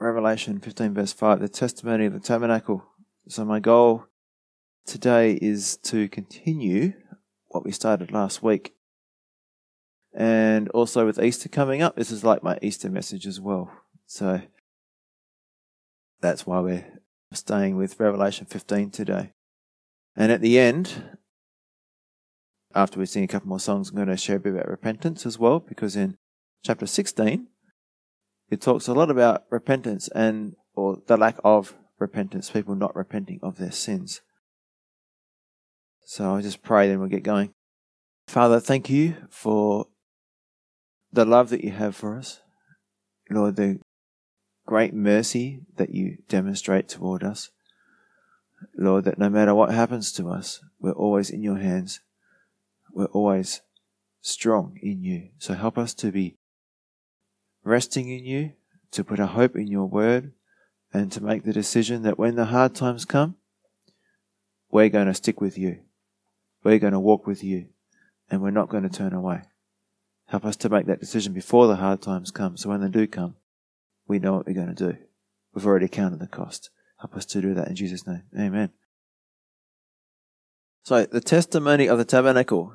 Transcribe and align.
Revelation 0.00 0.60
15, 0.60 0.94
verse 0.94 1.12
5, 1.12 1.40
the 1.40 1.48
testimony 1.48 2.06
of 2.06 2.12
the 2.12 2.20
tabernacle. 2.20 2.84
So, 3.26 3.44
my 3.44 3.58
goal 3.58 4.04
today 4.86 5.32
is 5.42 5.76
to 5.78 6.08
continue 6.08 6.92
what 7.48 7.64
we 7.64 7.72
started 7.72 8.12
last 8.12 8.40
week. 8.40 8.74
And 10.14 10.68
also 10.70 11.04
with 11.04 11.20
Easter 11.20 11.48
coming 11.48 11.82
up, 11.82 11.96
this 11.96 12.12
is 12.12 12.22
like 12.22 12.44
my 12.44 12.58
Easter 12.62 12.88
message 12.88 13.26
as 13.26 13.40
well. 13.40 13.72
So, 14.06 14.40
that's 16.20 16.46
why 16.46 16.60
we're 16.60 17.00
staying 17.32 17.76
with 17.76 17.98
Revelation 17.98 18.46
15 18.46 18.90
today. 18.90 19.32
And 20.14 20.30
at 20.30 20.40
the 20.40 20.60
end, 20.60 21.18
after 22.72 23.00
we 23.00 23.06
sing 23.06 23.24
a 23.24 23.28
couple 23.28 23.48
more 23.48 23.58
songs, 23.58 23.90
I'm 23.90 23.96
going 23.96 24.08
to 24.08 24.16
share 24.16 24.36
a 24.36 24.40
bit 24.40 24.52
about 24.52 24.68
repentance 24.68 25.26
as 25.26 25.40
well, 25.40 25.58
because 25.58 25.96
in 25.96 26.16
chapter 26.64 26.86
16, 26.86 27.48
it 28.50 28.60
talks 28.60 28.88
a 28.88 28.94
lot 28.94 29.10
about 29.10 29.44
repentance 29.50 30.08
and, 30.14 30.54
or 30.74 30.98
the 31.06 31.16
lack 31.16 31.36
of 31.44 31.74
repentance, 31.98 32.50
people 32.50 32.74
not 32.74 32.96
repenting 32.96 33.40
of 33.42 33.58
their 33.58 33.72
sins. 33.72 34.20
So 36.04 36.34
I 36.34 36.42
just 36.42 36.62
pray, 36.62 36.88
then 36.88 37.00
we'll 37.00 37.08
get 37.08 37.22
going. 37.22 37.52
Father, 38.28 38.60
thank 38.60 38.88
you 38.88 39.16
for 39.30 39.86
the 41.12 41.24
love 41.24 41.50
that 41.50 41.64
you 41.64 41.70
have 41.70 41.96
for 41.96 42.16
us. 42.16 42.40
Lord, 43.30 43.56
the 43.56 43.80
great 44.66 44.94
mercy 44.94 45.60
that 45.76 45.94
you 45.94 46.18
demonstrate 46.28 46.88
toward 46.88 47.22
us. 47.22 47.50
Lord, 48.76 49.04
that 49.04 49.18
no 49.18 49.28
matter 49.28 49.54
what 49.54 49.70
happens 49.70 50.12
to 50.12 50.28
us, 50.28 50.60
we're 50.80 50.92
always 50.92 51.30
in 51.30 51.42
your 51.42 51.58
hands. 51.58 52.00
We're 52.92 53.06
always 53.06 53.60
strong 54.20 54.78
in 54.82 55.02
you. 55.02 55.28
So 55.38 55.54
help 55.54 55.78
us 55.78 55.94
to 55.94 56.10
be 56.10 56.37
resting 57.68 58.08
in 58.08 58.24
you, 58.24 58.52
to 58.92 59.04
put 59.04 59.20
our 59.20 59.26
hope 59.26 59.56
in 59.56 59.66
your 59.66 59.86
word, 59.86 60.32
and 60.92 61.12
to 61.12 61.22
make 61.22 61.44
the 61.44 61.52
decision 61.52 62.02
that 62.02 62.18
when 62.18 62.36
the 62.36 62.46
hard 62.46 62.74
times 62.74 63.04
come, 63.04 63.36
we're 64.70 64.88
going 64.88 65.06
to 65.06 65.14
stick 65.14 65.40
with 65.40 65.58
you. 65.58 65.80
We're 66.64 66.78
going 66.78 66.92
to 66.92 67.00
walk 67.00 67.26
with 67.26 67.44
you, 67.44 67.68
and 68.30 68.42
we're 68.42 68.50
not 68.50 68.68
going 68.68 68.82
to 68.82 68.88
turn 68.88 69.12
away. 69.12 69.42
Help 70.26 70.44
us 70.44 70.56
to 70.56 70.68
make 70.68 70.86
that 70.86 71.00
decision 71.00 71.32
before 71.32 71.66
the 71.66 71.76
hard 71.76 72.02
times 72.02 72.30
come, 72.30 72.56
so 72.56 72.68
when 72.68 72.80
they 72.80 72.88
do 72.88 73.06
come, 73.06 73.36
we 74.06 74.18
know 74.18 74.34
what 74.34 74.46
we're 74.46 74.54
going 74.54 74.74
to 74.74 74.92
do. 74.92 74.98
We've 75.54 75.66
already 75.66 75.88
counted 75.88 76.20
the 76.20 76.26
cost. 76.26 76.70
Help 77.00 77.16
us 77.16 77.24
to 77.26 77.40
do 77.40 77.54
that 77.54 77.68
in 77.68 77.76
Jesus' 77.76 78.06
name. 78.06 78.22
Amen. 78.38 78.70
So, 80.82 81.04
the 81.04 81.20
testimony 81.20 81.86
of 81.86 81.98
the 81.98 82.04
tabernacle. 82.04 82.74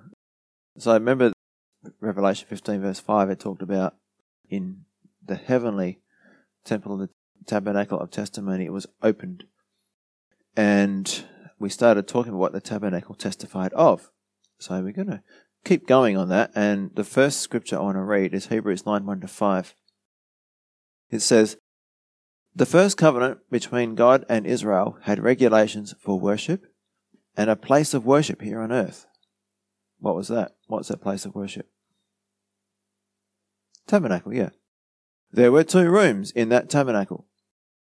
So, 0.77 0.93
remember 0.93 1.33
Revelation 1.99 2.47
15, 2.47 2.81
verse 2.81 2.99
5, 2.99 3.29
it 3.29 3.39
talked 3.39 3.61
about 3.61 3.95
in 4.55 4.85
the 5.25 5.35
heavenly 5.35 5.99
temple 6.63 6.93
of 6.93 6.99
the 6.99 7.09
tabernacle 7.45 7.99
of 7.99 8.11
testimony, 8.11 8.65
it 8.65 8.73
was 8.73 8.87
opened. 9.01 9.45
And 10.55 11.25
we 11.59 11.69
started 11.69 12.07
talking 12.07 12.31
about 12.31 12.39
what 12.39 12.53
the 12.53 12.61
tabernacle 12.61 13.15
testified 13.15 13.73
of. 13.73 14.09
So, 14.59 14.81
we're 14.81 14.91
going 14.91 15.07
to 15.07 15.23
keep 15.65 15.87
going 15.87 16.15
on 16.17 16.29
that. 16.29 16.51
And 16.55 16.91
the 16.95 17.03
first 17.03 17.41
scripture 17.41 17.77
I 17.77 17.81
want 17.81 17.97
to 17.97 18.03
read 18.03 18.33
is 18.33 18.47
Hebrews 18.47 18.85
9 18.85 19.05
1 19.05 19.21
to 19.21 19.27
5. 19.27 19.75
It 21.09 21.19
says, 21.19 21.57
The 22.55 22.65
first 22.65 22.97
covenant 22.97 23.39
between 23.49 23.95
God 23.95 24.25
and 24.29 24.45
Israel 24.45 24.97
had 25.03 25.21
regulations 25.21 25.95
for 25.99 26.19
worship 26.19 26.65
and 27.35 27.49
a 27.49 27.55
place 27.55 27.93
of 27.93 28.05
worship 28.05 28.41
here 28.41 28.59
on 28.59 28.71
earth. 28.71 29.07
What 29.99 30.15
was 30.15 30.27
that? 30.27 30.55
What's 30.67 30.89
that 30.89 31.01
place 31.01 31.25
of 31.25 31.35
worship? 31.35 31.67
Tabernacle, 33.93 34.33
yeah. 34.33 34.49
There 35.31 35.51
were 35.51 35.63
two 35.63 35.87
rooms 35.87 36.31
in 36.31 36.49
that 36.49 36.67
tabernacle. 36.67 37.27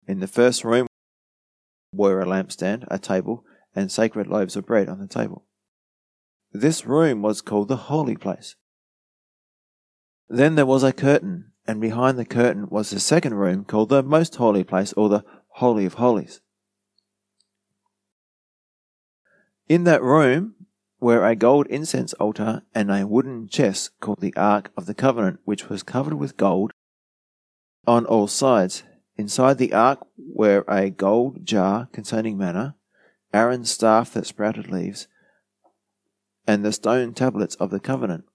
In 0.09 0.19
the 0.19 0.27
first 0.27 0.65
room 0.65 0.87
were 1.93 2.19
a 2.19 2.25
lampstand, 2.25 2.83
a 2.91 2.99
table, 2.99 3.45
and 3.73 3.89
sacred 3.89 4.27
loaves 4.27 4.57
of 4.57 4.65
bread 4.65 4.89
on 4.89 4.99
the 4.99 5.07
table. 5.07 5.45
This 6.51 6.85
room 6.85 7.21
was 7.21 7.39
called 7.39 7.69
the 7.69 7.87
holy 7.87 8.17
place. 8.17 8.57
Then 10.27 10.55
there 10.55 10.65
was 10.65 10.83
a 10.83 10.91
curtain 10.91 11.53
and 11.65 11.79
behind 11.79 12.19
the 12.19 12.25
curtain 12.25 12.67
was 12.67 12.89
the 12.89 12.99
second 12.99 13.35
room 13.35 13.63
called 13.63 13.87
the 13.87 14.03
most 14.03 14.35
holy 14.35 14.65
place 14.65 14.91
or 14.91 15.07
the 15.07 15.23
Holy 15.47 15.85
of 15.85 15.93
Holies. 15.93 16.41
In 19.69 19.85
that 19.85 20.03
room 20.03 20.55
were 21.01 21.25
a 21.25 21.35
gold 21.35 21.65
incense 21.67 22.13
altar 22.13 22.61
and 22.73 22.91
a 22.91 23.07
wooden 23.07 23.47
chest 23.49 23.89
called 23.99 24.21
the 24.21 24.35
Ark 24.37 24.71
of 24.77 24.85
the 24.85 24.93
Covenant, 24.93 25.39
which 25.43 25.67
was 25.67 25.83
covered 25.83 26.13
with 26.13 26.37
gold 26.37 26.71
on 27.87 28.05
all 28.05 28.27
sides. 28.27 28.83
Inside 29.17 29.57
the 29.57 29.73
ark 29.73 29.99
were 30.17 30.63
a 30.67 30.89
gold 30.89 31.45
jar 31.45 31.89
containing 31.91 32.37
manna, 32.37 32.75
Aaron's 33.33 33.71
staff 33.71 34.13
that 34.13 34.27
sprouted 34.27 34.69
leaves, 34.69 35.07
and 36.47 36.63
the 36.63 36.71
stone 36.71 37.13
tablets 37.13 37.55
of 37.55 37.71
the 37.71 37.79
covenant. 37.79 38.25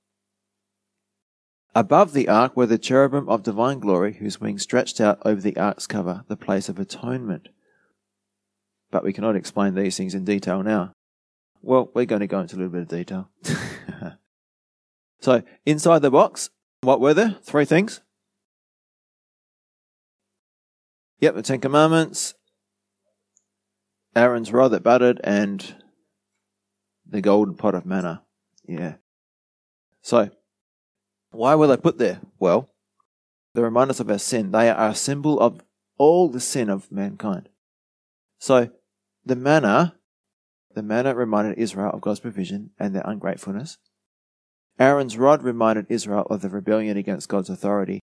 Above 1.75 2.13
the 2.13 2.29
ark 2.29 2.57
were 2.57 2.67
the 2.67 2.79
cherubim 2.79 3.29
of 3.29 3.43
divine 3.43 3.79
glory, 3.79 4.15
whose 4.15 4.41
wings 4.41 4.63
stretched 4.63 5.01
out 5.01 5.19
over 5.25 5.41
the 5.41 5.57
ark's 5.57 5.87
cover, 5.87 6.25
the 6.29 6.37
place 6.37 6.69
of 6.69 6.79
atonement. 6.79 7.49
But 8.91 9.05
we 9.05 9.13
cannot 9.13 9.37
explain 9.37 9.75
these 9.75 9.97
things 9.97 10.15
in 10.15 10.25
detail 10.25 10.63
now. 10.63 10.96
Well, 11.67 11.91
we're 11.95 12.07
going 12.07 12.21
to 12.21 12.29
go 12.29 12.39
into 12.39 12.55
a 12.55 12.59
little 12.59 12.73
bit 12.73 12.83
of 12.83 12.89
detail. 12.89 13.29
so, 15.21 15.43
inside 15.65 15.99
the 15.99 16.13
box, 16.13 16.49
what 16.83 17.01
were 17.01 17.13
there? 17.13 17.39
Three 17.43 17.65
things. 17.65 18.03
Yep, 21.19 21.35
the 21.35 21.43
Ten 21.43 21.61
Commandments, 21.61 22.35
Aaron's 24.15 24.53
rod 24.53 24.69
that 24.69 24.85
budded, 24.85 25.21
and 25.25 25.75
the 27.05 27.21
golden 27.21 27.57
pot 27.57 27.75
of 27.75 27.85
manna. 27.85 28.23
Yeah. 28.69 28.95
So, 30.03 30.31
why 31.33 31.57
were 31.57 31.67
they 31.67 31.77
put 31.77 31.99
there? 31.99 32.21
Well, 32.39 32.71
they 33.55 33.63
remind 33.63 33.91
us 33.91 33.99
of 33.99 34.09
our 34.09 34.21
sin. 34.21 34.53
They 34.53 34.71
are 34.71 34.91
a 34.91 34.95
symbol 34.95 35.41
of 35.41 35.63
all 35.99 36.29
the 36.29 36.39
sin 36.39 36.71
of 36.71 36.93
mankind. 36.93 37.49
So, 38.39 38.71
the 39.25 39.35
manna, 39.35 39.97
the 40.77 40.83
manna 40.83 41.15
reminded 41.15 41.57
Israel 41.57 41.91
of 41.93 42.03
God's 42.03 42.21
provision 42.21 42.71
and 42.79 42.95
their 42.95 43.03
ungratefulness. 43.07 43.79
Aaron's 44.79 45.17
rod 45.17 45.43
reminded 45.43 45.87
Israel 45.89 46.27
of 46.29 46.43
the 46.43 46.51
rebellion 46.51 46.99
against 46.99 47.31
God's 47.31 47.49
authority. 47.49 48.01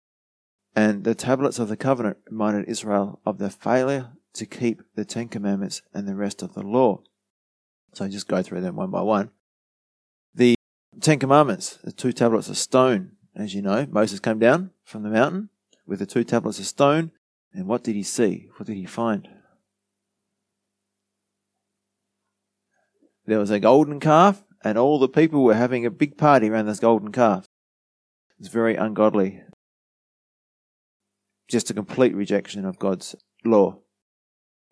And 0.73 1.03
the 1.03 1.13
tablets 1.13 1.59
of 1.59 1.67
the 1.67 1.75
covenant 1.75 2.19
reminded 2.29 2.69
Israel 2.69 3.19
of 3.25 3.39
their 3.39 3.49
failure 3.49 4.11
to 4.35 4.45
keep 4.45 4.83
the 4.95 5.03
Ten 5.03 5.27
Commandments 5.27 5.81
and 5.93 6.07
the 6.07 6.15
rest 6.15 6.41
of 6.41 6.53
the 6.53 6.63
law. 6.63 7.01
So 7.93 8.07
just 8.07 8.29
go 8.29 8.41
through 8.41 8.61
them 8.61 8.77
one 8.77 8.89
by 8.89 9.01
one. 9.01 9.31
The 10.33 10.55
Ten 11.01 11.19
Commandments, 11.19 11.77
the 11.83 11.91
two 11.91 12.13
tablets 12.13 12.47
of 12.47 12.57
stone, 12.57 13.17
as 13.35 13.53
you 13.53 13.61
know, 13.61 13.85
Moses 13.91 14.21
came 14.21 14.39
down 14.39 14.71
from 14.85 15.03
the 15.03 15.09
mountain 15.09 15.49
with 15.85 15.99
the 15.99 16.05
two 16.05 16.23
tablets 16.23 16.57
of 16.57 16.67
stone, 16.67 17.11
and 17.53 17.67
what 17.67 17.83
did 17.83 17.95
he 17.95 18.03
see? 18.03 18.47
What 18.55 18.67
did 18.67 18.77
he 18.77 18.85
find? 18.85 19.27
There 23.25 23.39
was 23.39 23.51
a 23.51 23.59
golden 23.59 23.99
calf, 23.99 24.43
and 24.63 24.77
all 24.77 24.99
the 24.99 25.09
people 25.09 25.43
were 25.43 25.55
having 25.55 25.85
a 25.85 25.91
big 25.91 26.17
party 26.17 26.49
around 26.49 26.65
this 26.65 26.79
golden 26.79 27.11
calf. 27.11 27.45
It's 28.39 28.49
very 28.49 28.75
ungodly. 28.75 29.41
Just 31.47 31.69
a 31.69 31.73
complete 31.73 32.15
rejection 32.15 32.65
of 32.65 32.79
God's 32.79 33.15
law. 33.43 33.79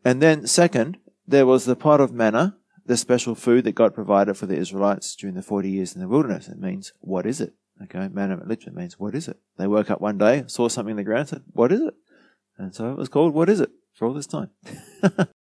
And 0.04 0.22
then, 0.22 0.48
second, 0.48 0.98
there 1.28 1.46
was 1.46 1.66
the 1.66 1.76
pot 1.76 2.02
of 2.02 2.12
manna, 2.12 2.58
the 2.86 2.98
special 2.98 3.36
food 3.36 3.66
that 3.66 3.76
God 3.76 3.94
provided 3.94 4.36
for 4.36 4.48
the 4.48 4.58
Israelites 4.58 5.16
during 5.16 5.36
the 5.36 5.44
40 5.44 5.70
years 5.70 5.94
in 5.94 6.02
the 6.02 6.08
wilderness. 6.08 6.48
It 6.48 6.60
means, 6.60 6.94
what 7.02 7.26
is 7.26 7.42
it? 7.42 7.54
Okay, 7.84 8.08
manna 8.12 8.42
literally 8.46 8.76
means, 8.76 9.00
what 9.00 9.16
is 9.16 9.28
it? 9.28 9.38
They 9.58 9.68
woke 9.68 9.90
up 9.90 10.02
one 10.02 10.18
day, 10.18 10.44
saw 10.48 10.68
something 10.68 10.92
in 10.92 10.98
the 10.98 11.04
ground, 11.04 11.30
said, 11.30 11.44
what 11.52 11.72
is 11.72 11.82
it? 11.82 11.94
And 12.58 12.74
so 12.74 12.92
it 12.92 12.98
was 12.98 13.10
called, 13.10 13.34
what 13.34 13.50
is 13.50 13.60
it? 13.60 13.70
For 13.94 14.08
all 14.08 14.14
this 14.14 14.28
time. 14.28 14.50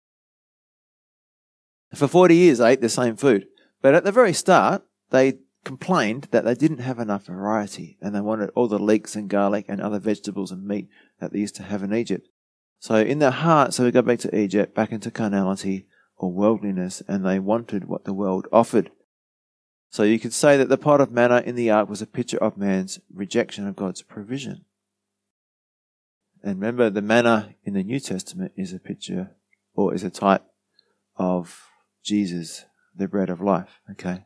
for 1.94 2.09
40 2.09 2.35
years, 2.35 2.59
they 2.59 2.73
ate 2.73 2.81
the 2.81 2.89
same 2.89 3.17
food. 3.17 3.47
But 3.81 3.94
at 3.94 4.05
the 4.05 4.12
very 4.12 4.33
start, 4.33 4.83
they 5.11 5.39
complained 5.65 6.29
that 6.31 6.44
they 6.44 6.55
didn't 6.55 6.79
have 6.79 6.99
enough 6.99 7.27
variety 7.27 7.99
and 8.00 8.15
they 8.15 8.21
wanted 8.21 8.50
all 8.55 8.69
the 8.69 8.79
leeks 8.79 9.15
and 9.15 9.29
garlic 9.29 9.67
and 9.69 9.81
other 9.81 9.99
vegetables 9.99 10.50
and 10.50 10.67
meat 10.67 10.89
that 11.21 11.33
they 11.33 11.39
used 11.39 11.55
to 11.56 11.62
have 11.62 11.83
in 11.83 11.94
Egypt. 11.94 12.29
So 12.79 12.97
in 12.97 13.21
their 13.21 13.31
heart, 13.31 13.75
so 13.75 13.85
we 13.85 13.93
go 13.93 14.03
back 14.03 14.19
to 14.21 14.37
Egypt, 14.37 14.75
back 14.75 14.91
into 14.91 15.11
carnality 15.11 15.87
or 16.17 16.33
worldliness, 16.33 17.03
and 17.06 17.25
they 17.25 17.39
wanted 17.39 17.85
what 17.85 18.05
the 18.05 18.12
world 18.12 18.49
offered. 18.53 18.91
So 19.91 20.03
you 20.03 20.19
could 20.19 20.33
say 20.33 20.56
that 20.56 20.69
the 20.69 20.79
pot 20.79 21.00
of 21.00 21.12
manna 21.12 21.43
in 21.45 21.55
the 21.55 21.71
ark 21.71 21.88
was 21.88 22.03
a 22.03 22.06
picture 22.06 22.38
of 22.38 22.56
man's 22.56 22.99
rejection 23.12 23.69
of 23.69 23.77
God's 23.77 24.03
provision. 24.03 24.65
And 26.43 26.61
remember, 26.61 26.91
the 26.91 27.03
manna 27.03 27.55
in 27.65 27.75
the 27.75 27.85
New 27.85 28.00
Testament 28.00 28.53
is 28.56 28.73
a 28.73 28.81
picture 28.81 29.37
or 29.75 29.95
is 29.95 30.03
a 30.03 30.11
type 30.11 30.45
of 31.17 31.69
Jesus, 32.02 32.64
the 32.94 33.08
bread 33.08 33.31
of 33.31 33.40
life. 33.40 33.81
Okay. 33.90 34.25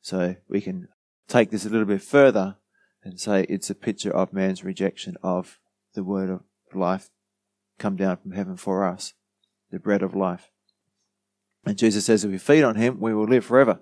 So 0.00 0.36
we 0.48 0.60
can 0.60 0.88
take 1.28 1.50
this 1.50 1.64
a 1.64 1.68
little 1.68 1.86
bit 1.86 2.02
further 2.02 2.56
and 3.02 3.20
say 3.20 3.44
it's 3.48 3.70
a 3.70 3.74
picture 3.74 4.14
of 4.14 4.32
man's 4.32 4.64
rejection 4.64 5.16
of 5.22 5.58
the 5.94 6.04
word 6.04 6.30
of 6.30 6.40
life 6.74 7.10
come 7.78 7.96
down 7.96 8.18
from 8.18 8.32
heaven 8.32 8.56
for 8.56 8.84
us, 8.84 9.14
the 9.70 9.78
bread 9.78 10.02
of 10.02 10.14
life. 10.14 10.50
And 11.64 11.78
Jesus 11.78 12.04
says 12.06 12.24
if 12.24 12.30
we 12.30 12.38
feed 12.38 12.62
on 12.62 12.76
him, 12.76 13.00
we 13.00 13.14
will 13.14 13.26
live 13.26 13.44
forever. 13.44 13.80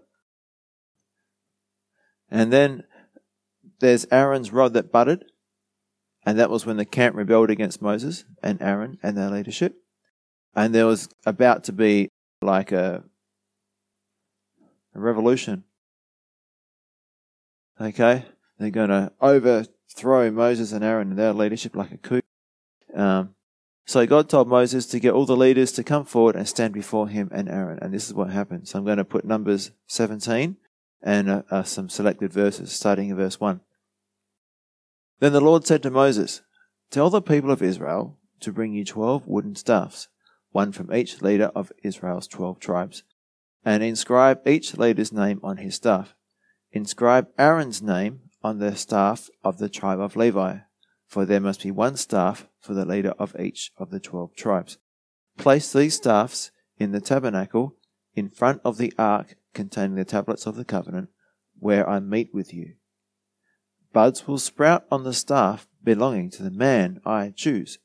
And 2.30 2.52
then 2.52 2.84
there's 3.80 4.06
Aaron's 4.10 4.52
rod 4.52 4.74
that 4.74 4.92
budded, 4.92 5.24
and 6.24 6.38
that 6.38 6.50
was 6.50 6.66
when 6.66 6.76
the 6.76 6.84
camp 6.84 7.16
rebelled 7.16 7.50
against 7.50 7.82
Moses 7.82 8.24
and 8.42 8.60
Aaron 8.60 8.98
and 9.02 9.16
their 9.16 9.30
leadership. 9.30 9.76
And 10.54 10.74
there 10.74 10.86
was 10.86 11.08
about 11.24 11.64
to 11.64 11.72
be 11.72 12.08
like 12.42 12.72
a, 12.72 13.04
a 14.98 15.02
revolution. 15.02 15.64
Okay? 17.80 18.24
They're 18.58 18.70
going 18.70 18.90
to 18.90 19.12
overthrow 19.20 20.30
Moses 20.30 20.72
and 20.72 20.84
Aaron 20.84 21.10
and 21.10 21.18
their 21.18 21.32
leadership 21.32 21.76
like 21.76 21.92
a 21.92 21.96
coup. 21.96 22.22
Um, 22.94 23.34
so 23.86 24.04
God 24.06 24.28
told 24.28 24.48
Moses 24.48 24.86
to 24.86 25.00
get 25.00 25.14
all 25.14 25.24
the 25.24 25.36
leaders 25.36 25.72
to 25.72 25.84
come 25.84 26.04
forward 26.04 26.36
and 26.36 26.46
stand 26.46 26.74
before 26.74 27.08
him 27.08 27.30
and 27.32 27.48
Aaron. 27.48 27.78
And 27.80 27.94
this 27.94 28.06
is 28.06 28.14
what 28.14 28.30
happened. 28.30 28.68
So 28.68 28.78
I'm 28.78 28.84
going 28.84 28.98
to 28.98 29.04
put 29.04 29.24
Numbers 29.24 29.70
17 29.86 30.56
and 31.02 31.30
uh, 31.30 31.42
uh, 31.50 31.62
some 31.62 31.88
selected 31.88 32.32
verses, 32.32 32.72
starting 32.72 33.08
in 33.08 33.16
verse 33.16 33.40
1. 33.40 33.60
Then 35.20 35.32
the 35.32 35.40
Lord 35.40 35.66
said 35.66 35.82
to 35.84 35.90
Moses, 35.90 36.42
Tell 36.90 37.10
the 37.10 37.22
people 37.22 37.50
of 37.50 37.62
Israel 37.62 38.18
to 38.40 38.52
bring 38.52 38.72
you 38.72 38.84
twelve 38.84 39.26
wooden 39.26 39.56
staffs, 39.56 40.08
one 40.52 40.72
from 40.72 40.94
each 40.94 41.20
leader 41.22 41.50
of 41.54 41.72
Israel's 41.82 42.28
twelve 42.28 42.60
tribes, 42.60 43.02
and 43.64 43.82
inscribe 43.82 44.46
each 44.46 44.76
leader's 44.76 45.12
name 45.12 45.40
on 45.42 45.58
his 45.58 45.74
staff. 45.74 46.14
Inscribe 46.72 47.28
Aaron's 47.38 47.82
name 47.82 48.20
on 48.42 48.58
the 48.58 48.76
staff 48.76 49.28
of 49.42 49.58
the 49.58 49.68
tribe 49.68 50.00
of 50.00 50.16
Levi, 50.16 50.58
for 51.06 51.24
there 51.24 51.40
must 51.40 51.62
be 51.62 51.70
one 51.70 51.96
staff 51.96 52.46
for 52.60 52.74
the 52.74 52.84
leader 52.84 53.14
of 53.18 53.34
each 53.38 53.72
of 53.78 53.90
the 53.90 54.00
twelve 54.00 54.34
tribes. 54.36 54.78
Place 55.36 55.72
these 55.72 55.96
staffs 55.96 56.50
in 56.78 56.92
the 56.92 57.00
tabernacle 57.00 57.76
in 58.14 58.28
front 58.28 58.60
of 58.64 58.78
the 58.78 58.92
ark 58.98 59.36
containing 59.54 59.96
the 59.96 60.04
tablets 60.04 60.46
of 60.46 60.56
the 60.56 60.64
covenant, 60.64 61.08
where 61.58 61.88
I 61.88 62.00
meet 62.00 62.34
with 62.34 62.52
you. 62.52 62.74
Buds 63.92 64.28
will 64.28 64.38
sprout 64.38 64.84
on 64.90 65.04
the 65.04 65.14
staff 65.14 65.66
belonging 65.82 66.30
to 66.30 66.42
the 66.42 66.50
man 66.50 67.00
I 67.04 67.32
choose. 67.34 67.78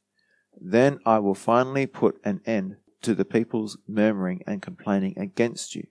Then 0.59 0.99
I 1.05 1.19
will 1.19 1.35
finally 1.35 1.85
put 1.85 2.19
an 2.23 2.41
end 2.45 2.77
to 3.03 3.15
the 3.15 3.25
people's 3.25 3.77
murmuring 3.87 4.43
and 4.47 4.61
complaining 4.61 5.17
against 5.17 5.75
you. 5.75 5.87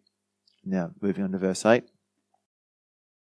Now, 0.65 0.93
moving 1.01 1.25
on 1.25 1.33
to 1.33 1.39
verse 1.39 1.65
8. 1.65 1.85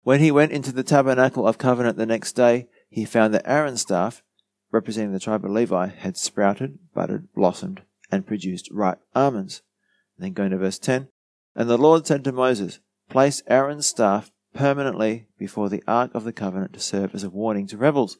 When 0.03 0.21
he 0.21 0.31
went 0.31 0.53
into 0.53 0.73
the 0.73 0.83
tabernacle 0.83 1.47
of 1.47 1.59
covenant 1.59 1.97
the 1.97 2.07
next 2.07 2.33
day, 2.33 2.69
he 2.89 3.05
found 3.05 3.35
that 3.35 3.49
Aaron's 3.49 3.83
staff, 3.83 4.23
representing 4.71 5.13
the 5.13 5.21
tribe 5.21 5.45
of 5.45 5.51
Levi, 5.51 5.89
had 5.89 6.17
sprouted, 6.17 6.79
budded, 6.95 7.33
blossomed, 7.35 7.83
and 8.11 8.27
produced 8.27 8.71
ripe 8.71 9.01
almonds. 9.15 9.63
And 10.17 10.25
then 10.25 10.33
going 10.33 10.51
to 10.51 10.59
verse 10.59 10.79
10. 10.79 11.09
And 11.55 11.69
the 11.69 11.79
Lord 11.79 12.07
said 12.07 12.25
to 12.25 12.33
Moses, 12.33 12.81
Place 13.09 13.43
Aaron's 13.47 13.87
staff 13.87 14.31
permanently 14.55 15.27
before 15.39 15.69
the 15.69 15.83
ark 15.87 16.11
of 16.15 16.25
the 16.25 16.33
covenant 16.33 16.73
to 16.75 16.81
serve 16.81 17.15
as 17.15 17.25
a 17.25 17.31
warning 17.31 17.67
to 17.69 17.77
rebels. 17.77 18.19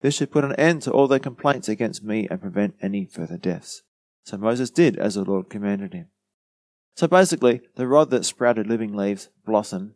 This 0.00 0.14
should 0.14 0.30
put 0.30 0.44
an 0.44 0.54
end 0.56 0.82
to 0.82 0.92
all 0.92 1.08
their 1.08 1.18
complaints 1.18 1.68
against 1.68 2.04
me 2.04 2.28
and 2.30 2.40
prevent 2.40 2.76
any 2.80 3.04
further 3.04 3.36
deaths. 3.36 3.82
So 4.28 4.36
Moses 4.36 4.68
did 4.68 4.98
as 4.98 5.14
the 5.14 5.24
Lord 5.24 5.48
commanded 5.48 5.94
him. 5.94 6.08
So 6.94 7.06
basically, 7.06 7.62
the 7.76 7.88
rod 7.88 8.10
that 8.10 8.26
sprouted 8.26 8.66
living 8.66 8.92
leaves, 8.92 9.30
blossom, 9.46 9.94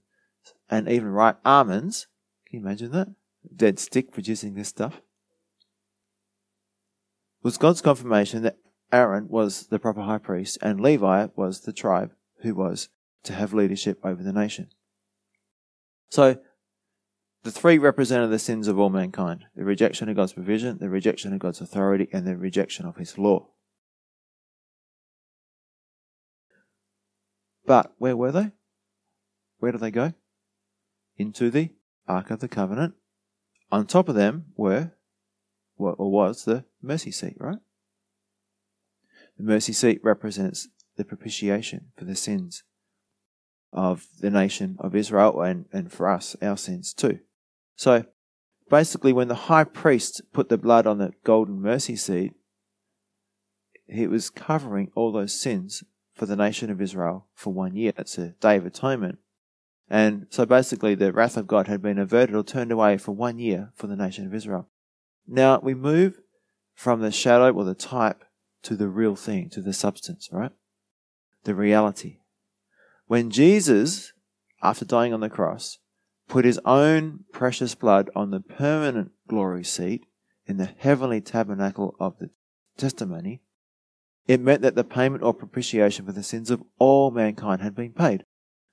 and 0.70 0.88
even 0.88 1.08
ripe 1.08 1.38
almonds, 1.44 2.06
can 2.46 2.60
you 2.60 2.64
imagine 2.64 2.92
that? 2.92 3.08
Dead 3.54 3.78
stick 3.78 4.10
producing 4.10 4.54
this 4.54 4.68
stuff. 4.68 5.02
Was 7.42 7.58
God's 7.58 7.82
confirmation 7.82 8.42
that 8.44 8.56
Aaron 8.90 9.28
was 9.28 9.66
the 9.66 9.78
proper 9.78 10.00
high 10.00 10.16
priest 10.16 10.56
and 10.62 10.80
Levi 10.80 11.26
was 11.36 11.60
the 11.60 11.72
tribe 11.74 12.12
who 12.40 12.54
was 12.54 12.88
to 13.24 13.34
have 13.34 13.52
leadership 13.52 14.00
over 14.02 14.22
the 14.22 14.32
nation. 14.32 14.70
So, 16.08 16.38
the 17.42 17.52
three 17.52 17.76
represented 17.76 18.30
the 18.30 18.38
sins 18.38 18.66
of 18.66 18.78
all 18.78 18.88
mankind 18.88 19.44
the 19.54 19.64
rejection 19.64 20.08
of 20.08 20.16
God's 20.16 20.32
provision, 20.32 20.78
the 20.78 20.88
rejection 20.88 21.34
of 21.34 21.38
God's 21.38 21.60
authority, 21.60 22.08
and 22.14 22.26
the 22.26 22.38
rejection 22.38 22.86
of 22.86 22.96
His 22.96 23.18
law. 23.18 23.48
But 27.66 27.92
where 27.98 28.16
were 28.16 28.32
they? 28.32 28.50
Where 29.58 29.72
did 29.72 29.80
they 29.80 29.90
go? 29.90 30.14
Into 31.16 31.50
the 31.50 31.70
Ark 32.08 32.30
of 32.30 32.40
the 32.40 32.48
Covenant. 32.48 32.94
On 33.70 33.86
top 33.86 34.08
of 34.08 34.14
them 34.14 34.46
were, 34.56 34.92
or 35.76 36.10
was, 36.10 36.44
the 36.44 36.64
mercy 36.82 37.10
seat, 37.10 37.36
right? 37.38 37.58
The 39.38 39.44
mercy 39.44 39.72
seat 39.72 40.00
represents 40.02 40.68
the 40.96 41.04
propitiation 41.04 41.92
for 41.96 42.04
the 42.04 42.16
sins 42.16 42.64
of 43.72 44.06
the 44.20 44.30
nation 44.30 44.76
of 44.80 44.94
Israel 44.94 45.40
and, 45.40 45.66
and 45.72 45.90
for 45.90 46.08
us, 46.08 46.36
our 46.42 46.56
sins 46.56 46.92
too. 46.92 47.20
So 47.76 48.04
basically, 48.68 49.12
when 49.12 49.28
the 49.28 49.34
high 49.34 49.64
priest 49.64 50.22
put 50.32 50.48
the 50.48 50.58
blood 50.58 50.86
on 50.86 50.98
the 50.98 51.12
golden 51.24 51.60
mercy 51.62 51.96
seat, 51.96 52.32
he 53.86 54.06
was 54.06 54.30
covering 54.30 54.90
all 54.94 55.12
those 55.12 55.38
sins 55.38 55.82
for 56.14 56.26
the 56.26 56.36
nation 56.36 56.70
of 56.70 56.80
Israel 56.80 57.26
for 57.34 57.52
one 57.52 57.74
year. 57.74 57.92
That's 57.96 58.18
a 58.18 58.28
day 58.40 58.56
of 58.56 58.66
atonement. 58.66 59.18
And 59.88 60.26
so 60.30 60.46
basically, 60.46 60.94
the 60.94 61.12
wrath 61.12 61.36
of 61.36 61.46
God 61.46 61.68
had 61.68 61.82
been 61.82 61.98
averted 61.98 62.34
or 62.34 62.42
turned 62.42 62.72
away 62.72 62.96
for 62.96 63.12
one 63.12 63.38
year 63.38 63.72
for 63.74 63.86
the 63.86 63.96
nation 63.96 64.26
of 64.26 64.34
Israel. 64.34 64.68
Now 65.26 65.60
we 65.60 65.74
move 65.74 66.20
from 66.74 67.00
the 67.00 67.12
shadow 67.12 67.52
or 67.52 67.64
the 67.64 67.74
type 67.74 68.24
to 68.62 68.76
the 68.76 68.88
real 68.88 69.16
thing, 69.16 69.50
to 69.50 69.60
the 69.60 69.72
substance, 69.72 70.28
right? 70.32 70.52
The 71.44 71.54
reality. 71.54 72.18
When 73.06 73.30
Jesus, 73.30 74.12
after 74.62 74.84
dying 74.84 75.12
on 75.12 75.20
the 75.20 75.28
cross, 75.28 75.78
put 76.28 76.44
his 76.44 76.60
own 76.64 77.24
precious 77.32 77.74
blood 77.74 78.08
on 78.14 78.30
the 78.30 78.40
permanent 78.40 79.10
glory 79.28 79.64
seat 79.64 80.06
in 80.46 80.56
the 80.56 80.70
heavenly 80.78 81.20
tabernacle 81.20 81.94
of 82.00 82.18
the 82.18 82.30
testimony, 82.76 83.42
it 84.26 84.40
meant 84.40 84.62
that 84.62 84.74
the 84.74 84.84
payment 84.84 85.22
or 85.22 85.34
propitiation 85.34 86.06
for 86.06 86.12
the 86.12 86.22
sins 86.22 86.50
of 86.50 86.62
all 86.78 87.10
mankind 87.10 87.62
had 87.62 87.74
been 87.74 87.92
paid. 87.92 88.24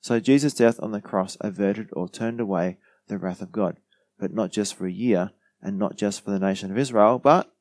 So 0.01 0.19
Jesus' 0.19 0.53
death 0.53 0.79
on 0.81 0.91
the 0.91 1.01
cross 1.01 1.37
averted 1.41 1.89
or 1.93 2.07
turned 2.07 2.39
away 2.39 2.77
the 3.07 3.17
wrath 3.17 3.41
of 3.41 3.51
God, 3.51 3.77
but 4.19 4.33
not 4.33 4.51
just 4.51 4.75
for 4.75 4.85
a 4.85 4.91
year 4.91 5.31
and 5.61 5.77
not 5.77 5.97
just 5.97 6.23
for 6.23 6.31
the 6.31 6.39
nation 6.39 6.71
of 6.71 6.77
Israel, 6.77 7.19
but 7.19 7.51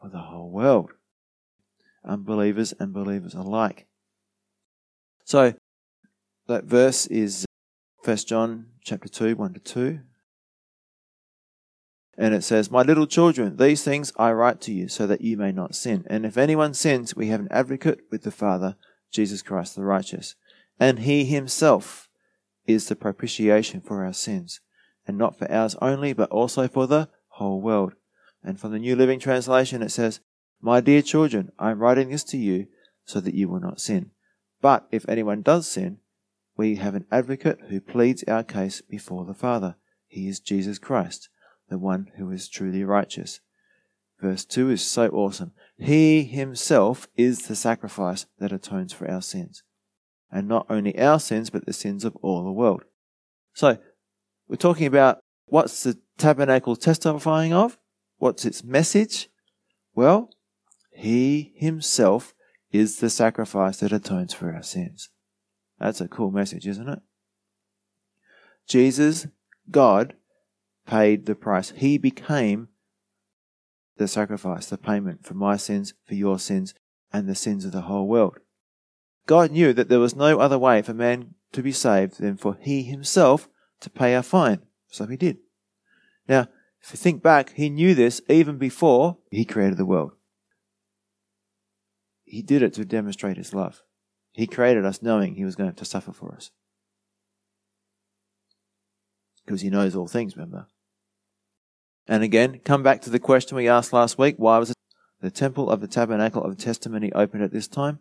for 0.00 0.08
the 0.08 0.18
whole 0.18 0.50
world. 0.50 0.92
Unbelievers 2.04 2.74
and 2.78 2.92
believers 2.92 3.34
alike. 3.34 3.86
So 5.24 5.54
that 6.46 6.64
verse 6.64 7.06
is 7.06 7.46
1 8.04 8.16
John 8.18 8.66
chapter 8.82 9.08
2, 9.08 9.34
1 9.34 9.54
to 9.54 9.60
2. 9.60 10.00
And 12.16 12.34
it 12.34 12.44
says, 12.44 12.70
My 12.70 12.82
little 12.82 13.06
children, 13.06 13.56
these 13.56 13.82
things 13.82 14.12
I 14.16 14.32
write 14.32 14.60
to 14.62 14.72
you 14.72 14.88
so 14.88 15.06
that 15.06 15.20
you 15.20 15.36
may 15.36 15.52
not 15.52 15.74
sin. 15.74 16.04
And 16.08 16.24
if 16.24 16.36
anyone 16.36 16.74
sins, 16.74 17.16
we 17.16 17.28
have 17.28 17.40
an 17.40 17.48
advocate 17.50 18.00
with 18.10 18.22
the 18.22 18.30
Father, 18.30 18.76
Jesus 19.10 19.42
Christ 19.42 19.74
the 19.74 19.82
righteous. 19.82 20.34
And 20.78 21.00
he 21.00 21.24
himself 21.24 22.08
is 22.66 22.86
the 22.88 22.96
propitiation 22.96 23.80
for 23.80 24.04
our 24.04 24.12
sins, 24.12 24.60
and 25.06 25.18
not 25.18 25.38
for 25.38 25.50
ours 25.50 25.76
only, 25.82 26.12
but 26.12 26.30
also 26.30 26.68
for 26.68 26.86
the 26.86 27.08
whole 27.28 27.60
world. 27.60 27.94
And 28.42 28.58
from 28.60 28.72
the 28.72 28.78
New 28.78 28.96
Living 28.96 29.18
Translation, 29.18 29.82
it 29.82 29.90
says, 29.90 30.20
My 30.60 30.80
dear 30.80 31.02
children, 31.02 31.52
I 31.58 31.70
am 31.70 31.78
writing 31.78 32.10
this 32.10 32.24
to 32.24 32.36
you 32.36 32.66
so 33.04 33.20
that 33.20 33.34
you 33.34 33.48
will 33.48 33.60
not 33.60 33.80
sin. 33.80 34.10
But 34.60 34.86
if 34.90 35.08
anyone 35.08 35.42
does 35.42 35.66
sin, 35.66 35.98
we 36.56 36.76
have 36.76 36.94
an 36.94 37.06
advocate 37.10 37.58
who 37.68 37.80
pleads 37.80 38.24
our 38.24 38.44
case 38.44 38.80
before 38.80 39.24
the 39.24 39.34
Father. 39.34 39.76
He 40.06 40.28
is 40.28 40.40
Jesus 40.40 40.78
Christ, 40.78 41.28
the 41.68 41.78
one 41.78 42.10
who 42.16 42.30
is 42.30 42.48
truly 42.48 42.84
righteous. 42.84 43.40
Verse 44.20 44.44
2 44.44 44.70
is 44.70 44.82
so 44.82 45.08
awesome. 45.08 45.52
He 45.76 46.24
himself 46.24 47.08
is 47.16 47.46
the 47.46 47.56
sacrifice 47.56 48.26
that 48.38 48.52
atones 48.52 48.92
for 48.92 49.10
our 49.10 49.22
sins. 49.22 49.62
And 50.30 50.48
not 50.48 50.66
only 50.68 50.98
our 50.98 51.20
sins, 51.20 51.50
but 51.50 51.66
the 51.66 51.72
sins 51.72 52.04
of 52.04 52.16
all 52.16 52.44
the 52.44 52.52
world. 52.52 52.84
So, 53.52 53.78
we're 54.48 54.56
talking 54.56 54.86
about 54.86 55.20
what's 55.46 55.82
the 55.82 55.98
tabernacle 56.18 56.76
testifying 56.76 57.52
of? 57.52 57.78
What's 58.18 58.44
its 58.44 58.64
message? 58.64 59.28
Well, 59.94 60.30
he 60.92 61.52
himself 61.56 62.34
is 62.72 62.98
the 62.98 63.10
sacrifice 63.10 63.78
that 63.78 63.92
atones 63.92 64.34
for 64.34 64.52
our 64.52 64.62
sins. 64.62 65.10
That's 65.78 66.00
a 66.00 66.08
cool 66.08 66.30
message, 66.30 66.66
isn't 66.66 66.88
it? 66.88 67.00
Jesus, 68.66 69.26
God, 69.70 70.14
paid 70.86 71.26
the 71.26 71.34
price. 71.34 71.72
He 71.76 71.98
became 71.98 72.68
the 73.96 74.08
sacrifice, 74.08 74.66
the 74.66 74.78
payment 74.78 75.24
for 75.24 75.34
my 75.34 75.56
sins, 75.56 75.94
for 76.06 76.14
your 76.14 76.38
sins, 76.38 76.74
and 77.12 77.28
the 77.28 77.34
sins 77.34 77.64
of 77.64 77.72
the 77.72 77.82
whole 77.82 78.08
world. 78.08 78.38
God 79.26 79.52
knew 79.52 79.72
that 79.72 79.88
there 79.88 80.00
was 80.00 80.16
no 80.16 80.38
other 80.38 80.58
way 80.58 80.82
for 80.82 80.92
man 80.92 81.34
to 81.52 81.62
be 81.62 81.72
saved 81.72 82.20
than 82.20 82.36
for 82.36 82.58
he 82.60 82.82
himself 82.82 83.48
to 83.80 83.90
pay 83.90 84.14
our 84.14 84.22
fine. 84.22 84.60
So 84.88 85.06
he 85.06 85.16
did. 85.16 85.38
Now, 86.28 86.48
if 86.82 86.92
you 86.92 86.96
think 86.96 87.22
back, 87.22 87.52
he 87.54 87.70
knew 87.70 87.94
this 87.94 88.20
even 88.28 88.58
before 88.58 89.18
he 89.30 89.44
created 89.44 89.78
the 89.78 89.86
world. 89.86 90.12
He 92.24 92.42
did 92.42 92.62
it 92.62 92.74
to 92.74 92.84
demonstrate 92.84 93.36
his 93.36 93.54
love. 93.54 93.82
He 94.32 94.46
created 94.46 94.84
us 94.84 95.00
knowing 95.00 95.34
he 95.34 95.44
was 95.44 95.54
going 95.54 95.72
to 95.72 95.84
suffer 95.84 96.12
for 96.12 96.34
us. 96.34 96.50
Because 99.44 99.60
he 99.60 99.70
knows 99.70 99.94
all 99.94 100.08
things, 100.08 100.36
remember? 100.36 100.66
And 102.06 102.22
again, 102.22 102.60
come 102.64 102.82
back 102.82 103.00
to 103.02 103.10
the 103.10 103.18
question 103.18 103.56
we 103.56 103.68
asked 103.68 103.92
last 103.92 104.18
week 104.18 104.36
why 104.36 104.58
was 104.58 104.74
the 105.20 105.30
temple 105.30 105.70
of 105.70 105.80
the 105.80 105.88
tabernacle 105.88 106.44
of 106.44 106.58
testimony 106.58 107.12
opened 107.12 107.42
at 107.42 107.52
this 107.52 107.68
time? 107.68 108.00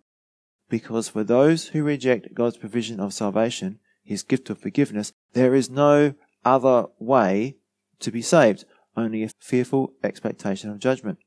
Because 0.70 1.10
for 1.10 1.24
those 1.24 1.68
who 1.68 1.84
reject 1.84 2.34
God's 2.34 2.58
provision 2.58 3.00
of 3.00 3.14
salvation, 3.14 3.80
his 4.04 4.24
gift 4.24 4.50
of 4.50 4.60
forgiveness, 4.60 5.14
there 5.34 5.56
is 5.56 5.70
no 5.70 6.16
other 6.44 6.88
way 7.00 7.58
to 8.00 8.12
be 8.12 8.22
saved, 8.22 8.66
only 8.98 9.24
a 9.24 9.30
fearful 9.40 9.94
expectation 10.04 10.70
of 10.70 10.80
judgment. 10.80 11.20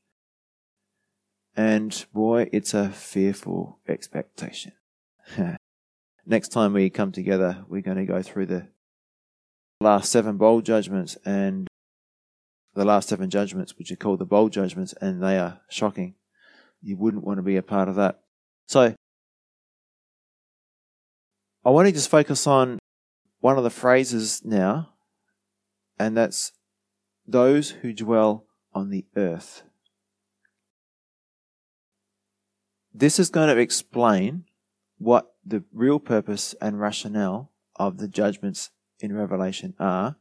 And 1.55 2.05
boy, 2.13 2.49
it's 2.53 2.75
a 2.75 2.89
fearful 2.89 3.79
expectation. 3.87 4.73
Next 6.25 6.49
time 6.49 6.73
we 6.73 6.89
come 6.91 7.11
together, 7.11 7.65
we're 7.67 7.81
going 7.81 7.97
to 7.97 8.05
go 8.05 8.21
through 8.21 8.45
the 8.45 8.67
last 9.81 10.11
seven 10.11 10.37
bowl 10.37 10.61
judgments 10.61 11.17
and 11.25 11.66
the 12.77 12.85
last 12.85 13.09
seven 13.09 13.29
judgments, 13.29 13.75
which 13.77 13.91
are 13.91 13.95
called 13.95 14.19
the 14.19 14.25
bowl 14.25 14.49
judgments, 14.49 14.93
and 15.01 15.21
they 15.21 15.39
are 15.39 15.61
shocking. 15.67 16.13
You 16.81 16.95
wouldn't 16.95 17.23
want 17.23 17.39
to 17.39 17.43
be 17.43 17.57
a 17.57 17.63
part 17.63 17.89
of 17.89 17.95
that. 17.95 18.19
So, 18.67 18.93
I 21.65 21.69
want 21.71 21.87
to 21.87 21.91
just 21.91 22.09
focus 22.09 22.45
on 22.45 22.77
one 23.39 23.57
of 23.57 23.63
the 23.63 23.71
phrases 23.71 24.43
now, 24.45 24.89
and 25.97 26.15
that's 26.15 26.51
those 27.25 27.71
who 27.71 27.93
dwell 27.93 28.45
on 28.73 28.91
the 28.91 29.05
earth. 29.15 29.63
This 32.93 33.17
is 33.17 33.31
going 33.31 33.53
to 33.53 33.59
explain 33.59 34.45
what 34.99 35.33
the 35.43 35.63
real 35.73 35.99
purpose 35.99 36.53
and 36.61 36.79
rationale 36.79 37.51
of 37.75 37.97
the 37.97 38.07
judgments 38.07 38.69
in 38.99 39.15
Revelation 39.15 39.73
are 39.79 40.17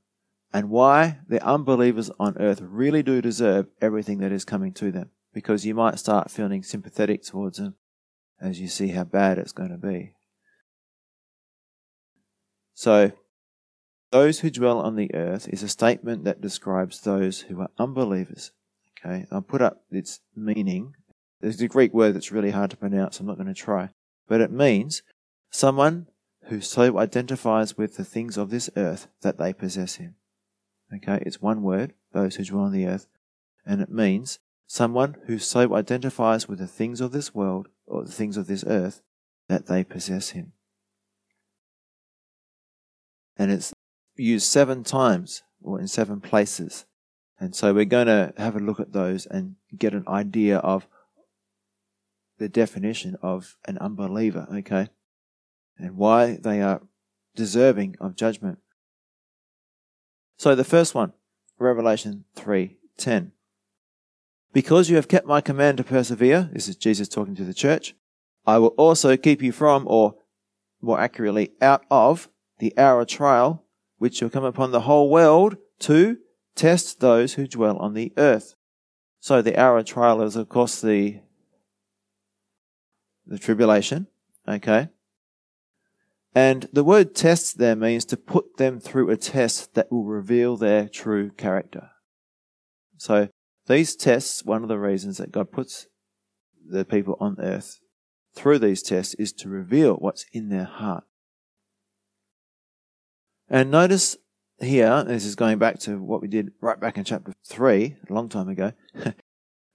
and 0.53 0.71
why 0.71 1.19
the 1.29 1.45
unbelievers 1.45 2.11
on 2.19 2.37
earth 2.38 2.61
really 2.62 3.03
do 3.03 3.21
deserve 3.21 3.67
everything 3.81 4.19
that 4.19 4.33
is 4.33 4.45
coming 4.45 4.73
to 4.75 4.91
them. 4.91 5.11
Because 5.33 5.67
you 5.67 5.75
might 5.75 5.99
start 5.99 6.31
feeling 6.31 6.62
sympathetic 6.62 7.23
towards 7.23 7.59
them 7.59 7.75
as 8.41 8.61
you 8.61 8.69
see 8.69 8.88
how 8.88 9.05
bad 9.05 9.38
it's 9.38 9.53
going 9.53 9.71
to 9.71 9.76
be. 9.76 10.12
So, 12.73 13.12
those 14.12 14.41
who 14.41 14.50
dwell 14.50 14.81
on 14.81 14.97
the 14.97 15.15
earth 15.15 15.49
is 15.49 15.62
a 15.62 15.69
statement 15.69 16.25
that 16.25 16.41
describes 16.41 17.00
those 17.00 17.43
who 17.43 17.61
are 17.61 17.71
unbelievers. 17.79 18.53
Okay, 18.99 19.26
I'll 19.31 19.43
put 19.43 19.61
up 19.61 19.83
its 19.91 20.21
meaning 20.35 20.95
there's 21.41 21.61
a 21.61 21.69
Greek 21.69 21.93
word 21.93 22.15
that's 22.15 22.33
really 22.33 22.50
hard 22.50 22.71
to 22.71 22.76
pronounce. 22.76 23.21
I'm 23.21 23.26
not 23.26 23.37
going 23.37 23.47
to 23.47 23.55
try. 23.55 23.91
But 24.26 24.41
it 24.41 24.50
means 24.50 25.03
someone 25.50 26.07
who 26.45 26.61
so 26.61 26.99
identifies 26.99 27.76
with 27.76 27.97
the 27.97 28.05
things 28.05 28.37
of 28.37 28.50
this 28.50 28.71
earth 28.76 29.09
that 29.23 29.38
they 29.38 29.53
possess 29.53 29.97
him. 29.97 30.15
Okay, 30.95 31.23
it's 31.26 31.43
one 31.43 31.62
word, 31.62 31.95
those 32.12 32.37
who 32.37 32.45
dwell 32.45 32.64
on 32.64 32.73
the 32.73 32.87
earth, 32.87 33.07
and 33.64 33.81
it 33.81 33.90
means 33.90 34.38
someone 34.66 35.16
who 35.26 35.38
so 35.38 35.75
identifies 35.75 36.49
with 36.49 36.59
the 36.59 36.66
things 36.66 37.00
of 37.00 37.12
this 37.12 37.35
world 37.35 37.69
or 37.87 38.05
the 38.05 38.12
things 38.12 38.37
of 38.37 38.47
this 38.47 38.64
earth 38.66 39.02
that 39.49 39.66
they 39.66 39.85
possess 39.85 40.31
him. 40.31 40.52
And 43.37 43.50
it's 43.50 43.73
used 44.16 44.47
seven 44.47 44.83
times 44.83 45.43
or 45.62 45.78
in 45.81 45.88
seven 45.88 46.21
places. 46.21 46.87
And 47.38 47.55
so 47.55 47.75
we're 47.75 47.85
going 47.85 48.07
to 48.07 48.33
have 48.38 48.57
a 48.57 48.61
look 48.61 48.81
at 48.81 48.93
those 48.93 49.26
and 49.26 49.57
get 49.76 49.93
an 49.93 50.05
idea 50.09 50.59
of 50.59 50.87
the 52.38 52.49
definition 52.49 53.16
of 53.23 53.57
an 53.66 53.78
unbeliever, 53.78 54.47
okay? 54.52 54.88
And 55.78 55.97
why 55.97 56.38
they 56.40 56.62
are 56.62 56.83
deserving 57.35 57.97
of 58.00 58.16
judgment. 58.16 58.59
So 60.37 60.55
the 60.55 60.64
first 60.64 60.95
one, 60.95 61.12
Revelation 61.59 62.25
3:10. 62.37 63.33
Because 64.52 64.88
you 64.88 64.97
have 64.97 65.09
kept 65.09 65.26
my 65.26 65.40
command 65.40 65.78
to 65.78 65.85
persevere, 65.85 66.50
this 66.52 66.69
is 66.69 66.76
Jesus 66.76 67.09
talking 67.09 67.35
to 67.37 67.45
the 67.45 67.55
church, 67.55 67.95
I 68.47 68.59
will 68.59 68.75
also 68.78 69.16
keep 69.16 69.43
you 69.43 69.52
from, 69.52 69.87
or 69.87 70.16
more 70.81 71.00
accurately, 71.00 71.52
out 71.61 71.85
of 71.90 72.28
the 72.59 72.76
hour 72.78 73.00
of 73.00 73.09
trial, 73.09 73.64
which 73.99 74.16
shall 74.16 74.31
come 74.31 74.45
upon 74.45 74.71
the 74.71 74.83
whole 74.83 75.11
world 75.11 75.57
to 75.81 76.19
test 76.55 77.00
those 77.00 77.35
who 77.35 77.47
dwell 77.47 77.76
on 77.78 77.95
the 77.95 78.12
earth. 78.16 78.55
So 79.21 79.43
the 79.43 79.59
hour 79.59 79.78
of 79.78 79.87
trial 79.87 80.23
is, 80.23 80.37
of 80.37 80.49
course, 80.49 80.81
the 80.81 81.21
the 83.26 83.38
tribulation, 83.38 84.07
okay? 84.47 84.88
And 86.37 86.69
the 86.71 86.85
word 86.85 87.14
test 87.14 87.57
there 87.57 87.75
means 87.75 88.05
to 88.05 88.16
put 88.19 88.59
them 88.59 88.78
through 88.78 89.09
a 89.09 89.16
test 89.16 89.73
that 89.73 89.90
will 89.90 90.05
reveal 90.05 90.59
their 90.59 90.87
true 90.87 91.31
character. 91.31 91.93
So 92.99 93.31
these 93.69 93.97
tests, 93.97 94.45
one 94.45 94.62
of 94.62 94.69
the 94.69 94.78
reasons 94.78 95.16
that 95.16 95.33
God 95.33 95.50
puts 95.50 95.87
the 96.69 96.85
people 96.85 97.16
on 97.21 97.37
earth 97.40 97.81
through 98.35 98.59
these 98.59 98.83
tests 98.83 99.14
is 99.14 99.33
to 99.33 99.49
reveal 99.49 99.95
what's 99.95 100.26
in 100.31 100.50
their 100.50 100.66
heart. 100.66 101.05
And 103.49 103.71
notice 103.71 104.19
here, 104.61 105.05
this 105.05 105.25
is 105.25 105.37
going 105.37 105.57
back 105.57 105.78
to 105.81 105.97
what 106.02 106.21
we 106.21 106.28
did 106.28 106.50
right 106.61 106.78
back 106.78 106.99
in 106.99 107.05
chapter 107.05 107.33
3, 107.47 107.97
a 108.11 108.12
long 108.12 108.28
time 108.28 108.50
ago. 108.50 108.73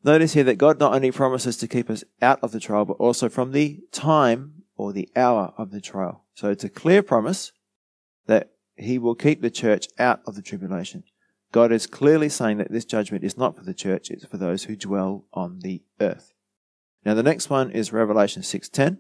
Notice 0.04 0.34
here 0.34 0.44
that 0.44 0.56
God 0.56 0.80
not 0.80 0.94
only 0.94 1.12
promises 1.12 1.58
to 1.58 1.68
keep 1.68 1.88
us 1.90 2.04
out 2.24 2.40
of 2.42 2.52
the 2.52 2.60
trial, 2.60 2.86
but 2.86 2.98
also 2.98 3.30
from 3.30 3.52
the 3.52 3.82
time 3.92 4.61
or 4.82 4.92
the 4.92 5.10
hour 5.16 5.54
of 5.60 5.70
the 5.70 5.80
trial. 5.80 6.26
So 6.34 6.50
it's 6.50 6.64
a 6.64 6.70
clear 6.70 7.04
promise 7.04 7.52
that 8.26 8.50
He 8.76 8.98
will 8.98 9.14
keep 9.14 9.42
the 9.42 9.52
church 9.52 9.88
out 10.00 10.22
of 10.26 10.34
the 10.34 10.42
tribulation. 10.42 11.04
God 11.52 11.72
is 11.72 11.86
clearly 11.86 12.30
saying 12.30 12.58
that 12.58 12.72
this 12.72 12.86
judgment 12.86 13.24
is 13.24 13.38
not 13.38 13.56
for 13.56 13.64
the 13.64 13.76
church, 13.76 14.10
it's 14.10 14.26
for 14.26 14.38
those 14.38 14.64
who 14.64 14.76
dwell 14.76 15.26
on 15.34 15.60
the 15.60 15.84
earth. 16.00 16.34
Now 17.06 17.14
the 17.14 17.22
next 17.22 17.48
one 17.48 17.70
is 17.70 17.94
Revelation 17.94 18.42
6:10. 18.42 18.98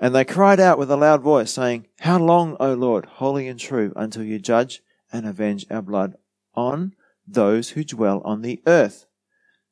And 0.00 0.12
they 0.12 0.24
cried 0.24 0.58
out 0.58 0.76
with 0.76 0.90
a 0.90 0.96
loud 0.96 1.22
voice, 1.22 1.52
saying, 1.52 1.86
How 2.00 2.18
long, 2.18 2.56
O 2.58 2.74
Lord, 2.74 3.06
holy 3.06 3.46
and 3.46 3.60
true, 3.60 3.92
until 3.94 4.24
you 4.24 4.40
judge 4.40 4.82
and 5.12 5.24
avenge 5.24 5.66
our 5.70 5.82
blood 5.82 6.16
on 6.56 6.96
those 7.28 7.70
who 7.70 7.84
dwell 7.84 8.20
on 8.24 8.42
the 8.42 8.60
earth? 8.66 9.06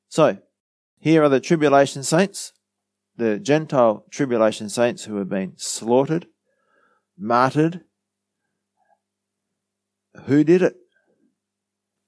So, 0.08 0.38
here 1.00 1.24
are 1.24 1.28
the 1.28 1.40
tribulation 1.40 2.04
saints, 2.04 2.52
the 3.22 3.38
Gentile 3.38 4.04
tribulation 4.10 4.68
saints 4.68 5.04
who 5.04 5.16
have 5.16 5.28
been 5.28 5.54
slaughtered, 5.56 6.26
martyred. 7.16 7.82
Who 10.24 10.44
did 10.44 10.62
it? 10.62 10.76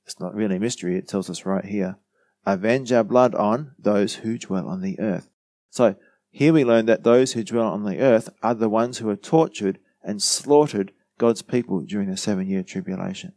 It's 0.05 0.21
not 0.21 0.35
really 0.35 0.57
a 0.57 0.61
mystery, 0.61 0.97
it 0.97 1.09
tells 1.09 1.31
us 1.31 1.47
right 1.47 1.65
here. 1.65 1.97
Avenge 2.45 2.93
our 2.93 3.05
blood 3.05 3.35
on 3.35 3.73
those 3.79 4.17
who 4.17 4.37
dwell 4.37 4.69
on 4.69 4.83
the 4.83 5.01
earth. 5.01 5.29
So, 5.71 5.97
here 6.31 6.53
we 6.53 6.65
learn 6.65 6.87
that 6.87 7.05
those 7.05 7.33
who 7.33 7.45
dwell 7.45 7.69
on 7.69 7.85
the 7.85 8.01
earth 8.01 8.29
are 8.43 8.55
the 8.55 8.69
ones 8.69 8.99
who 8.99 9.09
have 9.09 9.23
tortured 9.23 9.79
and 10.03 10.21
slaughtered 10.21 10.93
God's 11.17 11.43
people 11.43 11.81
during 11.81 12.11
the 12.11 12.17
seven 12.17 12.49
year 12.49 12.63
tribulation. 12.63 13.33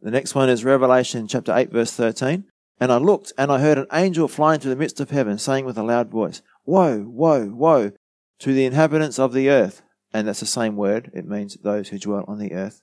The 0.00 0.10
next 0.10 0.34
one 0.34 0.48
is 0.48 0.64
Revelation 0.64 1.28
chapter 1.28 1.54
8, 1.54 1.70
verse 1.70 1.92
13. 1.92 2.44
And 2.82 2.90
I 2.90 2.96
looked, 2.96 3.32
and 3.38 3.52
I 3.52 3.60
heard 3.60 3.78
an 3.78 3.86
angel 3.92 4.26
flying 4.26 4.58
to 4.58 4.68
the 4.68 4.74
midst 4.74 4.98
of 4.98 5.10
heaven, 5.10 5.38
saying 5.38 5.64
with 5.64 5.78
a 5.78 5.84
loud 5.84 6.10
voice, 6.10 6.42
Woe, 6.64 7.04
woe, 7.06 7.46
woe 7.54 7.92
to 8.40 8.52
the 8.52 8.64
inhabitants 8.64 9.20
of 9.20 9.32
the 9.32 9.48
earth. 9.50 9.82
And 10.12 10.26
that's 10.26 10.40
the 10.40 10.46
same 10.46 10.74
word. 10.74 11.12
It 11.14 11.24
means 11.24 11.56
those 11.62 11.90
who 11.90 11.98
dwell 12.00 12.24
on 12.26 12.40
the 12.40 12.52
earth. 12.52 12.82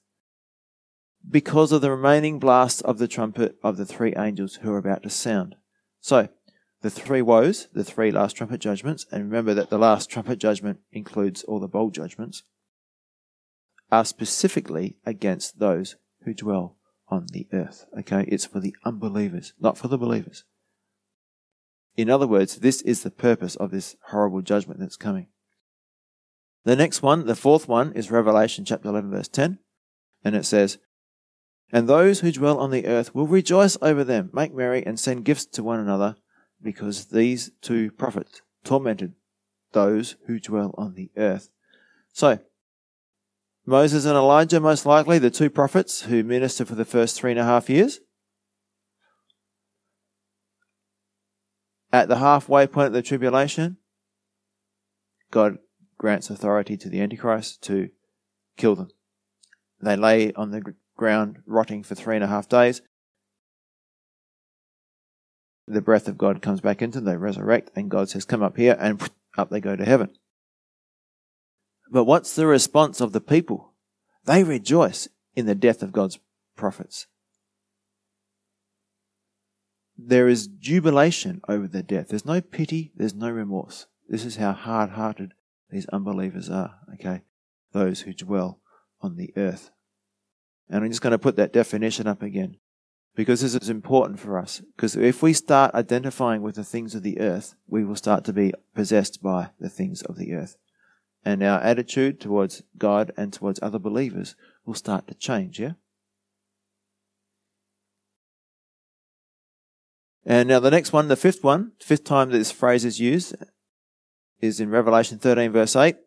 Because 1.29 1.73
of 1.73 1.81
the 1.81 1.91
remaining 1.91 2.39
blast 2.39 2.81
of 2.83 2.97
the 2.97 3.09
trumpet 3.09 3.57
of 3.61 3.75
the 3.75 3.85
three 3.85 4.13
angels 4.15 4.59
who 4.61 4.71
are 4.71 4.77
about 4.77 5.03
to 5.03 5.09
sound. 5.09 5.55
So, 5.99 6.29
the 6.81 6.89
three 6.89 7.21
woes, 7.21 7.67
the 7.73 7.83
three 7.83 8.09
last 8.09 8.37
trumpet 8.37 8.61
judgments, 8.61 9.05
and 9.11 9.25
remember 9.25 9.53
that 9.53 9.69
the 9.69 9.77
last 9.77 10.09
trumpet 10.09 10.39
judgment 10.39 10.79
includes 10.93 11.43
all 11.43 11.59
the 11.59 11.67
bowl 11.67 11.91
judgments, 11.91 12.43
are 13.91 14.05
specifically 14.05 14.95
against 15.05 15.59
those 15.59 15.97
who 16.23 16.33
dwell 16.33 16.77
on 17.09 17.27
the 17.31 17.47
earth. 17.51 17.85
Okay? 17.99 18.25
It's 18.27 18.45
for 18.45 18.59
the 18.59 18.75
unbelievers, 18.85 19.53
not 19.59 19.77
for 19.77 19.87
the 19.87 19.97
believers. 19.97 20.43
In 21.95 22.09
other 22.09 22.27
words, 22.27 22.57
this 22.57 22.81
is 22.83 23.03
the 23.03 23.11
purpose 23.11 23.55
of 23.55 23.71
this 23.71 23.95
horrible 24.07 24.41
judgment 24.41 24.79
that's 24.79 24.95
coming. 24.95 25.27
The 26.63 26.75
next 26.75 27.01
one, 27.01 27.25
the 27.25 27.35
fourth 27.35 27.67
one, 27.67 27.93
is 27.93 28.11
Revelation 28.11 28.65
chapter 28.65 28.89
11, 28.89 29.11
verse 29.11 29.27
10. 29.27 29.59
And 30.23 30.35
it 30.35 30.45
says, 30.45 30.77
And 31.71 31.87
those 31.87 32.19
who 32.19 32.31
dwell 32.31 32.59
on 32.59 32.71
the 32.71 32.85
earth 32.85 33.15
will 33.15 33.27
rejoice 33.27 33.77
over 33.81 34.03
them, 34.03 34.29
make 34.33 34.53
merry, 34.53 34.85
and 34.85 34.99
send 34.99 35.25
gifts 35.25 35.45
to 35.47 35.63
one 35.63 35.79
another, 35.79 36.15
because 36.61 37.05
these 37.05 37.51
two 37.61 37.91
prophets 37.91 38.41
tormented 38.63 39.13
those 39.71 40.15
who 40.27 40.39
dwell 40.39 40.73
on 40.77 40.95
the 40.95 41.11
earth. 41.17 41.49
So, 42.11 42.39
Moses 43.69 44.05
and 44.05 44.15
Elijah, 44.15 44.59
most 44.59 44.85
likely, 44.85 45.19
the 45.19 45.29
two 45.29 45.49
prophets 45.49 46.01
who 46.01 46.23
ministered 46.23 46.67
for 46.67 46.75
the 46.75 46.85
first 46.85 47.19
three 47.19 47.31
and 47.31 47.39
a 47.39 47.43
half 47.43 47.69
years. 47.69 47.99
at 51.91 52.07
the 52.07 52.17
halfway 52.17 52.67
point 52.67 52.87
of 52.87 52.93
the 52.93 53.01
tribulation, 53.01 53.77
God 55.31 55.57
grants 55.97 56.29
authority 56.29 56.77
to 56.77 56.89
the 56.89 57.01
Antichrist 57.01 57.61
to 57.63 57.89
kill 58.57 58.75
them. 58.75 58.89
They 59.81 59.95
lay 59.95 60.33
on 60.33 60.51
the 60.51 60.75
ground 60.97 61.39
rotting 61.45 61.83
for 61.83 61.95
three 61.95 62.15
and 62.15 62.23
a 62.23 62.27
half 62.27 62.49
days. 62.49 62.81
The 65.67 65.81
breath 65.81 66.07
of 66.07 66.17
God 66.17 66.41
comes 66.41 66.61
back 66.61 66.81
into 66.81 66.99
them, 66.99 67.05
they 67.05 67.17
resurrect, 67.17 67.71
and 67.75 67.91
God 67.91 68.09
says, 68.09 68.25
Come 68.25 68.41
up 68.41 68.57
here, 68.57 68.75
and 68.79 69.01
up 69.37 69.49
they 69.49 69.61
go 69.61 69.75
to 69.75 69.85
heaven. 69.85 70.09
But 71.91 72.05
what's 72.05 72.35
the 72.35 72.47
response 72.47 73.01
of 73.01 73.11
the 73.11 73.21
people? 73.21 73.73
They 74.25 74.43
rejoice 74.43 75.07
in 75.35 75.45
the 75.45 75.55
death 75.55 75.81
of 75.81 75.91
God's 75.91 76.19
prophets. 76.55 77.07
There 79.97 80.27
is 80.27 80.47
jubilation 80.47 81.41
over 81.49 81.67
their 81.67 81.81
death. 81.81 82.09
There's 82.09 82.25
no 82.25 82.41
pity, 82.41 82.91
there's 82.95 83.13
no 83.13 83.29
remorse. 83.29 83.87
This 84.07 84.23
is 84.23 84.37
how 84.37 84.53
hard 84.53 84.91
hearted 84.91 85.33
these 85.69 85.87
unbelievers 85.87 86.49
are, 86.49 86.75
okay? 86.93 87.21
Those 87.73 88.01
who 88.01 88.13
dwell 88.13 88.59
on 89.01 89.17
the 89.17 89.33
earth. 89.35 89.71
And 90.69 90.83
I'm 90.83 90.89
just 90.89 91.01
going 91.01 91.11
to 91.11 91.19
put 91.19 91.35
that 91.35 91.53
definition 91.53 92.07
up 92.07 92.21
again 92.21 92.57
because 93.15 93.41
this 93.41 93.55
is 93.55 93.69
important 93.69 94.19
for 94.19 94.37
us. 94.37 94.61
Because 94.75 94.95
if 94.95 95.21
we 95.21 95.33
start 95.33 95.75
identifying 95.75 96.41
with 96.41 96.55
the 96.55 96.63
things 96.63 96.95
of 96.95 97.03
the 97.03 97.19
earth, 97.19 97.55
we 97.67 97.83
will 97.83 97.95
start 97.95 98.23
to 98.25 98.33
be 98.33 98.53
possessed 98.73 99.21
by 99.21 99.49
the 99.59 99.69
things 99.69 100.01
of 100.03 100.17
the 100.17 100.33
earth. 100.33 100.55
And 101.25 101.43
our 101.43 101.59
attitude 101.59 102.19
towards 102.19 102.63
God 102.77 103.11
and 103.17 103.33
towards 103.33 103.59
other 103.61 103.79
believers 103.79 104.35
will 104.65 104.73
start 104.73 105.07
to 105.07 105.13
change, 105.13 105.59
yeah? 105.59 105.73
And 110.25 110.47
now 110.47 110.59
the 110.59 110.71
next 110.71 110.93
one, 110.93 111.07
the 111.07 111.15
fifth 111.15 111.43
one, 111.43 111.71
fifth 111.79 112.03
time 112.03 112.29
that 112.29 112.37
this 112.37 112.51
phrase 112.51 112.85
is 112.85 112.99
used, 112.99 113.35
is 114.39 114.59
in 114.59 114.69
Revelation 114.69 115.17
13, 115.17 115.51
verse 115.51 115.75
8. 115.75 115.97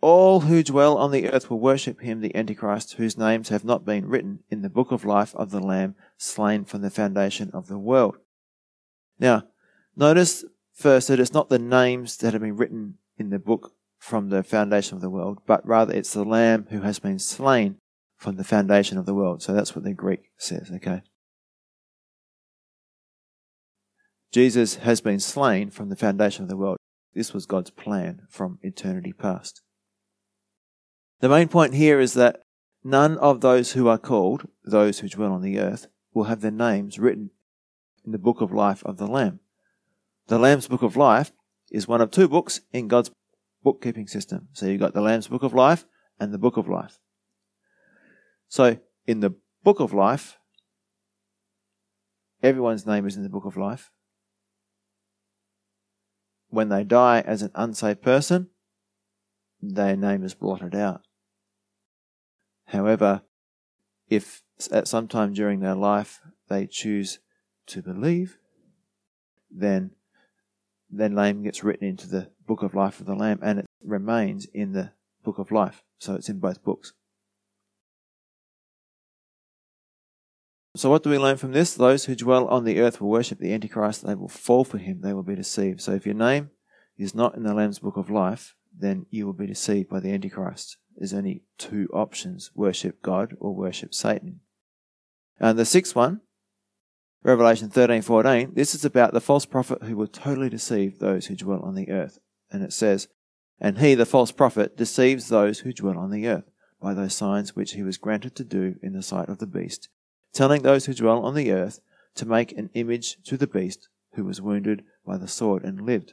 All 0.00 0.40
who 0.40 0.62
dwell 0.62 0.96
on 0.98 1.10
the 1.10 1.30
earth 1.30 1.50
will 1.50 1.60
worship 1.60 2.00
him, 2.00 2.20
the 2.20 2.34
Antichrist, 2.34 2.94
whose 2.94 3.16
names 3.16 3.48
have 3.48 3.64
not 3.64 3.84
been 3.84 4.06
written 4.06 4.40
in 4.50 4.62
the 4.62 4.68
book 4.68 4.92
of 4.92 5.04
life 5.04 5.34
of 5.34 5.50
the 5.50 5.60
Lamb 5.60 5.94
slain 6.16 6.64
from 6.64 6.82
the 6.82 6.90
foundation 6.90 7.50
of 7.52 7.66
the 7.66 7.78
world. 7.78 8.16
Now, 9.18 9.44
notice 9.94 10.44
first 10.72 11.08
that 11.08 11.20
it's 11.20 11.32
not 11.32 11.48
the 11.48 11.58
names 11.58 12.18
that 12.18 12.32
have 12.32 12.42
been 12.42 12.56
written 12.56 12.98
in 13.18 13.30
the 13.30 13.38
book 13.38 13.75
from 13.98 14.28
the 14.28 14.42
foundation 14.42 14.96
of 14.96 15.02
the 15.02 15.10
world, 15.10 15.38
but 15.46 15.66
rather 15.66 15.92
it's 15.92 16.12
the 16.12 16.24
Lamb 16.24 16.66
who 16.70 16.82
has 16.82 16.98
been 16.98 17.18
slain 17.18 17.76
from 18.16 18.36
the 18.36 18.44
foundation 18.44 18.98
of 18.98 19.06
the 19.06 19.14
world. 19.14 19.42
So 19.42 19.52
that's 19.52 19.74
what 19.74 19.84
the 19.84 19.92
Greek 19.92 20.30
says, 20.38 20.70
okay? 20.74 21.02
Jesus 24.32 24.76
has 24.76 25.00
been 25.00 25.20
slain 25.20 25.70
from 25.70 25.88
the 25.88 25.96
foundation 25.96 26.42
of 26.42 26.48
the 26.48 26.56
world. 26.56 26.76
This 27.14 27.32
was 27.32 27.46
God's 27.46 27.70
plan 27.70 28.22
from 28.28 28.58
eternity 28.62 29.12
past. 29.12 29.62
The 31.20 31.28
main 31.28 31.48
point 31.48 31.74
here 31.74 31.98
is 31.98 32.12
that 32.14 32.40
none 32.84 33.16
of 33.18 33.40
those 33.40 33.72
who 33.72 33.88
are 33.88 33.98
called, 33.98 34.48
those 34.64 34.98
who 34.98 35.08
dwell 35.08 35.32
on 35.32 35.42
the 35.42 35.58
earth, 35.58 35.86
will 36.12 36.24
have 36.24 36.42
their 36.42 36.50
names 36.50 36.98
written 36.98 37.30
in 38.04 38.12
the 38.12 38.18
book 38.18 38.40
of 38.40 38.52
life 38.52 38.84
of 38.84 38.98
the 38.98 39.06
Lamb. 39.06 39.40
The 40.28 40.38
Lamb's 40.38 40.68
book 40.68 40.82
of 40.82 40.96
life 40.96 41.32
is 41.70 41.88
one 41.88 42.00
of 42.00 42.10
two 42.10 42.28
books 42.28 42.60
in 42.72 42.88
God's 42.88 43.10
bookkeeping 43.66 44.06
system. 44.06 44.48
So 44.52 44.66
you've 44.66 44.84
got 44.84 44.94
the 44.94 45.00
Lamb's 45.08 45.28
book 45.28 45.42
of 45.42 45.52
life 45.52 45.84
and 46.20 46.32
the 46.32 46.38
book 46.38 46.56
of 46.56 46.68
life. 46.68 46.98
So 48.48 48.78
in 49.06 49.20
the 49.20 49.34
book 49.64 49.80
of 49.80 49.92
life, 49.92 50.38
everyone's 52.42 52.86
name 52.86 53.06
is 53.06 53.16
in 53.16 53.24
the 53.24 53.34
book 53.36 53.44
of 53.44 53.56
life 53.56 53.90
when 56.48 56.68
they 56.68 56.84
die 56.84 57.20
as 57.20 57.42
an 57.42 57.50
unsaved 57.54 58.02
person, 58.02 58.48
their 59.60 59.96
name 59.96 60.24
is 60.24 60.34
blotted 60.34 60.74
out. 60.74 61.02
However, 62.66 63.22
if 64.08 64.42
at 64.72 64.88
some 64.88 65.08
time 65.08 65.32
during 65.32 65.60
their 65.60 65.74
life 65.74 66.20
they 66.48 66.66
choose 66.66 67.18
to 67.66 67.82
believe, 67.82 68.38
then 69.50 69.90
their 70.90 71.08
name 71.08 71.42
gets 71.42 71.64
written 71.64 71.86
into 71.86 72.08
the 72.08 72.30
book 72.46 72.62
of 72.62 72.74
life 72.74 73.00
of 73.00 73.06
the 73.06 73.14
Lamb 73.14 73.40
and 73.42 73.60
it 73.60 73.66
remains 73.82 74.46
in 74.52 74.72
the 74.72 74.92
book 75.24 75.38
of 75.38 75.50
life. 75.50 75.82
So 75.98 76.14
it's 76.14 76.28
in 76.28 76.38
both 76.38 76.62
books. 76.62 76.92
So, 80.76 80.90
what 80.90 81.02
do 81.02 81.08
we 81.08 81.18
learn 81.18 81.38
from 81.38 81.52
this? 81.52 81.74
Those 81.74 82.04
who 82.04 82.14
dwell 82.14 82.46
on 82.48 82.64
the 82.64 82.80
earth 82.80 83.00
will 83.00 83.08
worship 83.08 83.38
the 83.38 83.54
Antichrist. 83.54 84.06
They 84.06 84.14
will 84.14 84.28
fall 84.28 84.62
for 84.62 84.76
him. 84.76 85.00
They 85.00 85.14
will 85.14 85.22
be 85.22 85.34
deceived. 85.34 85.80
So, 85.80 85.92
if 85.92 86.04
your 86.04 86.14
name 86.14 86.50
is 86.98 87.14
not 87.14 87.34
in 87.34 87.44
the 87.44 87.54
Lamb's 87.54 87.78
book 87.78 87.96
of 87.96 88.10
life, 88.10 88.54
then 88.78 89.06
you 89.08 89.24
will 89.24 89.32
be 89.32 89.46
deceived 89.46 89.88
by 89.88 90.00
the 90.00 90.12
Antichrist. 90.12 90.76
There's 90.94 91.14
only 91.14 91.44
two 91.56 91.88
options 91.94 92.50
worship 92.54 93.00
God 93.00 93.34
or 93.40 93.54
worship 93.54 93.94
Satan. 93.94 94.40
And 95.40 95.58
the 95.58 95.64
sixth 95.64 95.96
one, 95.96 96.20
Revelation 97.22 97.70
13 97.70 98.02
14, 98.02 98.52
this 98.54 98.74
is 98.74 98.84
about 98.84 99.14
the 99.14 99.20
false 99.20 99.46
prophet 99.46 99.82
who 99.82 99.96
will 99.96 100.06
totally 100.06 100.50
deceive 100.50 100.98
those 100.98 101.26
who 101.26 101.36
dwell 101.36 101.62
on 101.62 101.74
the 101.74 101.90
earth. 101.90 102.18
And 102.56 102.64
it 102.64 102.72
says, 102.72 103.08
And 103.60 103.78
he, 103.78 103.94
the 103.94 104.06
false 104.06 104.32
prophet, 104.32 104.76
deceives 104.76 105.28
those 105.28 105.60
who 105.60 105.72
dwell 105.72 105.98
on 105.98 106.10
the 106.10 106.26
earth 106.26 106.50
by 106.80 106.94
those 106.94 107.14
signs 107.14 107.54
which 107.54 107.74
he 107.74 107.82
was 107.82 107.98
granted 107.98 108.34
to 108.36 108.44
do 108.44 108.76
in 108.82 108.94
the 108.94 109.02
sight 109.02 109.28
of 109.28 109.38
the 109.38 109.46
beast 109.46 109.90
telling 110.36 110.62
those 110.62 110.84
who 110.86 110.94
dwell 110.94 111.24
on 111.24 111.34
the 111.34 111.50
earth 111.50 111.80
to 112.14 112.26
make 112.26 112.52
an 112.52 112.70
image 112.74 113.16
to 113.24 113.36
the 113.36 113.46
beast 113.46 113.88
who 114.14 114.24
was 114.24 114.40
wounded 114.40 114.84
by 115.04 115.16
the 115.16 115.26
sword 115.26 115.64
and 115.64 115.80
lived. 115.80 116.12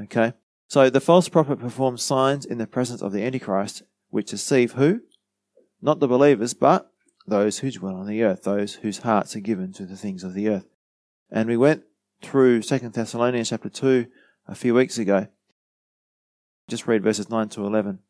Okay? 0.00 0.32
So 0.68 0.88
the 0.88 1.00
false 1.00 1.28
prophet 1.28 1.58
performs 1.58 2.02
signs 2.02 2.46
in 2.46 2.58
the 2.58 2.66
presence 2.66 3.02
of 3.02 3.12
the 3.12 3.24
Antichrist, 3.24 3.82
which 4.10 4.30
deceive 4.30 4.72
who? 4.72 5.00
Not 5.82 5.98
the 5.98 6.08
believers, 6.08 6.54
but 6.54 6.92
those 7.26 7.58
who 7.58 7.70
dwell 7.72 7.96
on 7.96 8.06
the 8.06 8.22
earth, 8.22 8.44
those 8.44 8.76
whose 8.76 8.98
hearts 8.98 9.34
are 9.34 9.40
given 9.40 9.72
to 9.74 9.86
the 9.86 9.96
things 9.96 10.22
of 10.22 10.34
the 10.34 10.48
earth. 10.48 10.66
And 11.30 11.48
we 11.48 11.56
went 11.56 11.82
through 12.22 12.62
2 12.62 12.78
Thessalonians 12.90 13.48
chapter 13.50 13.68
2 13.68 14.06
a 14.50 14.54
few 14.54 14.74
weeks 14.74 14.98
ago. 14.98 15.28
Just 16.68 16.86
read 16.86 17.04
verses 17.04 17.30
9 17.30 17.48
to 17.50 17.64
11. 17.64 18.00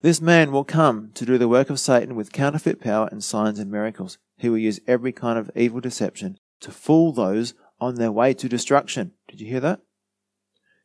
This 0.00 0.20
man 0.20 0.52
will 0.52 0.64
come 0.64 1.10
to 1.14 1.26
do 1.26 1.36
the 1.36 1.48
work 1.48 1.70
of 1.70 1.80
Satan 1.80 2.14
with 2.14 2.32
counterfeit 2.32 2.80
power 2.80 3.08
and 3.10 3.22
signs 3.22 3.58
and 3.58 3.70
miracles. 3.70 4.16
He 4.36 4.48
will 4.48 4.58
use 4.58 4.78
every 4.86 5.12
kind 5.12 5.36
of 5.36 5.50
evil 5.56 5.80
deception 5.80 6.38
to 6.60 6.70
fool 6.70 7.12
those 7.12 7.54
on 7.80 7.96
their 7.96 8.12
way 8.12 8.32
to 8.34 8.48
destruction. 8.48 9.12
Did 9.26 9.40
you 9.40 9.48
hear 9.48 9.60
that? 9.60 9.80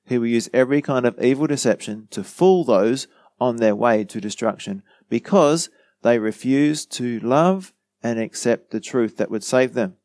He 0.06 0.18
will 0.18 0.28
use 0.28 0.50
every 0.52 0.82
kind 0.82 1.06
of 1.06 1.22
evil 1.24 1.46
deception 1.46 2.08
to 2.10 2.24
fool 2.24 2.64
those 2.64 3.08
on 3.40 3.58
their 3.58 3.76
way 3.76 4.04
to 4.04 4.20
destruction 4.20 4.82
because 5.10 5.70
they 6.02 6.18
refuse 6.18 6.88
to 6.88 7.20
love 7.20 7.72
and 8.02 8.20
accept 8.20 8.72
the 8.72 8.80
truth 8.80 9.18
that 9.18 9.30
would 9.30 9.44
save 9.44 9.76
them. 9.76 9.96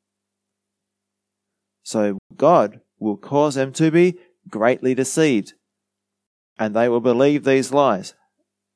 So 1.83 2.19
God 2.37 2.81
will 2.99 3.17
cause 3.17 3.55
them 3.55 3.73
to 3.73 3.91
be 3.91 4.19
greatly 4.49 4.95
deceived 4.95 5.55
and 6.59 6.75
they 6.75 6.89
will 6.89 7.01
believe 7.01 7.45
these 7.45 7.73
lies 7.73 8.15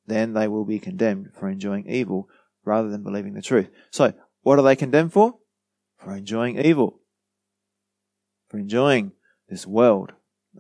then 0.06 0.32
they 0.32 0.48
will 0.48 0.64
be 0.64 0.78
condemned 0.78 1.30
for 1.32 1.48
enjoying 1.48 1.88
evil 1.88 2.28
rather 2.64 2.88
than 2.88 3.02
believing 3.02 3.34
the 3.34 3.42
truth. 3.42 3.68
So, 3.90 4.12
what 4.42 4.58
are 4.58 4.62
they 4.62 4.76
condemned 4.76 5.12
for? 5.12 5.36
For 5.96 6.14
enjoying 6.14 6.58
evil. 6.58 7.00
For 8.48 8.58
enjoying 8.58 9.12
this 9.48 9.66
world. 9.66 10.12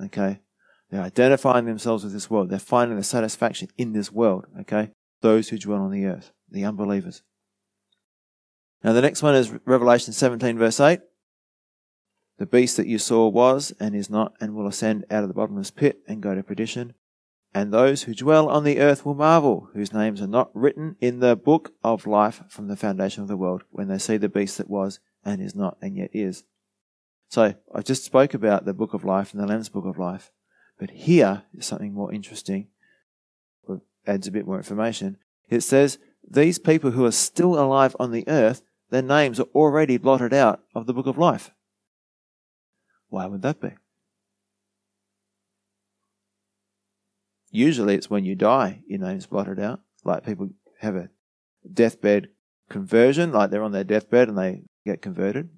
Okay? 0.04 0.40
They're 0.90 1.02
identifying 1.02 1.64
themselves 1.64 2.04
with 2.04 2.12
this 2.12 2.30
world. 2.30 2.50
They're 2.50 2.58
finding 2.58 2.96
the 2.96 3.04
satisfaction 3.04 3.68
in 3.76 3.92
this 3.92 4.12
world. 4.12 4.46
Okay? 4.60 4.90
Those 5.20 5.48
who 5.48 5.58
dwell 5.58 5.82
on 5.82 5.90
the 5.90 6.06
earth, 6.06 6.32
the 6.50 6.64
unbelievers. 6.64 7.22
Now, 8.84 8.92
the 8.92 9.02
next 9.02 9.22
one 9.22 9.34
is 9.34 9.52
Revelation 9.64 10.12
17, 10.12 10.58
verse 10.58 10.80
8. 10.80 11.00
The 12.38 12.46
beast 12.46 12.76
that 12.76 12.86
you 12.86 12.98
saw 12.98 13.28
was 13.28 13.72
and 13.78 13.94
is 13.94 14.10
not 14.10 14.34
and 14.40 14.54
will 14.54 14.66
ascend 14.66 15.04
out 15.10 15.22
of 15.22 15.28
the 15.28 15.34
bottomless 15.34 15.70
pit 15.70 16.00
and 16.08 16.22
go 16.22 16.34
to 16.34 16.42
perdition 16.42 16.94
and 17.54 17.72
those 17.72 18.04
who 18.04 18.14
dwell 18.14 18.48
on 18.48 18.64
the 18.64 18.80
earth 18.80 19.04
will 19.04 19.14
marvel, 19.14 19.68
whose 19.74 19.92
names 19.92 20.22
are 20.22 20.26
not 20.26 20.50
written 20.54 20.96
in 21.00 21.20
the 21.20 21.36
book 21.36 21.72
of 21.84 22.06
life 22.06 22.42
from 22.48 22.68
the 22.68 22.76
foundation 22.76 23.22
of 23.22 23.28
the 23.28 23.36
world, 23.36 23.62
when 23.70 23.88
they 23.88 23.98
see 23.98 24.16
the 24.16 24.28
beast 24.28 24.56
that 24.58 24.70
was, 24.70 25.00
and 25.24 25.42
is 25.42 25.54
not, 25.54 25.76
and 25.82 25.96
yet 25.96 26.10
is. 26.14 26.44
So, 27.28 27.54
I 27.74 27.82
just 27.82 28.04
spoke 28.04 28.32
about 28.32 28.64
the 28.64 28.74
book 28.74 28.94
of 28.94 29.04
life 29.04 29.32
and 29.32 29.42
the 29.42 29.46
Lamb's 29.46 29.68
book 29.68 29.84
of 29.84 29.98
life, 29.98 30.30
but 30.78 30.90
here 30.90 31.42
is 31.54 31.66
something 31.66 31.92
more 31.92 32.12
interesting, 32.12 32.68
adds 34.06 34.26
a 34.26 34.32
bit 34.32 34.46
more 34.46 34.56
information. 34.56 35.18
It 35.48 35.60
says, 35.60 35.98
these 36.28 36.58
people 36.58 36.92
who 36.92 37.04
are 37.04 37.12
still 37.12 37.58
alive 37.58 37.94
on 38.00 38.12
the 38.12 38.26
earth, 38.28 38.62
their 38.90 39.02
names 39.02 39.38
are 39.38 39.48
already 39.54 39.98
blotted 39.98 40.32
out 40.32 40.62
of 40.74 40.86
the 40.86 40.94
book 40.94 41.06
of 41.06 41.18
life. 41.18 41.50
Why 43.12 43.26
would 43.26 43.42
that 43.42 43.60
be? 43.60 43.68
Usually 47.50 47.94
it's 47.94 48.08
when 48.08 48.24
you 48.24 48.34
die, 48.34 48.80
your 48.86 49.00
name's 49.00 49.26
blotted 49.26 49.60
out. 49.60 49.80
Like 50.02 50.24
people 50.24 50.48
have 50.80 50.96
a 50.96 51.10
deathbed 51.70 52.30
conversion, 52.70 53.30
like 53.30 53.50
they're 53.50 53.62
on 53.62 53.72
their 53.72 53.84
deathbed 53.84 54.30
and 54.30 54.38
they 54.38 54.62
get 54.86 55.02
converted. 55.02 55.50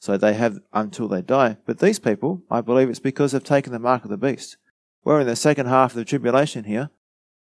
So 0.00 0.16
they 0.16 0.34
have 0.34 0.58
until 0.72 1.06
they 1.06 1.22
die. 1.22 1.58
But 1.64 1.78
these 1.78 2.00
people, 2.00 2.42
I 2.50 2.60
believe 2.60 2.90
it's 2.90 2.98
because 2.98 3.30
they've 3.30 3.44
taken 3.44 3.72
the 3.72 3.78
mark 3.78 4.02
of 4.02 4.10
the 4.10 4.16
beast. 4.16 4.56
We're 5.04 5.20
in 5.20 5.28
the 5.28 5.36
second 5.36 5.66
half 5.66 5.92
of 5.92 5.96
the 5.96 6.04
tribulation 6.04 6.64
here. 6.64 6.90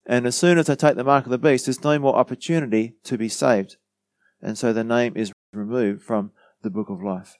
And 0.06 0.26
as 0.28 0.36
soon 0.36 0.58
as 0.58 0.66
they 0.66 0.76
take 0.76 0.94
the 0.94 1.02
mark 1.02 1.24
of 1.24 1.32
the 1.32 1.38
beast, 1.38 1.66
there's 1.66 1.82
no 1.82 1.98
more 1.98 2.14
opportunity 2.14 2.94
to 3.02 3.18
be 3.18 3.28
saved. 3.28 3.78
And 4.40 4.56
so 4.56 4.72
the 4.72 4.84
name 4.84 5.14
is 5.16 5.32
removed 5.52 6.04
from 6.04 6.30
the 6.62 6.70
book 6.70 6.88
of 6.88 7.02
life. 7.02 7.36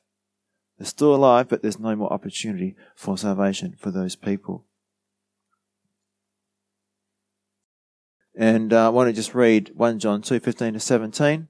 They're 0.79 0.87
still 0.87 1.15
alive, 1.15 1.49
but 1.49 1.63
there's 1.63 1.79
no 1.79 1.95
more 1.95 2.13
opportunity 2.13 2.75
for 2.95 3.17
salvation 3.17 3.77
for 3.79 3.91
those 3.91 4.17
people. 4.17 4.67
And 8.37 8.73
uh, 8.73 8.87
I 8.87 8.89
want 8.89 9.09
to 9.09 9.13
just 9.13 9.35
read 9.35 9.71
1 9.75 10.01
John 10.01 10.21
2 10.21 10.41
15 10.41 10.75
to 10.75 10.81
17. 10.81 11.41
It 11.43 11.49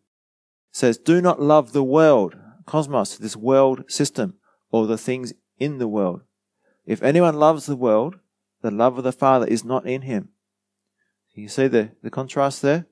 says, 0.71 0.99
Do 0.99 1.23
not 1.23 1.41
love 1.41 1.73
the 1.73 1.83
world, 1.83 2.37
cosmos, 2.67 3.17
this 3.17 3.37
world 3.37 3.85
system, 3.91 4.35
or 4.71 4.87
the 4.87 4.99
things 4.99 5.33
in 5.59 5.79
the 5.79 5.89
world. 5.89 6.23
If 6.85 7.03
anyone 7.03 7.37
loves 7.37 7.65
the 7.65 7.77
world, 7.77 8.17
the 8.61 8.71
love 8.71 8.99
of 8.99 9.05
the 9.05 9.13
Father 9.13 9.47
is 9.47 9.65
not 9.65 9.87
in 9.87 10.03
him. 10.03 10.29
You 11.35 11.49
see 11.49 11.67
the, 11.67 11.91
the 12.03 12.11
contrast 12.11 12.63
there? 12.63 12.87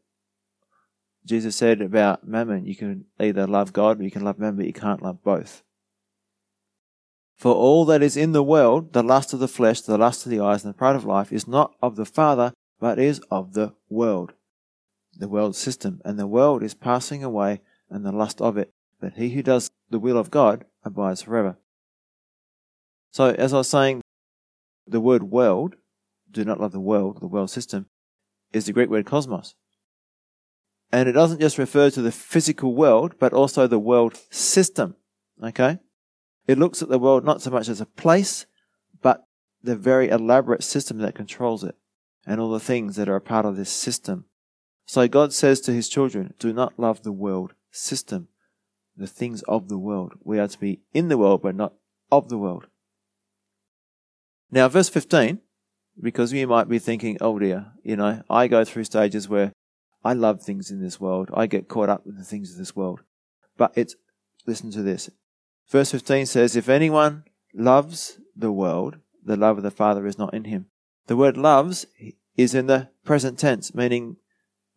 Jesus 1.25 1.55
said 1.55 1.81
about 1.81 2.27
mammon, 2.27 2.67
you 2.67 2.75
can 2.75 3.05
either 3.21 3.47
love 3.47 3.73
God 3.73 4.01
or 4.01 4.03
you 4.03 4.11
can 4.11 4.25
love 4.25 4.39
mammon, 4.39 4.57
but 4.57 4.67
you 4.67 4.73
can't 4.73 5.03
love 5.03 5.23
both. 5.23 5.63
For 7.43 7.53
all 7.53 7.85
that 7.87 8.05
is 8.05 8.17
in 8.17 8.31
the 8.31 8.43
world, 8.45 8.93
the 8.93 9.03
lust 9.03 9.33
of 9.33 9.41
the 9.41 9.49
flesh, 9.49 9.81
the 9.81 9.99
lust 9.99 10.25
of 10.25 10.31
the 10.31 10.39
eyes, 10.39 10.63
and 10.65 10.73
the 10.73 10.79
pride 10.79 10.95
of 10.95 11.05
life, 11.05 11.33
is 11.33 11.49
not 11.49 11.75
of 11.83 11.97
the 11.97 12.05
Father, 12.05 12.53
but 12.79 13.01
is 13.01 13.21
of 13.33 13.55
the 13.55 13.75
world, 13.89 14.35
the 15.19 15.27
world 15.27 15.57
system. 15.57 16.01
And 16.05 16.21
the 16.21 16.29
world 16.29 16.63
is 16.63 16.73
passing 16.73 17.25
away, 17.25 17.61
and 17.91 18.07
the 18.07 18.13
lust 18.13 18.41
of 18.41 18.57
it. 18.57 18.71
But 19.01 19.15
he 19.15 19.31
who 19.31 19.43
does 19.43 19.69
the 19.91 19.99
will 19.99 20.19
of 20.19 20.31
God 20.31 20.67
abides 20.85 21.23
forever. 21.23 21.57
So, 23.11 23.31
as 23.31 23.53
I 23.53 23.57
was 23.57 23.69
saying, 23.69 24.03
the 24.87 25.01
word 25.01 25.25
world, 25.25 25.75
do 26.31 26.45
not 26.45 26.61
love 26.61 26.71
the 26.71 26.79
world, 26.79 27.21
the 27.21 27.27
world 27.27 27.51
system, 27.51 27.87
is 28.53 28.67
the 28.67 28.73
Greek 28.73 28.89
word 28.89 29.05
cosmos. 29.05 29.57
And 30.93 31.09
it 31.09 31.13
doesn't 31.13 31.41
just 31.41 31.59
refer 31.59 31.91
to 31.91 32.03
the 32.03 32.13
physical 32.13 32.73
world, 32.73 33.15
but 33.19 33.33
also 33.33 33.67
the 33.67 33.81
world 33.81 34.21
system. 34.31 34.95
Okay? 35.43 35.81
It 36.47 36.59
looks 36.59 36.83
at 36.83 36.89
the 36.89 36.99
world 36.99 37.25
not 37.25 37.41
so 37.41 37.51
much 37.51 37.69
as 37.69 37.81
a 37.81 37.87
place, 37.87 38.47
but 39.01 39.25
the 39.63 39.77
very 39.77 40.09
elaborate 40.09 40.65
system 40.65 40.99
that 40.99 41.15
controls 41.15 41.63
it 41.63 41.77
and 42.27 42.41
all 42.41 42.51
the 42.51 42.61
things 42.61 42.97
that 42.97 43.09
are 43.09 43.17
a 43.17 43.21
part 43.21 43.47
of 43.47 43.57
this 43.57 43.71
system. 43.71 44.25
So 44.85 45.07
God 45.09 45.33
says 45.33 45.61
to 45.63 45.73
his 45.73 45.89
children, 45.89 46.35
do 46.39 46.53
not 46.53 46.79
love 46.79 47.03
the 47.03 47.13
world 47.13 47.55
system, 47.71 48.29
the 48.97 49.07
things 49.07 49.43
of 49.43 49.69
the 49.69 49.79
world. 49.79 50.15
We 50.23 50.39
are 50.39 50.49
to 50.49 50.59
be 50.59 50.81
in 50.93 51.09
the 51.09 51.19
world, 51.19 51.43
but 51.43 51.55
not 51.55 51.75
of 52.11 52.29
the 52.29 52.39
world. 52.39 52.67
Now, 54.51 54.69
verse 54.69 54.89
15, 54.89 55.41
because 56.01 56.33
you 56.33 56.47
might 56.47 56.69
be 56.69 56.79
thinking, 56.79 57.17
oh 57.21 57.39
dear, 57.39 57.73
you 57.83 57.97
know, 57.97 58.23
I 58.29 58.49
go 58.49 58.65
through 58.65 58.85
stages 58.85 59.29
where 59.29 59.53
I 60.05 60.13
love 60.13 60.43
things 60.43 60.71
in 60.71 60.83
this 60.83 61.01
world. 61.01 61.31
I 61.33 61.47
get 61.47 61.69
caught 61.69 61.89
up 61.89 62.05
with 62.05 62.19
the 62.19 62.25
things 62.25 62.53
of 62.53 62.59
this 62.59 62.75
world. 62.75 63.01
But 63.57 63.73
it's, 63.77 63.95
listen 64.47 64.71
to 64.73 64.83
this. 64.83 65.09
Verse 65.69 65.91
15 65.93 66.27
says, 66.27 66.57
If 66.57 66.69
anyone 66.69 67.25
loves 67.55 68.19
the 68.37 68.53
world, 68.53 68.97
the 69.25 69.37
love 69.37 69.59
of 69.59 69.63
the 69.63 69.71
Father 69.71 70.07
is 70.07 70.19
not 70.19 70.35
in 70.35 70.45
him. 70.45 70.67
The 71.07 71.17
word 71.17 71.37
loves 71.37 71.87
is 72.37 72.55
in 72.55 72.67
the 72.67 72.89
present 73.05 73.39
tense, 73.39 73.75
meaning 73.75 74.17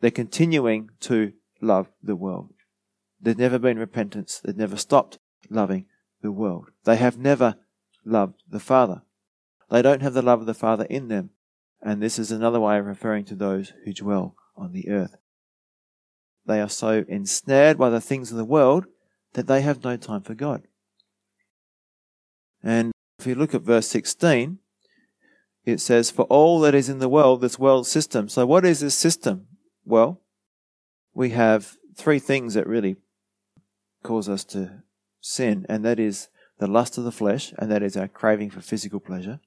they're 0.01 0.11
continuing 0.11 0.89
to 1.01 1.33
love 1.61 1.89
the 2.01 2.15
world. 2.15 2.53
There's 3.19 3.37
never 3.37 3.59
been 3.59 3.79
repentance. 3.79 4.39
They've 4.43 4.55
never 4.55 4.77
stopped 4.77 5.19
loving 5.49 5.85
the 6.21 6.31
world. 6.31 6.69
They 6.83 6.97
have 6.97 7.17
never 7.17 7.55
loved 8.03 8.43
the 8.47 8.59
Father. 8.59 9.03
They 9.69 9.81
don't 9.81 10.01
have 10.01 10.13
the 10.13 10.21
love 10.21 10.41
of 10.41 10.45
the 10.45 10.53
Father 10.53 10.85
in 10.85 11.07
them. 11.07 11.31
And 11.81 12.01
this 12.01 12.19
is 12.19 12.31
another 12.31 12.59
way 12.59 12.77
of 12.77 12.85
referring 12.85 13.25
to 13.25 13.35
those 13.35 13.73
who 13.83 13.93
dwell 13.93 14.35
on 14.55 14.73
the 14.73 14.89
earth. 14.89 15.15
They 16.45 16.61
are 16.61 16.69
so 16.69 17.05
ensnared 17.07 17.77
by 17.77 17.89
the 17.89 18.01
things 18.01 18.31
of 18.31 18.37
the 18.37 18.45
world 18.45 18.85
that 19.33 19.47
they 19.47 19.61
have 19.61 19.83
no 19.83 19.97
time 19.97 20.21
for 20.21 20.35
God. 20.35 20.67
And 22.65 22.91
if 23.19 23.27
you 23.27 23.35
look 23.35 23.53
at 23.53 23.61
verse 23.61 23.87
16, 23.87 24.57
it 25.65 25.79
says, 25.79 26.09
For 26.09 26.23
all 26.23 26.59
that 26.61 26.73
is 26.73 26.89
in 26.89 26.97
the 26.97 27.07
world, 27.07 27.41
this 27.41 27.59
world 27.59 27.85
system. 27.85 28.27
So, 28.27 28.45
what 28.45 28.65
is 28.65 28.79
this 28.79 28.95
system? 28.95 29.47
Well, 29.85 30.21
we 31.13 31.29
have 31.29 31.77
three 31.95 32.19
things 32.19 32.55
that 32.55 32.67
really 32.67 32.97
cause 34.03 34.27
us 34.27 34.43
to 34.45 34.83
sin, 35.21 35.65
and 35.69 35.85
that 35.85 35.99
is 35.99 36.29
the 36.57 36.67
lust 36.67 36.97
of 36.97 37.03
the 37.03 37.11
flesh, 37.11 37.53
and 37.57 37.71
that 37.71 37.83
is 37.83 37.95
our 37.95 38.07
craving 38.07 38.49
for 38.49 38.61
physical 38.61 38.99
pleasure, 38.99 39.39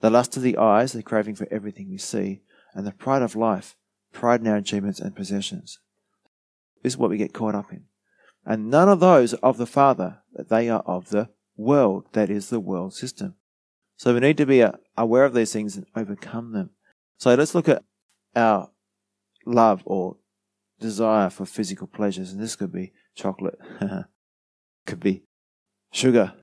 the 0.00 0.10
lust 0.10 0.36
of 0.36 0.42
the 0.42 0.58
eyes, 0.58 0.92
the 0.92 1.02
craving 1.02 1.36
for 1.36 1.46
everything 1.50 1.88
we 1.90 1.98
see, 1.98 2.42
and 2.74 2.86
the 2.86 2.92
pride 2.92 3.22
of 3.22 3.36
life, 3.36 3.76
pride 4.12 4.40
in 4.40 4.48
our 4.48 4.56
achievements 4.56 4.98
and 4.98 5.14
possessions. 5.14 5.78
This 6.82 6.94
is 6.94 6.98
what 6.98 7.10
we 7.10 7.18
get 7.18 7.32
caught 7.32 7.54
up 7.54 7.72
in. 7.72 7.84
And 8.44 8.68
none 8.68 8.88
of 8.88 9.00
those 9.00 9.32
of 9.34 9.58
the 9.58 9.66
Father, 9.66 10.18
but 10.34 10.48
they 10.48 10.68
are 10.68 10.82
of 10.86 11.10
the 11.10 11.30
world 11.56 12.06
that 12.12 12.30
is 12.30 12.50
the 12.50 12.60
world 12.60 12.94
system. 12.94 13.34
So 13.96 14.14
we 14.14 14.20
need 14.20 14.36
to 14.38 14.46
be 14.46 14.62
uh, 14.62 14.72
aware 14.96 15.24
of 15.24 15.34
these 15.34 15.52
things 15.52 15.76
and 15.76 15.86
overcome 15.94 16.52
them. 16.52 16.70
So 17.18 17.34
let's 17.34 17.54
look 17.54 17.68
at 17.68 17.82
our 18.34 18.70
love 19.46 19.82
or 19.84 20.16
desire 20.80 21.30
for 21.30 21.46
physical 21.46 21.86
pleasures. 21.86 22.32
And 22.32 22.40
this 22.40 22.56
could 22.56 22.72
be 22.72 22.92
chocolate, 23.14 23.58
could 24.86 25.00
be 25.00 25.22
sugar, 25.92 26.34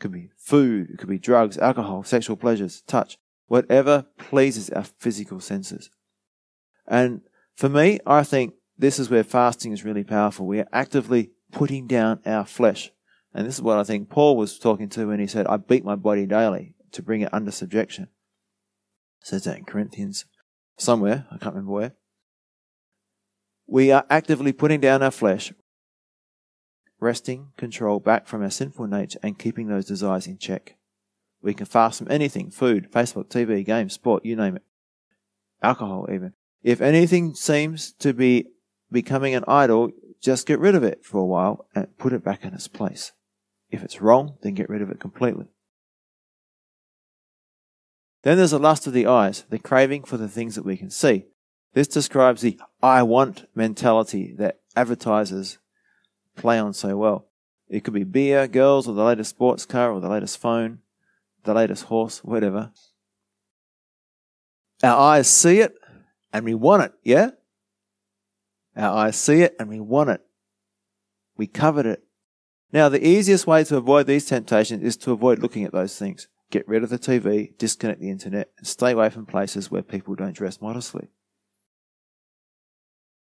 could 0.00 0.12
be 0.12 0.30
food, 0.36 0.90
it 0.90 0.98
could 0.98 1.08
be 1.08 1.18
drugs, 1.18 1.58
alcohol, 1.58 2.02
sexual 2.02 2.36
pleasures, 2.36 2.82
touch, 2.86 3.18
whatever 3.46 4.06
pleases 4.18 4.70
our 4.70 4.84
physical 4.84 5.40
senses. 5.40 5.90
And 6.86 7.22
for 7.54 7.68
me, 7.68 7.98
I 8.06 8.22
think 8.22 8.54
this 8.78 8.98
is 8.98 9.10
where 9.10 9.24
fasting 9.24 9.72
is 9.72 9.84
really 9.84 10.04
powerful. 10.04 10.46
We 10.46 10.60
are 10.60 10.68
actively 10.72 11.30
putting 11.52 11.86
down 11.86 12.20
our 12.26 12.44
flesh. 12.44 12.90
And 13.36 13.46
this 13.46 13.56
is 13.56 13.62
what 13.62 13.78
I 13.78 13.84
think 13.84 14.08
Paul 14.08 14.34
was 14.34 14.58
talking 14.58 14.88
to 14.88 15.08
when 15.08 15.20
he 15.20 15.26
said, 15.26 15.46
I 15.46 15.58
beat 15.58 15.84
my 15.84 15.94
body 15.94 16.24
daily 16.24 16.72
to 16.92 17.02
bring 17.02 17.20
it 17.20 17.34
under 17.34 17.50
subjection. 17.50 18.04
It 19.20 19.26
says 19.26 19.44
that 19.44 19.58
in 19.58 19.66
Corinthians 19.66 20.24
somewhere, 20.78 21.26
I 21.30 21.36
can't 21.36 21.54
remember 21.54 21.72
where. 21.72 21.92
We 23.66 23.92
are 23.92 24.06
actively 24.08 24.54
putting 24.54 24.80
down 24.80 25.02
our 25.02 25.10
flesh, 25.10 25.52
wresting 26.98 27.48
control 27.58 28.00
back 28.00 28.26
from 28.26 28.42
our 28.42 28.48
sinful 28.48 28.86
nature 28.86 29.18
and 29.22 29.38
keeping 29.38 29.68
those 29.68 29.84
desires 29.84 30.26
in 30.26 30.38
check. 30.38 30.76
We 31.42 31.52
can 31.52 31.66
fast 31.66 31.98
from 31.98 32.10
anything 32.10 32.50
food, 32.50 32.90
Facebook, 32.90 33.26
TV, 33.28 33.62
games, 33.66 33.92
sport, 33.92 34.24
you 34.24 34.34
name 34.34 34.56
it. 34.56 34.62
Alcohol, 35.62 36.08
even. 36.10 36.32
If 36.62 36.80
anything 36.80 37.34
seems 37.34 37.92
to 37.98 38.14
be 38.14 38.46
becoming 38.90 39.34
an 39.34 39.44
idol, 39.46 39.90
just 40.22 40.46
get 40.46 40.58
rid 40.58 40.74
of 40.74 40.82
it 40.82 41.04
for 41.04 41.18
a 41.18 41.26
while 41.26 41.66
and 41.74 41.98
put 41.98 42.14
it 42.14 42.24
back 42.24 42.42
in 42.42 42.54
its 42.54 42.66
place. 42.66 43.12
If 43.76 43.84
it's 43.84 44.00
wrong, 44.00 44.38
then 44.40 44.54
get 44.54 44.70
rid 44.70 44.80
of 44.80 44.90
it 44.90 44.98
completely. 44.98 45.48
Then 48.22 48.38
there's 48.38 48.52
the 48.52 48.58
lust 48.58 48.86
of 48.86 48.94
the 48.94 49.06
eyes, 49.06 49.44
the 49.50 49.58
craving 49.58 50.04
for 50.04 50.16
the 50.16 50.30
things 50.30 50.54
that 50.54 50.64
we 50.64 50.78
can 50.78 50.88
see. 50.88 51.26
This 51.74 51.86
describes 51.86 52.40
the 52.40 52.58
I 52.82 53.02
want 53.02 53.44
mentality 53.54 54.34
that 54.38 54.60
advertisers 54.74 55.58
play 56.36 56.58
on 56.58 56.72
so 56.72 56.96
well. 56.96 57.26
It 57.68 57.84
could 57.84 57.92
be 57.92 58.04
beer, 58.04 58.48
girls, 58.48 58.88
or 58.88 58.94
the 58.94 59.04
latest 59.04 59.28
sports 59.28 59.66
car, 59.66 59.92
or 59.92 60.00
the 60.00 60.08
latest 60.08 60.38
phone, 60.38 60.78
the 61.44 61.52
latest 61.52 61.84
horse, 61.84 62.24
whatever. 62.24 62.72
Our 64.82 64.98
eyes 64.98 65.28
see 65.28 65.60
it 65.60 65.74
and 66.32 66.46
we 66.46 66.54
want 66.54 66.82
it, 66.82 66.92
yeah? 67.04 67.30
Our 68.74 68.96
eyes 68.96 69.16
see 69.16 69.42
it 69.42 69.54
and 69.60 69.68
we 69.68 69.80
want 69.80 70.08
it. 70.08 70.22
We 71.36 71.46
covet 71.46 71.84
it. 71.84 72.05
Now, 72.72 72.88
the 72.88 73.06
easiest 73.06 73.46
way 73.46 73.64
to 73.64 73.76
avoid 73.76 74.06
these 74.06 74.26
temptations 74.26 74.82
is 74.82 74.96
to 74.98 75.12
avoid 75.12 75.38
looking 75.38 75.64
at 75.64 75.72
those 75.72 75.98
things. 75.98 76.28
Get 76.50 76.66
rid 76.68 76.82
of 76.82 76.90
the 76.90 76.98
TV, 76.98 77.56
disconnect 77.58 78.00
the 78.00 78.10
internet, 78.10 78.50
and 78.58 78.66
stay 78.66 78.92
away 78.92 79.10
from 79.10 79.26
places 79.26 79.70
where 79.70 79.82
people 79.82 80.14
don't 80.14 80.34
dress 80.36 80.60
modestly. 80.60 81.08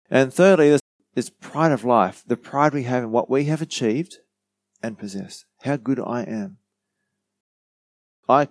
And 0.10 0.34
thirdly, 0.34 0.78
there's 1.14 1.30
pride 1.30 1.72
of 1.72 1.86
life, 1.86 2.24
the 2.26 2.38
pride 2.38 2.74
we 2.74 2.84
have 2.84 3.04
in 3.04 3.12
what 3.12 3.30
we 3.30 3.46
have 3.46 3.62
achieved 3.62 4.18
and 4.82 4.98
possess. 4.98 5.46
How 5.64 5.78
good 5.78 6.00
I 6.00 6.24
am. 6.24 6.58
I 8.28 8.50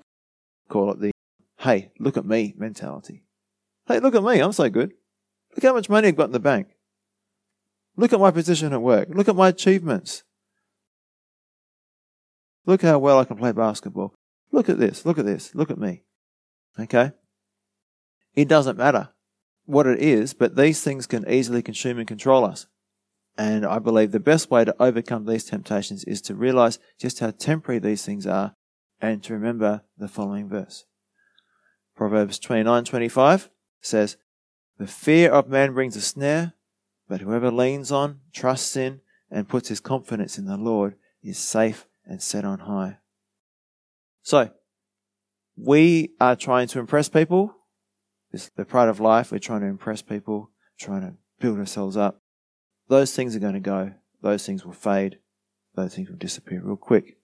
call 0.69 0.93
it 0.93 1.01
the, 1.01 1.13
hey, 1.61 1.91
look 1.99 2.17
at 2.17 2.27
me 2.27 2.55
mentality. 2.57 3.25
Hey, 3.87 4.01
look 4.01 4.15
at 4.15 4.23
me, 4.23 4.41
I'm 4.41 4.53
so 4.53 4.69
good. 4.69 4.93
Look 5.55 5.65
how 5.65 5.75
much 5.75 5.89
money 5.89 6.09
I've 6.09 6.17
got 6.17 6.27
in 6.27 6.33
the 6.33 6.39
bank. 6.39 6.69
Look 7.97 8.13
at 8.13 8.21
my 8.21 8.31
position 8.31 8.73
at 8.73 8.81
work. 8.81 9.09
Look 9.11 9.29
at 9.29 9.37
my 9.37 9.49
achievements. 9.49 10.23
Look 12.71 12.83
how 12.83 13.01
well 13.01 13.19
I 13.19 13.25
can 13.25 13.37
play 13.37 13.51
basketball. 13.51 14.15
Look 14.53 14.69
at 14.69 14.79
this. 14.79 15.05
Look 15.05 15.19
at 15.19 15.27
this. 15.27 15.57
Look 15.57 15.73
at 15.73 15.79
me. 15.79 16.05
Okay? 16.79 17.11
It 18.37 18.47
doesn't 18.47 18.79
matter 18.79 19.09
what 19.65 19.89
it 19.89 19.99
is, 19.99 20.35
but 20.35 20.55
these 20.55 20.81
things 20.81 21.09
can 21.09 21.29
easily 21.29 21.63
consume 21.63 21.99
and 21.99 22.07
control 22.07 22.45
us. 22.45 22.69
And 23.37 23.67
I 23.67 23.81
believe 23.81 24.13
the 24.13 24.21
best 24.21 24.53
way 24.53 24.65
to 24.65 24.77
overcome 24.79 25.27
these 25.27 25.47
temptations 25.47 26.05
is 26.05 26.23
to 26.23 26.37
realize 26.37 26.79
just 26.97 27.19
how 27.19 27.33
temporary 27.33 27.81
these 27.81 28.05
things 28.05 28.25
are 28.25 28.55
and 29.01 29.21
to 29.25 29.33
remember 29.33 29.83
the 29.99 30.07
following 30.07 30.49
verse. 30.49 30.85
Proverbs 31.97 32.39
29:25 32.39 33.51
says, 33.81 34.17
"The 34.79 34.87
fear 34.87 35.33
of 35.33 35.49
man 35.49 35.75
brings 35.75 35.97
a 35.97 36.01
snare, 36.01 36.53
but 37.09 37.23
whoever 37.23 37.51
leans 37.51 37.91
on, 37.91 38.21
trusts 38.33 38.77
in, 38.77 39.01
and 39.29 39.49
puts 39.49 39.71
his 39.71 39.81
confidence 39.81 40.39
in 40.39 40.45
the 40.45 40.57
Lord 40.57 40.95
is 41.21 41.37
safe 41.37 41.89
and 42.11 42.21
set 42.21 42.45
on 42.45 42.61
high." 42.61 42.99
So, 44.23 44.51
we 45.57 46.15
are 46.21 46.37
trying 46.37 46.69
to 46.69 46.79
impress 46.79 47.09
people. 47.09 47.55
It's 48.33 48.51
the 48.51 48.65
pride 48.65 48.89
of 48.89 49.01
life. 49.01 49.33
We're 49.33 49.39
trying 49.39 49.63
to 49.63 49.67
impress 49.67 50.03
people, 50.03 50.51
trying 50.79 51.03
to 51.03 51.17
build 51.39 51.59
ourselves 51.59 51.97
up. 51.97 52.23
Those 52.89 53.15
things 53.15 53.35
are 53.35 53.41
going 53.41 53.55
to 53.55 53.61
go. 53.61 53.95
Those 54.21 54.45
things 54.45 54.65
will 54.65 54.73
fade. 54.73 55.19
Those 55.75 55.95
things 55.95 56.11
will 56.11 56.17
disappear 56.17 56.61
real 56.63 56.77
quick. 56.77 57.17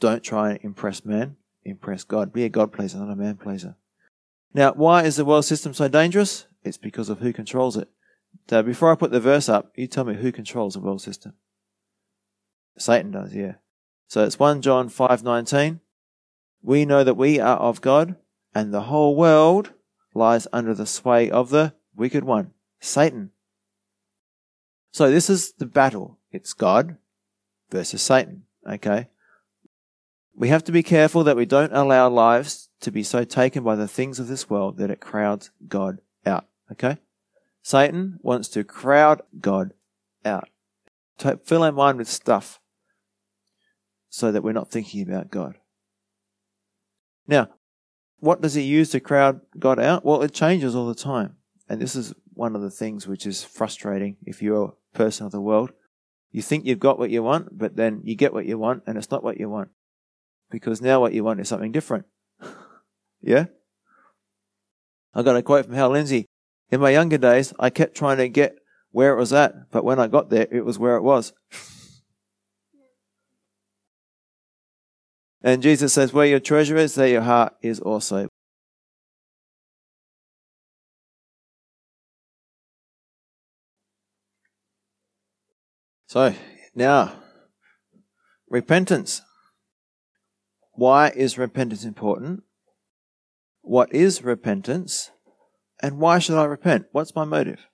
Don't 0.00 0.22
try 0.22 0.50
and 0.50 0.60
impress 0.62 1.04
man. 1.04 1.36
Impress 1.64 2.04
God. 2.04 2.32
Be 2.32 2.44
a 2.44 2.48
God 2.48 2.72
pleaser, 2.72 2.98
not 2.98 3.12
a 3.12 3.16
man 3.16 3.36
pleaser. 3.36 3.76
Now, 4.54 4.72
why 4.72 5.04
is 5.04 5.16
the 5.16 5.24
world 5.24 5.44
system 5.44 5.74
so 5.74 5.88
dangerous? 5.88 6.46
It's 6.62 6.78
because 6.78 7.08
of 7.08 7.18
who 7.18 7.32
controls 7.32 7.76
it. 7.76 7.88
So 8.48 8.62
before 8.62 8.90
I 8.90 8.96
put 8.96 9.10
the 9.10 9.20
verse 9.20 9.48
up, 9.48 9.72
you 9.76 9.86
tell 9.86 10.04
me 10.04 10.14
who 10.14 10.32
controls 10.32 10.74
the 10.74 10.80
world 10.80 11.02
system. 11.02 11.34
Satan 12.78 13.10
does, 13.10 13.34
yeah. 13.34 13.54
So 14.06 14.24
it's 14.24 14.38
1 14.38 14.62
John 14.62 14.88
5:19. 14.88 15.80
We 16.62 16.84
know 16.84 17.04
that 17.04 17.16
we 17.16 17.38
are 17.38 17.58
of 17.58 17.80
God, 17.80 18.16
and 18.54 18.72
the 18.72 18.82
whole 18.82 19.14
world 19.14 19.72
lies 20.14 20.46
under 20.52 20.74
the 20.74 20.86
sway 20.86 21.30
of 21.30 21.50
the 21.50 21.74
wicked 21.94 22.24
one, 22.24 22.52
Satan. 22.80 23.30
So 24.90 25.10
this 25.10 25.28
is 25.28 25.52
the 25.52 25.66
battle. 25.66 26.18
It's 26.32 26.52
God 26.52 26.96
versus 27.70 28.02
Satan. 28.02 28.44
Okay. 28.66 29.08
We 30.34 30.48
have 30.48 30.64
to 30.64 30.72
be 30.72 30.82
careful 30.82 31.24
that 31.24 31.36
we 31.36 31.46
don't 31.46 31.72
allow 31.72 32.08
lives 32.08 32.68
to 32.80 32.90
be 32.92 33.02
so 33.02 33.24
taken 33.24 33.64
by 33.64 33.74
the 33.74 33.88
things 33.88 34.20
of 34.20 34.28
this 34.28 34.48
world 34.48 34.76
that 34.78 34.90
it 34.90 35.00
crowds 35.00 35.50
God 35.66 36.00
out. 36.24 36.46
Okay? 36.70 36.98
Satan 37.62 38.20
wants 38.22 38.48
to 38.50 38.62
crowd 38.64 39.22
God 39.40 39.74
out. 40.24 40.48
To 41.18 41.36
fill 41.44 41.64
our 41.64 41.72
mind 41.72 41.98
with 41.98 42.08
stuff 42.08 42.60
so 44.08 44.32
that 44.32 44.42
we're 44.42 44.52
not 44.52 44.70
thinking 44.70 45.02
about 45.02 45.30
God. 45.30 45.56
Now, 47.26 47.48
what 48.20 48.40
does 48.40 48.54
he 48.54 48.62
use 48.62 48.90
to 48.90 49.00
crowd 49.00 49.40
God 49.58 49.78
out? 49.78 50.04
Well, 50.04 50.22
it 50.22 50.32
changes 50.32 50.74
all 50.74 50.86
the 50.86 50.94
time. 50.94 51.36
And 51.68 51.80
this 51.80 51.94
is 51.94 52.14
one 52.32 52.56
of 52.56 52.62
the 52.62 52.70
things 52.70 53.06
which 53.06 53.26
is 53.26 53.44
frustrating 53.44 54.16
if 54.24 54.42
you're 54.42 54.74
a 54.94 54.96
person 54.96 55.26
of 55.26 55.32
the 55.32 55.40
world. 55.40 55.72
You 56.30 56.42
think 56.42 56.64
you've 56.64 56.80
got 56.80 56.98
what 56.98 57.10
you 57.10 57.22
want, 57.22 57.56
but 57.56 57.76
then 57.76 58.00
you 58.04 58.14
get 58.14 58.32
what 58.32 58.46
you 58.46 58.58
want 58.58 58.82
and 58.86 58.96
it's 58.96 59.10
not 59.10 59.22
what 59.22 59.38
you 59.38 59.48
want. 59.48 59.70
Because 60.50 60.80
now 60.80 61.00
what 61.00 61.12
you 61.12 61.22
want 61.24 61.40
is 61.40 61.48
something 61.48 61.72
different. 61.72 62.06
yeah? 63.20 63.46
I 65.14 65.22
got 65.22 65.36
a 65.36 65.42
quote 65.42 65.66
from 65.66 65.74
Hal 65.74 65.90
Lindsey. 65.90 66.26
In 66.70 66.80
my 66.80 66.90
younger 66.90 67.18
days, 67.18 67.52
I 67.58 67.70
kept 67.70 67.96
trying 67.96 68.18
to 68.18 68.28
get 68.28 68.56
where 68.90 69.12
it 69.12 69.18
was 69.18 69.32
at, 69.32 69.70
but 69.70 69.84
when 69.84 69.98
I 69.98 70.06
got 70.06 70.30
there, 70.30 70.46
it 70.50 70.64
was 70.64 70.78
where 70.78 70.96
it 70.96 71.02
was. 71.02 71.32
And 75.42 75.62
Jesus 75.62 75.92
says, 75.92 76.12
Where 76.12 76.26
your 76.26 76.40
treasure 76.40 76.76
is, 76.76 76.94
there 76.94 77.08
your 77.08 77.22
heart 77.22 77.54
is 77.62 77.80
also. 77.80 78.28
So, 86.06 86.34
now, 86.74 87.12
repentance. 88.48 89.22
Why 90.72 91.08
is 91.14 91.36
repentance 91.36 91.84
important? 91.84 92.44
What 93.62 93.92
is 93.92 94.24
repentance? 94.24 95.10
And 95.82 95.98
why 95.98 96.18
should 96.18 96.38
I 96.38 96.44
repent? 96.44 96.86
What's 96.92 97.14
my 97.14 97.24
motive? 97.24 97.66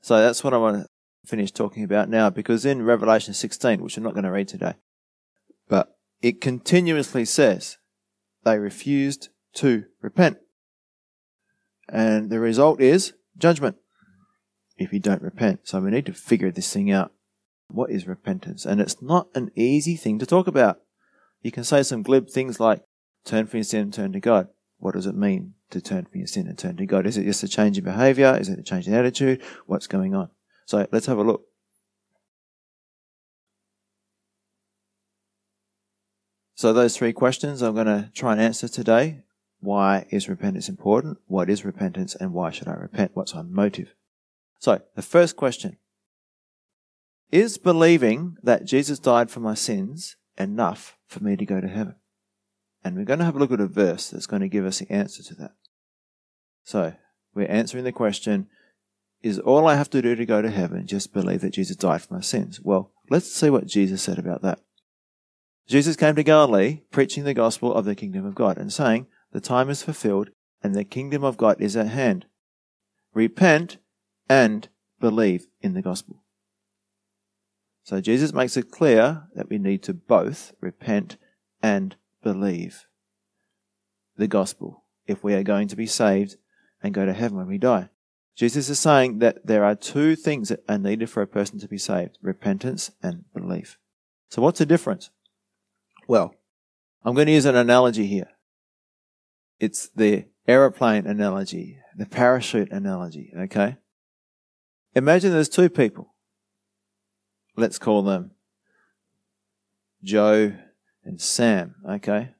So 0.00 0.18
that's 0.18 0.42
what 0.42 0.54
I 0.54 0.58
want 0.58 0.82
to 0.82 0.88
finish 1.26 1.52
talking 1.52 1.84
about 1.84 2.08
now 2.08 2.30
because 2.30 2.64
in 2.64 2.82
Revelation 2.82 3.34
16, 3.34 3.82
which 3.82 3.96
I'm 3.96 4.02
not 4.02 4.14
going 4.14 4.24
to 4.24 4.30
read 4.30 4.48
today, 4.48 4.74
but 5.68 5.94
it 6.24 6.40
continuously 6.40 7.26
says 7.26 7.76
they 8.44 8.58
refused 8.58 9.28
to 9.52 9.84
repent. 10.00 10.38
And 11.86 12.30
the 12.30 12.40
result 12.40 12.80
is 12.80 13.12
judgment 13.36 13.76
if 14.78 14.90
you 14.90 15.00
don't 15.00 15.20
repent. 15.20 15.60
So 15.64 15.80
we 15.80 15.90
need 15.90 16.06
to 16.06 16.14
figure 16.14 16.50
this 16.50 16.72
thing 16.72 16.90
out. 16.90 17.12
What 17.68 17.90
is 17.90 18.06
repentance? 18.06 18.64
And 18.64 18.80
it's 18.80 19.02
not 19.02 19.28
an 19.34 19.50
easy 19.54 19.96
thing 19.96 20.18
to 20.18 20.24
talk 20.24 20.46
about. 20.46 20.80
You 21.42 21.52
can 21.52 21.62
say 21.62 21.82
some 21.82 22.02
glib 22.02 22.30
things 22.30 22.58
like 22.58 22.82
turn 23.26 23.46
from 23.46 23.58
your 23.58 23.64
sin 23.64 23.82
and 23.82 23.92
turn 23.92 24.12
to 24.14 24.20
God. 24.20 24.48
What 24.78 24.94
does 24.94 25.04
it 25.04 25.14
mean 25.14 25.52
to 25.72 25.82
turn 25.82 26.06
from 26.06 26.20
your 26.20 26.26
sin 26.26 26.46
and 26.46 26.56
turn 26.56 26.78
to 26.78 26.86
God? 26.86 27.06
Is 27.06 27.18
it 27.18 27.24
just 27.24 27.42
a 27.42 27.48
change 27.48 27.76
in 27.76 27.84
behavior? 27.84 28.34
Is 28.40 28.48
it 28.48 28.58
a 28.58 28.62
change 28.62 28.88
in 28.88 28.94
attitude? 28.94 29.42
What's 29.66 29.86
going 29.86 30.14
on? 30.14 30.30
So 30.64 30.86
let's 30.90 31.04
have 31.04 31.18
a 31.18 31.22
look. 31.22 31.44
So 36.64 36.72
those 36.72 36.96
three 36.96 37.12
questions 37.12 37.60
I'm 37.60 37.74
going 37.74 37.88
to 37.88 38.10
try 38.14 38.32
and 38.32 38.40
answer 38.40 38.68
today. 38.68 39.24
Why 39.60 40.06
is 40.08 40.30
repentance 40.30 40.66
important? 40.66 41.18
What 41.26 41.50
is 41.50 41.62
repentance 41.62 42.14
and 42.14 42.32
why 42.32 42.52
should 42.52 42.68
I 42.68 42.72
repent? 42.72 43.10
What's 43.12 43.34
my 43.34 43.42
motive? 43.42 43.94
So 44.60 44.80
the 44.96 45.02
first 45.02 45.36
question 45.36 45.76
is 47.30 47.58
believing 47.58 48.38
that 48.42 48.64
Jesus 48.64 48.98
died 48.98 49.30
for 49.30 49.40
my 49.40 49.52
sins 49.52 50.16
enough 50.38 50.96
for 51.06 51.22
me 51.22 51.36
to 51.36 51.44
go 51.44 51.60
to 51.60 51.68
heaven? 51.68 51.96
And 52.82 52.96
we're 52.96 53.04
going 53.04 53.18
to 53.18 53.26
have 53.26 53.36
a 53.36 53.38
look 53.38 53.52
at 53.52 53.60
a 53.60 53.66
verse 53.66 54.08
that's 54.08 54.26
going 54.26 54.40
to 54.40 54.48
give 54.48 54.64
us 54.64 54.78
the 54.78 54.90
answer 54.90 55.22
to 55.22 55.34
that. 55.34 55.52
So 56.62 56.94
we're 57.34 57.46
answering 57.50 57.84
the 57.84 57.92
question, 57.92 58.46
is 59.22 59.38
all 59.38 59.68
I 59.68 59.74
have 59.74 59.90
to 59.90 60.00
do 60.00 60.14
to 60.14 60.24
go 60.24 60.40
to 60.40 60.50
heaven 60.50 60.86
just 60.86 61.12
believe 61.12 61.42
that 61.42 61.52
Jesus 61.52 61.76
died 61.76 62.00
for 62.00 62.14
my 62.14 62.22
sins? 62.22 62.58
Well, 62.62 62.90
let's 63.10 63.30
see 63.30 63.50
what 63.50 63.66
Jesus 63.66 64.00
said 64.00 64.18
about 64.18 64.40
that. 64.40 64.60
Jesus 65.66 65.96
came 65.96 66.14
to 66.14 66.22
Galilee 66.22 66.82
preaching 66.90 67.24
the 67.24 67.34
gospel 67.34 67.72
of 67.72 67.84
the 67.84 67.94
kingdom 67.94 68.26
of 68.26 68.34
God 68.34 68.58
and 68.58 68.72
saying, 68.72 69.06
The 69.32 69.40
time 69.40 69.70
is 69.70 69.82
fulfilled 69.82 70.30
and 70.62 70.74
the 70.74 70.84
kingdom 70.84 71.24
of 71.24 71.36
God 71.36 71.60
is 71.60 71.76
at 71.76 71.88
hand. 71.88 72.26
Repent 73.14 73.78
and 74.28 74.68
believe 75.00 75.46
in 75.60 75.74
the 75.74 75.82
gospel. 75.82 76.22
So 77.82 78.00
Jesus 78.00 78.32
makes 78.32 78.56
it 78.56 78.70
clear 78.70 79.24
that 79.34 79.48
we 79.48 79.58
need 79.58 79.82
to 79.84 79.94
both 79.94 80.52
repent 80.60 81.16
and 81.62 81.96
believe 82.22 82.86
the 84.16 84.28
gospel 84.28 84.84
if 85.06 85.22
we 85.22 85.34
are 85.34 85.42
going 85.42 85.68
to 85.68 85.76
be 85.76 85.86
saved 85.86 86.36
and 86.82 86.94
go 86.94 87.04
to 87.04 87.12
heaven 87.12 87.36
when 87.36 87.46
we 87.46 87.58
die. 87.58 87.88
Jesus 88.36 88.68
is 88.68 88.80
saying 88.80 89.18
that 89.20 89.46
there 89.46 89.64
are 89.64 89.74
two 89.74 90.16
things 90.16 90.48
that 90.48 90.64
are 90.68 90.78
needed 90.78 91.08
for 91.08 91.22
a 91.22 91.26
person 91.26 91.58
to 91.60 91.68
be 91.68 91.78
saved 91.78 92.18
repentance 92.20 92.90
and 93.02 93.24
belief. 93.32 93.78
So, 94.28 94.42
what's 94.42 94.58
the 94.58 94.66
difference? 94.66 95.10
Well, 96.06 96.34
I'm 97.04 97.14
going 97.14 97.26
to 97.26 97.32
use 97.32 97.46
an 97.46 97.56
analogy 97.56 98.06
here. 98.06 98.28
It's 99.60 99.88
the 99.88 100.26
aeroplane 100.46 101.06
analogy, 101.06 101.78
the 101.96 102.06
parachute 102.06 102.70
analogy, 102.70 103.32
okay? 103.36 103.76
Imagine 104.94 105.32
there's 105.32 105.48
two 105.48 105.68
people. 105.68 106.14
Let's 107.56 107.78
call 107.78 108.02
them 108.02 108.32
Joe 110.02 110.54
and 111.04 111.20
Sam, 111.20 111.76
okay? 111.88 112.30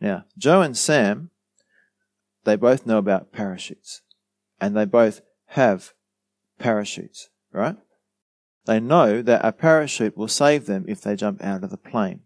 Now, 0.00 0.24
Joe 0.36 0.62
and 0.62 0.76
Sam, 0.76 1.30
they 2.44 2.56
both 2.56 2.86
know 2.86 2.98
about 2.98 3.32
parachutes 3.32 4.02
and 4.60 4.76
they 4.76 4.84
both 4.84 5.20
have 5.46 5.92
parachutes, 6.58 7.30
right? 7.52 7.76
They 8.66 8.80
know 8.80 9.22
that 9.22 9.44
a 9.44 9.52
parachute 9.52 10.16
will 10.16 10.28
save 10.28 10.66
them 10.66 10.84
if 10.88 11.00
they 11.00 11.16
jump 11.16 11.42
out 11.42 11.64
of 11.64 11.70
the 11.70 11.78
plane. 11.78 12.20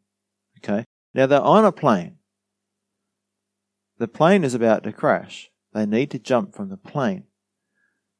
Okay? 0.62 0.84
Now 1.14 1.26
they're 1.26 1.40
on 1.40 1.64
a 1.64 1.72
plane. 1.72 2.18
The 3.98 4.08
plane 4.08 4.44
is 4.44 4.54
about 4.54 4.84
to 4.84 4.92
crash. 4.92 5.50
They 5.72 5.86
need 5.86 6.10
to 6.10 6.18
jump 6.18 6.54
from 6.54 6.68
the 6.68 6.76
plane. 6.76 7.24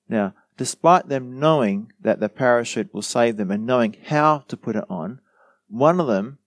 Now, 0.09 0.35
despite 0.57 1.09
them 1.09 1.39
knowing 1.39 1.93
that 2.01 2.21
the 2.21 2.29
parachute 2.29 2.93
will 2.93 3.03
save 3.03 3.37
them 3.37 3.51
and 3.51 3.67
knowing 3.67 3.97
how 4.07 4.45
to 4.49 4.57
put 4.57 4.77
it 4.77 4.85
on, 4.89 5.21
one 5.69 6.01
of 6.01 6.07
them 6.07 6.39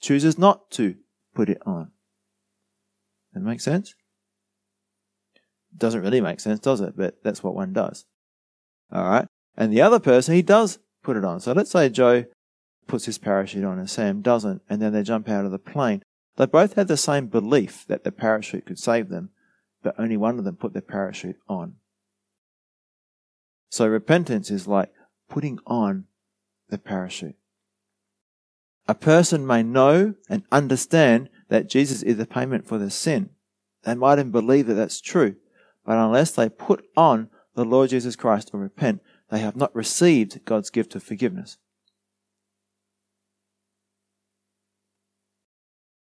chooses 0.00 0.38
not 0.38 0.70
to 0.72 0.96
put 1.34 1.48
it 1.48 1.60
on. 1.64 1.90
That 3.32 3.40
makes 3.40 3.64
sense? 3.64 3.94
Doesn't 5.76 6.02
really 6.02 6.20
make 6.20 6.40
sense, 6.40 6.60
does 6.60 6.80
it? 6.80 6.96
But 6.96 7.22
that's 7.22 7.42
what 7.42 7.54
one 7.54 7.72
does. 7.72 8.04
Alright? 8.94 9.26
And 9.56 9.72
the 9.72 9.82
other 9.82 10.00
person, 10.00 10.34
he 10.34 10.42
does 10.42 10.78
put 11.02 11.16
it 11.16 11.24
on. 11.24 11.40
So 11.40 11.52
let's 11.52 11.70
say 11.70 11.88
Joe 11.88 12.24
puts 12.86 13.06
his 13.06 13.18
parachute 13.18 13.64
on 13.64 13.78
and 13.78 13.90
Sam 13.90 14.22
doesn't, 14.22 14.62
and 14.68 14.80
then 14.80 14.92
they 14.92 15.02
jump 15.02 15.28
out 15.28 15.44
of 15.44 15.50
the 15.50 15.58
plane. 15.58 16.02
They 16.36 16.46
both 16.46 16.74
had 16.74 16.88
the 16.88 16.96
same 16.96 17.26
belief 17.26 17.84
that 17.88 18.04
the 18.04 18.12
parachute 18.12 18.66
could 18.66 18.78
save 18.78 19.08
them, 19.08 19.30
but 19.82 19.94
only 19.98 20.16
one 20.16 20.38
of 20.38 20.44
them 20.44 20.56
put 20.56 20.72
their 20.72 20.82
parachute 20.82 21.36
on. 21.48 21.74
So 23.70 23.86
repentance 23.86 24.50
is 24.50 24.66
like, 24.66 24.92
putting 25.28 25.58
on 25.66 26.04
the 26.68 26.78
parachute. 26.78 27.36
A 28.88 28.94
person 28.94 29.46
may 29.46 29.62
know 29.62 30.14
and 30.28 30.44
understand 30.52 31.28
that 31.48 31.68
Jesus 31.68 32.02
is 32.02 32.16
the 32.16 32.26
payment 32.26 32.66
for 32.66 32.78
their 32.78 32.90
sin. 32.90 33.30
They 33.82 33.94
might 33.94 34.18
even 34.18 34.30
believe 34.30 34.66
that 34.66 34.74
that's 34.74 35.00
true, 35.00 35.36
but 35.84 35.96
unless 35.96 36.32
they 36.32 36.48
put 36.48 36.84
on 36.96 37.28
the 37.54 37.64
Lord 37.64 37.90
Jesus 37.90 38.16
Christ 38.16 38.50
or 38.52 38.60
repent, 38.60 39.00
they 39.30 39.40
have 39.40 39.56
not 39.56 39.74
received 39.74 40.44
God's 40.44 40.70
gift 40.70 40.94
of 40.94 41.02
forgiveness. 41.02 41.58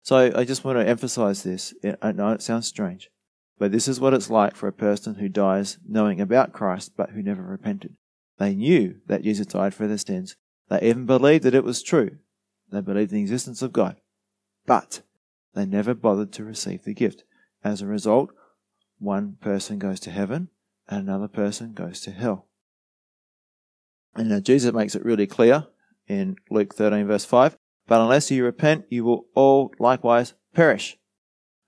So 0.06 0.32
I 0.36 0.44
just 0.44 0.64
want 0.64 0.78
to 0.78 0.88
emphasize 0.88 1.42
this. 1.42 1.74
I 2.00 2.12
know 2.12 2.30
it 2.30 2.44
sounds 2.44 2.68
strange, 2.68 3.10
but 3.58 3.72
this 3.72 3.88
is 3.88 4.00
what 4.00 4.14
it's 4.14 4.30
like 4.30 4.56
for 4.56 4.68
a 4.68 4.72
person 4.72 5.16
who 5.16 5.28
dies 5.28 5.80
knowing 5.84 6.22
about 6.22 6.54
Christ 6.54 6.92
but 6.96 7.10
who 7.10 7.24
never 7.24 7.42
repented. 7.42 7.96
They 8.38 8.54
knew 8.54 8.98
that 9.08 9.24
Jesus 9.24 9.48
died 9.48 9.74
for 9.74 9.88
their 9.88 9.98
sins. 9.98 10.36
They 10.70 10.80
even 10.84 11.08
believed 11.08 11.44
that 11.46 11.56
it 11.56 11.64
was 11.64 11.82
true. 11.82 12.18
They 12.72 12.82
believed 12.82 13.14
in 13.14 13.16
the 13.16 13.22
existence 13.24 13.64
of 13.64 13.74
God. 13.74 13.96
But 14.68 15.02
they 15.56 15.66
never 15.66 15.96
bothered 15.96 16.32
to 16.34 16.44
receive 16.44 16.84
the 16.84 16.94
gift. 16.94 17.24
As 17.64 17.82
a 17.82 17.88
result, 17.88 18.30
one 19.00 19.38
person 19.42 19.80
goes 19.80 20.00
to 20.02 20.12
heaven 20.12 20.50
and 20.88 21.10
another 21.10 21.28
person 21.28 21.74
goes 21.74 22.00
to 22.02 22.12
hell. 22.12 22.46
And 24.14 24.30
now 24.30 24.40
Jesus 24.40 24.72
makes 24.72 24.94
it 24.94 25.04
really 25.04 25.26
clear 25.26 25.66
in 26.08 26.36
Luke 26.52 26.76
13, 26.76 27.08
verse 27.08 27.26
5 27.26 27.58
But 27.88 28.02
unless 28.02 28.32
you 28.32 28.44
repent, 28.44 28.86
you 28.90 29.04
will 29.04 29.26
all 29.36 29.72
likewise 29.80 30.34
perish. 30.54 30.98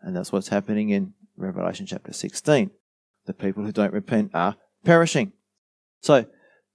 And 0.01 0.15
that's 0.15 0.31
what's 0.31 0.47
happening 0.47 0.89
in 0.89 1.13
Revelation 1.35 1.85
chapter 1.85 2.13
16. 2.13 2.71
The 3.25 3.33
people 3.33 3.63
who 3.63 3.71
don't 3.71 3.93
repent 3.93 4.31
are 4.33 4.55
perishing. 4.83 5.33
So, 6.01 6.25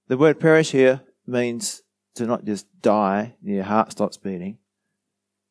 the 0.07 0.17
word 0.17 0.39
perish 0.39 0.71
here 0.71 1.01
means 1.25 1.81
to 2.15 2.25
not 2.25 2.45
just 2.45 2.67
die, 2.81 3.35
your 3.41 3.63
heart 3.63 3.91
stops 3.91 4.17
beating. 4.17 4.59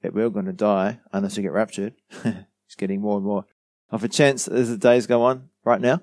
That 0.02 0.14
we're 0.14 0.30
going 0.30 0.46
to 0.46 0.52
die 0.52 1.00
unless 1.12 1.36
you 1.36 1.42
get 1.42 1.52
raptured. 1.52 1.94
it's 2.24 2.74
getting 2.76 3.00
more 3.00 3.16
and 3.16 3.26
more 3.26 3.44
of 3.90 4.02
a 4.02 4.08
chance 4.08 4.48
as 4.48 4.68
the 4.70 4.78
days 4.78 5.06
go 5.06 5.22
on 5.22 5.50
right 5.64 5.80
now. 5.80 6.02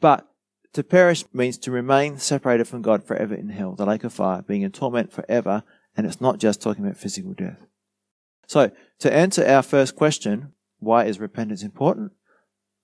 But 0.00 0.28
to 0.74 0.82
perish 0.82 1.24
means 1.32 1.58
to 1.58 1.70
remain 1.70 2.18
separated 2.18 2.68
from 2.68 2.82
God 2.82 3.04
forever 3.04 3.34
in 3.34 3.48
hell, 3.48 3.74
the 3.74 3.86
lake 3.86 4.04
of 4.04 4.12
fire, 4.12 4.42
being 4.42 4.62
in 4.62 4.72
torment 4.72 5.12
forever, 5.12 5.64
and 5.96 6.06
it's 6.06 6.20
not 6.20 6.38
just 6.38 6.62
talking 6.62 6.84
about 6.84 6.96
physical 6.96 7.34
death. 7.34 7.66
So, 8.46 8.70
to 9.00 9.12
answer 9.12 9.46
our 9.46 9.62
first 9.62 9.96
question, 9.96 10.52
why 10.78 11.04
is 11.04 11.20
repentance 11.20 11.62
important? 11.62 12.12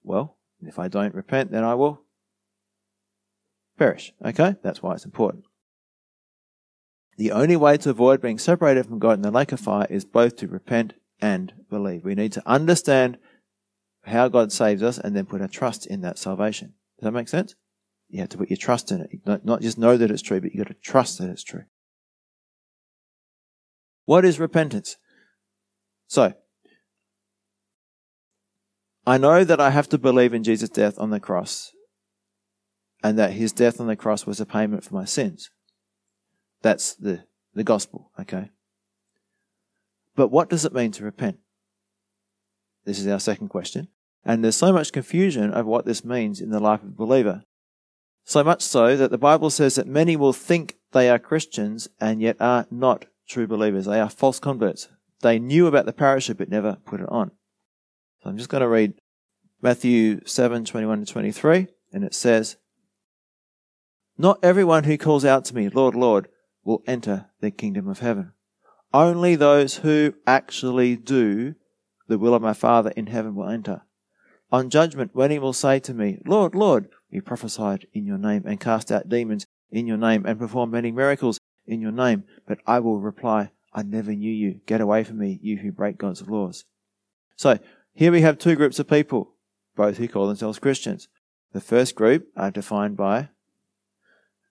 Well, 0.02 0.36
if 0.62 0.78
I 0.78 0.88
don't 0.88 1.14
repent, 1.14 1.50
then 1.50 1.64
I 1.64 1.74
will 1.74 2.02
perish. 3.76 4.12
Okay? 4.24 4.56
That's 4.62 4.82
why 4.82 4.94
it's 4.94 5.04
important. 5.04 5.44
The 7.16 7.32
only 7.32 7.56
way 7.56 7.76
to 7.78 7.90
avoid 7.90 8.20
being 8.20 8.38
separated 8.38 8.86
from 8.86 9.00
God 9.00 9.14
in 9.14 9.22
the 9.22 9.30
lake 9.30 9.52
of 9.52 9.60
fire 9.60 9.86
is 9.90 10.04
both 10.04 10.36
to 10.36 10.46
repent 10.46 10.94
and 11.20 11.52
believe. 11.68 12.04
We 12.04 12.14
need 12.14 12.32
to 12.32 12.42
understand 12.46 13.18
how 14.04 14.28
God 14.28 14.52
saves 14.52 14.82
us 14.82 14.98
and 14.98 15.16
then 15.16 15.26
put 15.26 15.42
our 15.42 15.48
trust 15.48 15.86
in 15.86 16.00
that 16.02 16.18
salvation. 16.18 16.74
Does 16.98 17.06
that 17.06 17.12
make 17.12 17.28
sense? 17.28 17.54
You 18.08 18.20
have 18.20 18.28
to 18.30 18.38
put 18.38 18.50
your 18.50 18.56
trust 18.56 18.90
in 18.90 19.00
it. 19.00 19.10
Not 19.44 19.60
just 19.60 19.78
know 19.78 19.96
that 19.96 20.10
it's 20.10 20.22
true, 20.22 20.40
but 20.40 20.54
you've 20.54 20.64
got 20.64 20.72
to 20.72 20.80
trust 20.80 21.18
that 21.18 21.28
it's 21.28 21.42
true. 21.42 21.64
What 24.08 24.24
is 24.24 24.40
repentance? 24.40 24.96
So, 26.06 26.32
I 29.06 29.18
know 29.18 29.44
that 29.44 29.60
I 29.60 29.68
have 29.68 29.86
to 29.90 29.98
believe 29.98 30.32
in 30.32 30.42
Jesus' 30.42 30.70
death 30.70 30.98
on 30.98 31.10
the 31.10 31.20
cross 31.20 31.72
and 33.04 33.18
that 33.18 33.32
his 33.32 33.52
death 33.52 33.78
on 33.82 33.86
the 33.86 33.96
cross 33.96 34.24
was 34.24 34.40
a 34.40 34.46
payment 34.46 34.82
for 34.82 34.94
my 34.94 35.04
sins. 35.04 35.50
That's 36.62 36.94
the, 36.94 37.24
the 37.52 37.62
gospel, 37.62 38.10
okay? 38.18 38.48
But 40.16 40.28
what 40.28 40.48
does 40.48 40.64
it 40.64 40.72
mean 40.72 40.90
to 40.92 41.04
repent? 41.04 41.40
This 42.86 42.98
is 42.98 43.06
our 43.08 43.20
second 43.20 43.48
question. 43.48 43.88
And 44.24 44.42
there's 44.42 44.56
so 44.56 44.72
much 44.72 44.90
confusion 44.90 45.52
over 45.52 45.68
what 45.68 45.84
this 45.84 46.02
means 46.02 46.40
in 46.40 46.48
the 46.48 46.60
life 46.60 46.82
of 46.82 46.88
a 46.88 46.92
believer. 46.92 47.42
So 48.24 48.42
much 48.42 48.62
so 48.62 48.96
that 48.96 49.10
the 49.10 49.18
Bible 49.18 49.50
says 49.50 49.74
that 49.74 49.86
many 49.86 50.16
will 50.16 50.32
think 50.32 50.76
they 50.92 51.10
are 51.10 51.18
Christians 51.18 51.88
and 52.00 52.22
yet 52.22 52.38
are 52.40 52.66
not 52.70 53.04
true 53.28 53.46
believers. 53.46 53.84
They 53.84 54.00
are 54.00 54.10
false 54.10 54.40
converts. 54.40 54.88
They 55.20 55.38
knew 55.38 55.66
about 55.66 55.86
the 55.86 55.92
parachute 55.92 56.38
but 56.38 56.48
never 56.48 56.78
put 56.84 57.00
it 57.00 57.08
on. 57.08 57.30
So 58.22 58.30
I'm 58.30 58.36
just 58.36 58.48
going 58.48 58.62
to 58.62 58.68
read 58.68 58.94
Matthew 59.60 60.20
7 60.24 60.64
21 60.64 61.04
to 61.04 61.12
23, 61.12 61.68
and 61.92 62.04
it 62.04 62.14
says, 62.14 62.56
Not 64.16 64.38
everyone 64.42 64.84
who 64.84 64.96
calls 64.98 65.24
out 65.24 65.44
to 65.46 65.54
me, 65.54 65.68
Lord, 65.68 65.94
Lord, 65.94 66.28
will 66.64 66.82
enter 66.86 67.26
the 67.40 67.50
kingdom 67.50 67.88
of 67.88 68.00
heaven. 68.00 68.32
Only 68.92 69.36
those 69.36 69.76
who 69.78 70.14
actually 70.26 70.96
do 70.96 71.54
the 72.08 72.18
will 72.18 72.34
of 72.34 72.42
my 72.42 72.54
Father 72.54 72.90
in 72.90 73.08
heaven 73.08 73.34
will 73.34 73.48
enter. 73.48 73.82
On 74.50 74.70
judgment, 74.70 75.10
when 75.12 75.30
he 75.30 75.38
will 75.38 75.52
say 75.52 75.78
to 75.80 75.92
me, 75.92 76.18
Lord, 76.24 76.54
Lord, 76.54 76.88
we 77.12 77.20
prophesied 77.20 77.86
in 77.92 78.06
your 78.06 78.16
name 78.16 78.44
and 78.46 78.58
cast 78.58 78.90
out 78.90 79.08
demons 79.08 79.46
in 79.70 79.86
your 79.86 79.98
name 79.98 80.24
and 80.24 80.38
performed 80.38 80.72
many 80.72 80.90
miracles 80.90 81.38
in 81.68 81.80
your 81.80 81.92
name. 81.92 82.24
But 82.46 82.58
I 82.66 82.80
will 82.80 82.98
reply, 82.98 83.52
I 83.72 83.82
never 83.82 84.12
knew 84.12 84.32
you. 84.32 84.60
Get 84.66 84.80
away 84.80 85.04
from 85.04 85.18
me, 85.18 85.38
you 85.40 85.58
who 85.58 85.70
break 85.70 85.98
God's 85.98 86.26
laws. 86.26 86.64
So 87.36 87.58
here 87.92 88.10
we 88.10 88.22
have 88.22 88.38
two 88.38 88.56
groups 88.56 88.80
of 88.80 88.88
people, 88.88 89.34
both 89.76 89.98
who 89.98 90.08
call 90.08 90.26
themselves 90.26 90.58
Christians. 90.58 91.08
The 91.52 91.60
first 91.60 91.94
group 91.94 92.28
are 92.36 92.50
defined 92.50 92.96
by 92.96 93.28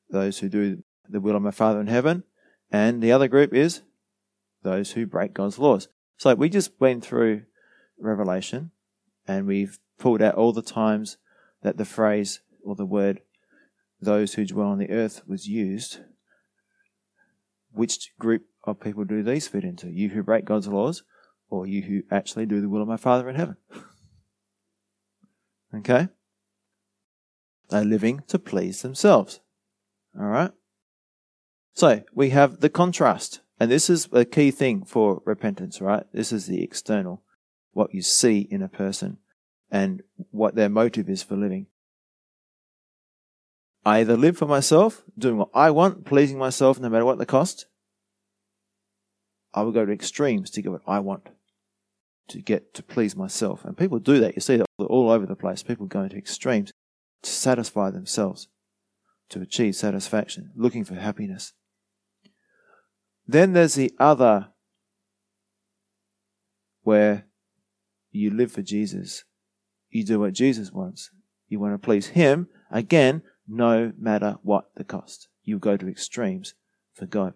those 0.09 0.39
who 0.39 0.47
do 0.47 0.83
the 1.09 1.19
will 1.19 1.35
of 1.35 1.41
my 1.41 1.51
Father 1.51 1.81
in 1.81 1.87
heaven, 1.87 2.23
and 2.71 3.01
the 3.01 3.11
other 3.11 3.27
group 3.27 3.53
is 3.53 3.81
those 4.63 4.91
who 4.91 5.05
break 5.05 5.33
God's 5.33 5.59
laws. 5.59 5.89
So 6.17 6.33
we 6.33 6.49
just 6.49 6.71
went 6.79 7.03
through 7.03 7.43
Revelation 7.99 8.71
and 9.27 9.45
we've 9.45 9.79
pulled 9.99 10.21
out 10.21 10.35
all 10.35 10.53
the 10.53 10.61
times 10.61 11.17
that 11.61 11.77
the 11.77 11.85
phrase 11.85 12.41
or 12.63 12.75
the 12.75 12.85
word 12.85 13.21
those 13.99 14.35
who 14.35 14.45
dwell 14.45 14.67
on 14.67 14.77
the 14.77 14.91
earth 14.91 15.23
was 15.27 15.47
used. 15.47 15.99
Which 17.77 18.11
group 18.17 18.43
of 18.63 18.79
people 18.79 19.05
do 19.05 19.21
these 19.21 19.47
fit 19.47 19.63
into? 19.63 19.89
You 19.89 20.09
who 20.09 20.23
break 20.23 20.45
God's 20.45 20.67
laws 20.67 21.03
or 21.49 21.67
you 21.67 21.83
who 21.83 22.01
actually 22.11 22.45
do 22.45 22.59
the 22.59 22.69
will 22.69 22.81
of 22.81 22.87
my 22.87 22.97
Father 22.97 23.29
in 23.29 23.35
heaven? 23.35 23.57
Okay? 25.75 26.09
They're 27.69 27.85
living 27.85 28.23
to 28.27 28.39
please 28.39 28.81
themselves. 28.81 29.41
All 30.19 30.25
right? 30.25 30.51
So 31.73 32.03
we 32.13 32.31
have 32.31 32.61
the 32.61 32.69
contrast. 32.69 33.41
And 33.59 33.69
this 33.69 33.89
is 33.89 34.07
a 34.11 34.25
key 34.25 34.51
thing 34.51 34.83
for 34.83 35.21
repentance, 35.25 35.79
right? 35.79 36.05
This 36.13 36.31
is 36.31 36.47
the 36.47 36.63
external, 36.63 37.23
what 37.73 37.93
you 37.93 38.01
see 38.01 38.47
in 38.49 38.61
a 38.61 38.69
person 38.69 39.17
and 39.69 40.01
what 40.31 40.55
their 40.55 40.69
motive 40.69 41.09
is 41.09 41.21
for 41.21 41.35
living. 41.35 41.67
I 43.85 43.99
either 43.99 44.17
live 44.17 44.37
for 44.37 44.47
myself, 44.47 45.03
doing 45.17 45.37
what 45.37 45.49
I 45.53 45.71
want, 45.71 46.05
pleasing 46.05 46.37
myself 46.37 46.79
no 46.79 46.89
matter 46.89 47.05
what 47.05 47.17
the 47.17 47.25
cost. 47.25 47.67
I 49.53 49.61
will 49.61 49.71
go 49.71 49.85
to 49.85 49.91
extremes 49.91 50.49
to 50.51 50.61
get 50.61 50.71
what 50.71 50.81
I 50.85 50.99
want, 50.99 51.29
to 52.27 52.41
get 52.41 52.73
to 52.75 52.83
please 52.83 53.15
myself. 53.15 53.63
And 53.63 53.77
people 53.77 53.99
do 53.99 54.19
that. 54.19 54.35
You 54.35 54.41
see 54.41 54.57
that 54.57 54.67
all 54.79 55.09
over 55.09 55.25
the 55.25 55.35
place. 55.35 55.63
People 55.63 55.85
go 55.85 56.01
into 56.01 56.17
extremes 56.17 56.71
to 57.23 57.29
satisfy 57.29 57.89
themselves, 57.89 58.49
to 59.29 59.41
achieve 59.41 59.75
satisfaction, 59.75 60.51
looking 60.55 60.83
for 60.83 60.95
happiness. 60.95 61.53
Then 63.25 63.53
there's 63.53 63.75
the 63.75 63.93
other 63.99 64.49
where 66.83 67.25
you 68.11 68.29
live 68.31 68.51
for 68.51 68.61
Jesus. 68.61 69.23
You 69.89 70.05
do 70.05 70.19
what 70.19 70.33
Jesus 70.33 70.71
wants. 70.71 71.09
You 71.47 71.59
want 71.59 71.73
to 71.73 71.85
please 71.85 72.07
Him, 72.07 72.47
again, 72.71 73.23
no 73.47 73.93
matter 73.97 74.37
what 74.43 74.69
the 74.75 74.83
cost. 74.83 75.27
You 75.43 75.59
go 75.59 75.77
to 75.77 75.87
extremes 75.87 76.53
for 76.93 77.05
God. 77.05 77.33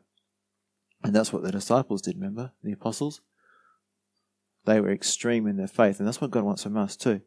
And 1.03 1.15
that's 1.15 1.31
what 1.31 1.43
the 1.43 1.51
disciples 1.51 2.01
did, 2.01 2.15
remember? 2.15 2.51
The 2.63 2.73
apostles? 2.73 3.21
They 4.65 4.79
were 4.79 4.91
extreme 4.91 5.47
in 5.47 5.57
their 5.57 5.67
faith, 5.67 5.99
and 5.99 6.07
that's 6.07 6.21
what 6.21 6.31
God 6.31 6.43
wants 6.43 6.63
from 6.63 6.77
us 6.77 6.95
too. 6.95 7.21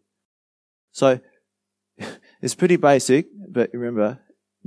So, 0.93 1.21
it's 2.43 2.55
pretty 2.55 2.77
basic, 2.77 3.27
but 3.49 3.71
remember, 3.73 4.21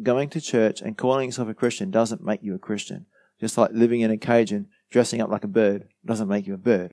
going 0.03 0.29
to 0.29 0.41
church 0.41 0.81
and 0.81 0.97
calling 0.97 1.27
yourself 1.27 1.49
a 1.49 1.53
Christian 1.53 1.91
doesn't 1.91 2.23
make 2.23 2.43
you 2.43 2.55
a 2.55 2.59
Christian. 2.59 3.05
Just 3.39 3.57
like 3.57 3.71
living 3.71 4.01
in 4.01 4.11
a 4.11 4.17
cage 4.17 4.51
and 4.51 4.67
dressing 4.89 5.21
up 5.21 5.29
like 5.29 5.43
a 5.43 5.47
bird 5.47 5.87
doesn't 6.05 6.27
make 6.27 6.47
you 6.47 6.55
a 6.55 6.57
bird. 6.57 6.91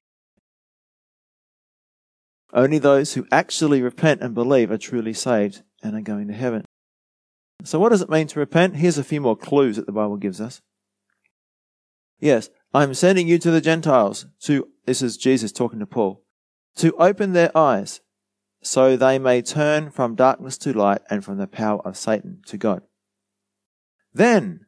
Only 2.52 2.78
those 2.78 3.14
who 3.14 3.26
actually 3.32 3.82
repent 3.82 4.20
and 4.20 4.34
believe 4.34 4.70
are 4.70 4.78
truly 4.78 5.12
saved 5.12 5.62
and 5.82 5.96
are 5.96 6.02
going 6.02 6.28
to 6.28 6.34
heaven. 6.34 6.64
So, 7.62 7.78
what 7.78 7.90
does 7.90 8.02
it 8.02 8.10
mean 8.10 8.26
to 8.28 8.40
repent? 8.40 8.76
Here's 8.76 8.98
a 8.98 9.04
few 9.04 9.20
more 9.20 9.36
clues 9.36 9.76
that 9.76 9.86
the 9.86 9.92
Bible 9.92 10.16
gives 10.16 10.40
us. 10.40 10.60
Yes, 12.20 12.50
I'm 12.72 12.94
sending 12.94 13.28
you 13.28 13.38
to 13.38 13.50
the 13.50 13.60
Gentiles, 13.60 14.26
to, 14.42 14.68
this 14.86 15.02
is 15.02 15.16
Jesus 15.16 15.52
talking 15.52 15.78
to 15.78 15.86
Paul, 15.86 16.24
to 16.76 16.94
open 16.96 17.32
their 17.32 17.56
eyes 17.56 18.00
so 18.62 18.96
they 18.96 19.18
may 19.18 19.42
turn 19.42 19.90
from 19.90 20.14
darkness 20.14 20.58
to 20.58 20.72
light 20.72 21.02
and 21.10 21.24
from 21.24 21.38
the 21.38 21.46
power 21.46 21.80
of 21.86 21.96
Satan 21.96 22.40
to 22.46 22.56
God. 22.56 22.82
Then 24.12 24.66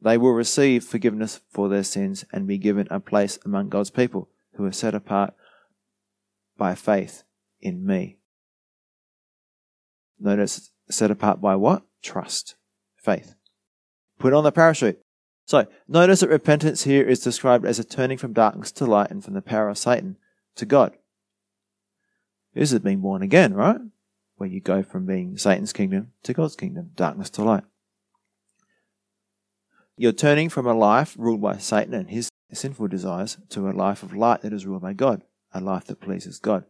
they 0.00 0.18
will 0.18 0.32
receive 0.32 0.84
forgiveness 0.84 1.40
for 1.50 1.68
their 1.68 1.84
sins 1.84 2.24
and 2.32 2.46
be 2.46 2.58
given 2.58 2.88
a 2.90 3.00
place 3.00 3.38
among 3.44 3.68
God's 3.68 3.90
people 3.90 4.28
who 4.54 4.64
are 4.64 4.72
set 4.72 4.94
apart 4.94 5.34
by 6.56 6.74
faith 6.74 7.22
in 7.60 7.84
me. 7.86 8.18
Notice, 10.18 10.70
set 10.90 11.10
apart 11.10 11.40
by 11.40 11.56
what? 11.56 11.84
Trust, 12.02 12.56
faith. 12.96 13.34
Put 14.18 14.32
on 14.32 14.44
the 14.44 14.52
parachute. 14.52 15.00
So, 15.44 15.66
notice 15.88 16.20
that 16.20 16.28
repentance 16.30 16.84
here 16.84 17.02
is 17.02 17.20
described 17.20 17.64
as 17.64 17.78
a 17.78 17.84
turning 17.84 18.18
from 18.18 18.32
darkness 18.32 18.72
to 18.72 18.86
light 18.86 19.10
and 19.10 19.24
from 19.24 19.34
the 19.34 19.42
power 19.42 19.68
of 19.68 19.78
Satan 19.78 20.16
to 20.56 20.64
God. 20.64 20.96
This 22.54 22.72
is 22.72 22.78
being 22.80 23.00
born 23.00 23.22
again, 23.22 23.54
right? 23.54 23.80
Where 24.36 24.48
you 24.48 24.60
go 24.60 24.82
from 24.82 25.06
being 25.06 25.36
Satan's 25.38 25.72
kingdom 25.72 26.12
to 26.22 26.32
God's 26.32 26.56
kingdom, 26.56 26.90
darkness 26.94 27.30
to 27.30 27.44
light. 27.44 27.64
You're 29.96 30.12
turning 30.12 30.48
from 30.48 30.66
a 30.66 30.74
life 30.74 31.14
ruled 31.18 31.40
by 31.40 31.58
Satan 31.58 31.94
and 31.94 32.10
his 32.10 32.28
sinful 32.52 32.88
desires 32.88 33.38
to 33.50 33.68
a 33.68 33.72
life 33.72 34.02
of 34.02 34.14
light 34.14 34.42
that 34.42 34.52
is 34.52 34.66
ruled 34.66 34.82
by 34.82 34.92
God, 34.92 35.22
a 35.52 35.60
life 35.60 35.86
that 35.86 36.00
pleases 36.00 36.38
God. 36.38 36.64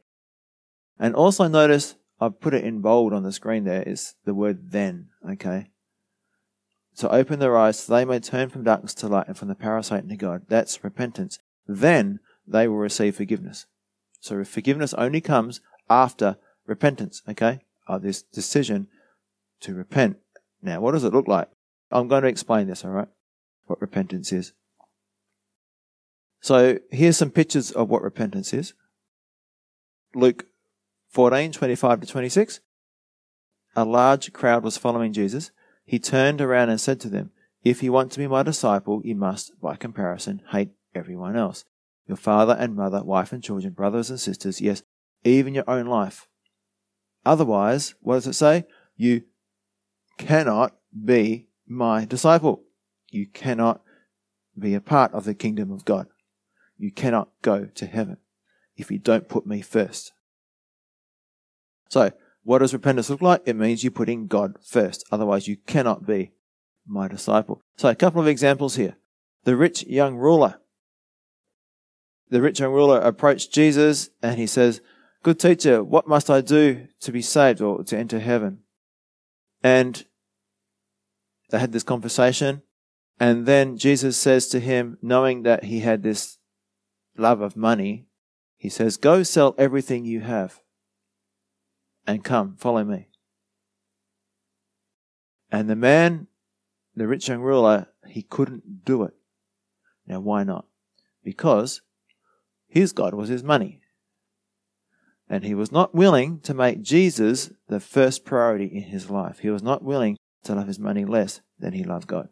And 0.99 1.15
also 1.15 1.49
notice, 1.49 1.97
I've 2.23 2.41
put 2.41 2.55
it 2.55 2.63
in 2.63 2.81
bold 2.81 3.13
on 3.13 3.25
the 3.25 3.33
screen 3.33 3.65
there, 3.65 3.83
is 3.83 4.15
the 4.25 4.33
word 4.33 4.71
then, 4.71 5.09
okay? 5.29 5.71
So 6.95 7.09
open 7.09 7.41
their 7.41 7.59
eyes 7.59 7.81
so 7.81 7.93
they 7.93 8.05
may 8.05 8.21
turn 8.21 8.49
from 8.49 8.63
darkness 8.63 8.95
to 8.95 9.09
light 9.09 9.27
and 9.27 9.37
from 9.37 9.49
the 9.49 9.83
Satan 9.83 10.09
to 10.09 10.17
God. 10.17 10.43
That's 10.49 10.85
repentance. 10.85 11.41
Then 11.67 12.21
they 12.47 12.69
will 12.69 12.77
receive 12.77 13.17
forgiveness. 13.17 13.67
So 14.21 14.45
forgiveness 14.45 14.95
only 14.95 15.21
comes 15.21 15.61
after 15.91 16.37
repentance, 16.65 17.23
okay? 17.29 17.63
Of 17.89 18.03
this 18.03 18.23
decision 18.23 18.87
to 19.63 19.75
repent. 19.75 20.19
Now, 20.63 20.81
what 20.81 20.93
does 20.93 21.03
it 21.03 21.13
look 21.13 21.27
like? 21.27 21.49
I'm 21.91 22.07
going 22.07 22.23
to 22.23 22.29
explain 22.29 22.69
this, 22.69 22.85
alright? 22.85 23.09
What 23.67 23.81
repentance 23.81 24.31
is. 24.33 24.53
So 26.41 26.79
here's 26.93 27.17
some 27.17 27.31
pictures 27.31 27.73
of 27.73 27.89
what 27.89 28.03
repentance 28.03 28.53
is. 28.53 28.75
Luke 30.15 30.47
14, 31.13 31.53
25 31.53 32.01
to 32.01 32.07
26. 32.07 32.61
A 33.77 33.85
large 33.85 34.33
crowd 34.33 34.65
was 34.65 34.79
following 34.79 35.13
Jesus. 35.13 35.51
He 35.85 35.99
turned 35.99 36.41
around 36.41 36.71
and 36.71 36.81
said 36.81 37.01
to 37.01 37.09
them, 37.09 37.33
If 37.63 37.83
you 37.83 37.93
want 37.93 38.13
to 38.13 38.19
be 38.19 38.27
my 38.27 38.43
disciple, 38.43 39.03
you 39.05 39.15
must, 39.15 39.53
by 39.61 39.77
comparison, 39.77 40.43
hate 40.51 40.71
everyone 40.95 41.37
else. 41.37 41.65
Your 42.07 42.17
father 42.17 42.57
and 42.59 42.75
mother, 42.75 43.03
wife 43.03 43.33
and 43.33 43.43
children, 43.43 43.75
brothers 43.75 44.09
and 44.09 44.19
sisters, 44.19 44.61
yes, 44.61 44.83
even 45.23 45.55
your 45.55 45.69
own 45.69 45.87
life. 45.87 46.29
Otherwise, 47.25 47.95
what 48.01 48.15
does 48.15 48.27
it 48.27 48.35
say? 48.35 48.65
You 48.97 49.23
cannot 50.19 50.77
be 51.05 51.49
my 51.67 52.07
disciple. 52.07 52.65
You 53.11 53.27
cannot 53.27 53.83
be 54.59 54.75
a 54.75 54.81
part 54.81 55.13
of 55.13 55.25
the 55.25 55.35
kingdom 55.35 55.71
of 55.71 55.85
God. 55.85 56.07
You 56.79 56.91
cannot 56.91 57.29
go 57.43 57.67
to 57.67 57.87
heaven 57.87 58.17
if 58.77 58.91
you 58.91 58.99
don't 58.99 59.29
put 59.29 59.47
me 59.47 59.61
first. 59.61 60.13
So, 61.93 62.11
what 62.43 62.61
does 62.61 62.73
repentance 62.73 63.11
look 63.11 63.21
like? 63.21 63.43
It 63.45 63.55
means 63.55 63.85
you're 63.85 63.91
putting 63.91 64.27
God 64.27 64.57
first. 64.65 65.05
Otherwise, 65.13 65.47
you 65.47 65.59
cannot 65.67 66.07
be 66.07 66.33
my 66.87 67.07
disciple. 67.07 67.61
So, 67.77 67.91
a 67.91 67.95
couple 67.95 68.19
of 68.19 68.27
examples 68.27 68.77
here. 68.77 68.97
The 69.45 69.57
rich 69.57 69.85
young 69.85 70.17
ruler. 70.17 70.59
The 72.31 72.41
rich 72.41 72.61
young 72.61 72.73
ruler 72.73 72.99
approached 72.99 73.53
Jesus 73.53 74.09
and 74.23 74.39
he 74.39 74.47
says, 74.47 74.81
Good 75.23 75.39
teacher, 75.39 75.85
what 75.85 76.09
must 76.09 76.31
I 76.31 76.41
do 76.41 76.89
to 77.01 77.13
be 77.13 77.21
saved 77.21 77.61
or 77.61 77.85
to 77.85 77.99
enter 77.99 78.21
heaven? 78.21 78.61
And 79.63 80.07
they 81.51 81.59
had 81.59 81.73
this 81.73 81.83
conversation. 81.83 82.63
And 83.21 83.45
then 83.45 83.77
Jesus 83.77 84.17
says 84.17 84.49
to 84.49 84.61
him, 84.61 84.97
knowing 85.03 85.43
that 85.43 85.65
he 85.65 85.81
had 85.81 86.03
this 86.03 86.39
love 87.19 87.43
of 87.43 87.55
money, 87.55 88.07
he 88.57 88.71
says, 88.71 88.97
Go 88.97 89.23
sell 89.23 89.55
everything 89.59 90.07
you 90.07 90.21
have 90.21 90.63
and 92.07 92.25
come, 92.25 92.57
follow 92.57 92.85
me. 92.85 93.09
And 95.51 95.69
the 95.69 95.77
man, 95.77 96.29
the 96.97 97.07
rich 97.07 97.29
young 97.29 97.41
ruler, 97.41 97.89
he 98.07 98.23
couldn't 98.23 98.85
do 98.85 99.03
it. 99.03 99.15
Now, 100.07 100.21
why 100.21 100.45
not? 100.45 100.67
Because 101.23 101.83
his 102.67 102.93
God 102.93 103.15
was 103.15 103.29
his 103.29 103.45
money. 103.45 103.81
And 105.29 105.45
he 105.45 105.55
was 105.55 105.71
not 105.71 105.95
willing 105.95 106.41
to 106.41 106.55
make 106.55 106.83
Jesus 106.83 107.53
the 107.69 107.81
first 107.81 108.25
priority 108.25 108.67
in 108.67 108.85
his 108.85 109.09
life. 109.09 109.39
He 109.39 109.51
was 109.51 109.63
not 109.63 109.83
willing 109.83 110.17
to 110.45 110.55
love 110.55 110.67
his 110.67 110.79
money 110.79 111.05
less 111.05 111.41
than 111.59 111.73
he 111.73 111.85
loved 111.85 112.07
God. 112.07 112.29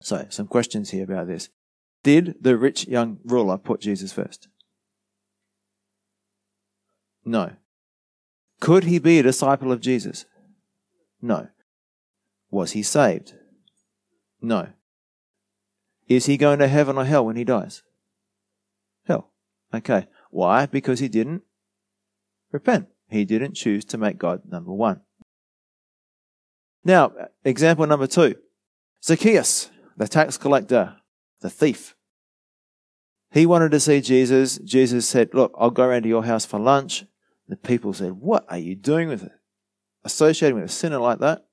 So, 0.00 0.26
some 0.30 0.48
questions 0.48 0.90
here 0.90 1.04
about 1.04 1.28
this. 1.28 1.48
Did 2.02 2.36
the 2.40 2.56
rich 2.56 2.88
young 2.88 3.18
ruler 3.24 3.56
put 3.56 3.80
Jesus 3.80 4.12
first? 4.12 4.48
No. 7.24 7.52
Could 8.60 8.84
he 8.84 8.98
be 8.98 9.18
a 9.18 9.22
disciple 9.22 9.72
of 9.72 9.80
Jesus? 9.80 10.24
No. 11.20 11.48
Was 12.50 12.72
he 12.72 12.82
saved? 12.82 13.34
No. 14.40 14.68
Is 16.08 16.26
he 16.26 16.36
going 16.36 16.58
to 16.58 16.68
heaven 16.68 16.98
or 16.98 17.04
hell 17.04 17.24
when 17.26 17.36
he 17.36 17.44
dies? 17.44 17.82
Hell. 19.06 19.30
Okay. 19.72 20.06
Why? 20.30 20.66
Because 20.66 21.00
he 21.00 21.08
didn't 21.08 21.42
repent. 22.50 22.88
He 23.08 23.24
didn't 23.24 23.54
choose 23.54 23.84
to 23.86 23.98
make 23.98 24.18
God 24.18 24.42
number 24.48 24.72
one. 24.72 25.00
Now, 26.84 27.12
example 27.44 27.86
number 27.86 28.06
two 28.06 28.36
Zacchaeus, 29.04 29.70
the 29.96 30.08
tax 30.08 30.36
collector, 30.36 30.96
the 31.40 31.50
thief. 31.50 31.94
He 33.30 33.46
wanted 33.46 33.70
to 33.70 33.80
see 33.80 34.00
Jesus. 34.00 34.58
Jesus 34.58 35.08
said, 35.08 35.30
Look, 35.32 35.54
I'll 35.58 35.70
go 35.70 35.84
around 35.84 36.02
to 36.02 36.08
your 36.08 36.24
house 36.24 36.44
for 36.44 36.60
lunch. 36.60 37.04
The 37.52 37.58
people 37.58 37.92
said, 37.92 38.12
What 38.12 38.46
are 38.48 38.56
you 38.56 38.74
doing 38.74 39.10
with 39.10 39.24
it? 39.24 39.32
Associating 40.04 40.54
with 40.54 40.70
a 40.70 40.72
sinner 40.72 40.96
like 40.96 41.18
that? 41.18 41.44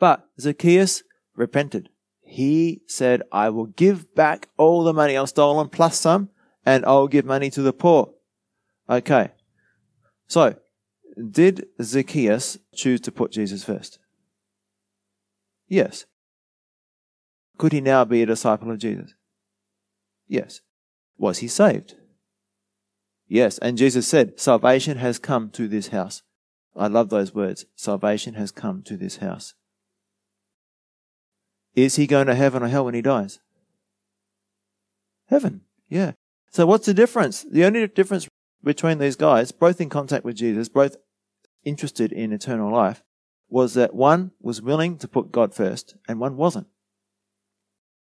But 0.00 0.28
Zacchaeus 0.40 1.04
repented. 1.36 1.90
He 2.22 2.82
said, 2.88 3.22
I 3.30 3.50
will 3.50 3.66
give 3.66 4.16
back 4.16 4.48
all 4.56 4.82
the 4.82 4.92
money 4.92 5.16
I've 5.16 5.28
stolen 5.28 5.68
plus 5.68 6.00
some, 6.00 6.30
and 6.66 6.84
I'll 6.86 7.06
give 7.06 7.24
money 7.24 7.50
to 7.50 7.62
the 7.62 7.72
poor. 7.72 8.14
Okay. 8.90 9.30
So, 10.26 10.56
did 11.30 11.66
Zacchaeus 11.80 12.58
choose 12.74 13.00
to 13.02 13.12
put 13.12 13.30
Jesus 13.30 13.62
first? 13.62 14.00
Yes. 15.68 16.04
Could 17.58 17.72
he 17.72 17.80
now 17.80 18.04
be 18.04 18.22
a 18.22 18.26
disciple 18.26 18.72
of 18.72 18.78
Jesus? 18.78 19.14
Yes. 20.26 20.62
Was 21.16 21.38
he 21.38 21.46
saved? 21.46 21.94
Yes, 23.26 23.58
and 23.58 23.78
Jesus 23.78 24.06
said, 24.06 24.38
Salvation 24.38 24.98
has 24.98 25.18
come 25.18 25.50
to 25.50 25.66
this 25.66 25.88
house. 25.88 26.22
I 26.76 26.88
love 26.88 27.08
those 27.08 27.34
words. 27.34 27.66
Salvation 27.76 28.34
has 28.34 28.50
come 28.50 28.82
to 28.82 28.96
this 28.96 29.18
house. 29.18 29.54
Is 31.74 31.96
he 31.96 32.06
going 32.06 32.26
to 32.26 32.34
heaven 32.34 32.62
or 32.62 32.68
hell 32.68 32.84
when 32.84 32.94
he 32.94 33.02
dies? 33.02 33.40
Heaven, 35.28 35.62
yeah. 35.88 36.12
So 36.50 36.66
what's 36.66 36.86
the 36.86 36.94
difference? 36.94 37.42
The 37.42 37.64
only 37.64 37.86
difference 37.88 38.28
between 38.62 38.98
these 38.98 39.16
guys, 39.16 39.52
both 39.52 39.80
in 39.80 39.88
contact 39.88 40.24
with 40.24 40.36
Jesus, 40.36 40.68
both 40.68 40.96
interested 41.64 42.12
in 42.12 42.32
eternal 42.32 42.72
life, 42.72 43.02
was 43.48 43.74
that 43.74 43.94
one 43.94 44.32
was 44.40 44.62
willing 44.62 44.98
to 44.98 45.08
put 45.08 45.32
God 45.32 45.54
first 45.54 45.96
and 46.08 46.20
one 46.20 46.36
wasn't. 46.36 46.66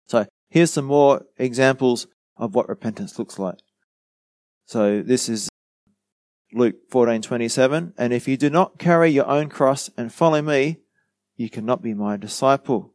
So 0.06 0.26
here's 0.48 0.72
some 0.72 0.86
more 0.86 1.26
examples 1.36 2.06
of 2.36 2.54
what 2.54 2.68
repentance 2.68 3.18
looks 3.18 3.38
like. 3.38 3.58
So 4.68 5.00
this 5.00 5.30
is 5.30 5.48
Luke 6.52 6.90
14:27, 6.90 7.94
and 7.96 8.12
if 8.12 8.28
you 8.28 8.36
do 8.36 8.50
not 8.50 8.78
carry 8.78 9.08
your 9.08 9.26
own 9.26 9.48
cross 9.48 9.88
and 9.96 10.12
follow 10.12 10.42
me, 10.42 10.80
you 11.36 11.48
cannot 11.48 11.80
be 11.80 11.94
my 11.94 12.18
disciple. 12.18 12.92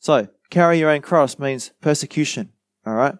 So, 0.00 0.26
carry 0.50 0.80
your 0.80 0.90
own 0.90 1.00
cross 1.00 1.38
means 1.38 1.70
persecution, 1.80 2.54
all 2.84 2.94
right? 2.94 3.14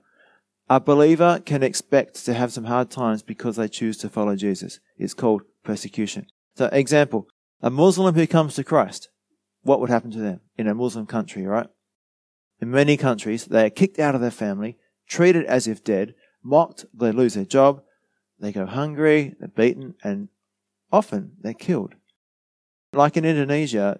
A 0.68 0.80
believer 0.80 1.40
can 1.46 1.62
expect 1.62 2.24
to 2.24 2.34
have 2.34 2.52
some 2.52 2.64
hard 2.64 2.90
times 2.90 3.22
because 3.22 3.54
they 3.54 3.68
choose 3.68 3.98
to 3.98 4.08
follow 4.08 4.34
Jesus. 4.34 4.80
It's 4.98 5.14
called 5.14 5.42
persecution. 5.62 6.26
So, 6.56 6.66
example, 6.72 7.28
a 7.62 7.70
Muslim 7.70 8.16
who 8.16 8.26
comes 8.26 8.56
to 8.56 8.64
Christ, 8.64 9.10
what 9.62 9.78
would 9.78 9.90
happen 9.90 10.10
to 10.10 10.18
them 10.18 10.40
in 10.58 10.66
a 10.66 10.74
Muslim 10.74 11.06
country, 11.06 11.46
right? 11.46 11.68
In 12.60 12.72
many 12.72 12.96
countries, 12.96 13.44
they 13.44 13.66
are 13.66 13.70
kicked 13.70 14.00
out 14.00 14.16
of 14.16 14.20
their 14.20 14.32
family, 14.32 14.76
treated 15.06 15.44
as 15.44 15.68
if 15.68 15.84
dead, 15.84 16.16
mocked, 16.44 16.84
they 16.94 17.10
lose 17.10 17.34
their 17.34 17.44
job, 17.44 17.82
they 18.38 18.52
go 18.52 18.66
hungry, 18.66 19.34
they're 19.38 19.48
beaten, 19.48 19.94
and 20.04 20.28
often 20.92 21.32
they're 21.40 21.54
killed. 21.54 21.94
Like 22.92 23.16
in 23.16 23.24
Indonesia, 23.24 23.98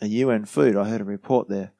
a 0.00 0.06
UN 0.06 0.44
food, 0.44 0.76
I 0.76 0.88
heard 0.88 1.00
a 1.00 1.04
report 1.04 1.48
there 1.48 1.72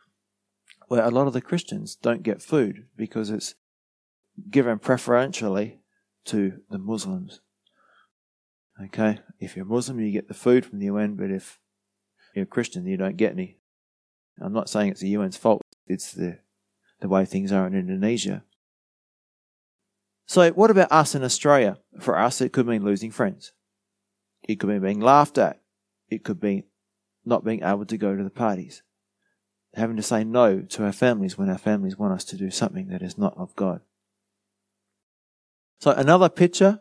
where 0.88 1.02
a 1.02 1.10
lot 1.10 1.26
of 1.26 1.32
the 1.32 1.40
Christians 1.40 1.96
don't 1.96 2.22
get 2.22 2.42
food 2.42 2.86
because 2.96 3.30
it's 3.30 3.54
given 4.50 4.78
preferentially 4.78 5.80
to 6.26 6.60
the 6.70 6.78
Muslims. 6.78 7.40
Okay, 8.82 9.20
if 9.40 9.56
you're 9.56 9.64
Muslim, 9.64 10.00
you 10.00 10.12
get 10.12 10.28
the 10.28 10.34
food 10.34 10.66
from 10.66 10.78
the 10.78 10.86
UN, 10.86 11.14
but 11.14 11.30
if 11.30 11.58
you're 12.34 12.44
a 12.44 12.46
Christian, 12.46 12.86
you 12.86 12.96
don't 12.96 13.16
get 13.16 13.32
any. 13.32 13.58
I'm 14.40 14.52
not 14.52 14.68
saying 14.68 14.90
it's 14.90 15.00
the 15.00 15.16
UN's 15.16 15.38
fault, 15.38 15.62
it's 15.86 16.12
the, 16.12 16.38
the 17.00 17.08
way 17.08 17.24
things 17.24 17.52
are 17.52 17.66
in 17.66 17.74
Indonesia. 17.74 18.44
So, 20.26 20.50
what 20.50 20.72
about 20.72 20.90
us 20.90 21.14
in 21.14 21.22
Australia? 21.22 21.78
For 22.00 22.18
us, 22.18 22.40
it 22.40 22.52
could 22.52 22.66
mean 22.66 22.84
losing 22.84 23.12
friends. 23.12 23.52
It 24.42 24.56
could 24.56 24.68
mean 24.68 24.80
being 24.80 25.00
laughed 25.00 25.38
at. 25.38 25.60
It 26.08 26.24
could 26.24 26.40
be 26.40 26.64
not 27.24 27.44
being 27.44 27.62
able 27.62 27.86
to 27.86 27.96
go 27.96 28.16
to 28.16 28.24
the 28.24 28.30
parties. 28.30 28.82
Having 29.74 29.96
to 29.96 30.02
say 30.02 30.24
no 30.24 30.62
to 30.62 30.84
our 30.84 30.92
families 30.92 31.38
when 31.38 31.48
our 31.48 31.58
families 31.58 31.96
want 31.96 32.12
us 32.12 32.24
to 32.24 32.36
do 32.36 32.50
something 32.50 32.88
that 32.88 33.02
is 33.02 33.16
not 33.16 33.36
of 33.36 33.54
God. 33.54 33.80
So, 35.78 35.92
another 35.92 36.28
picture 36.28 36.80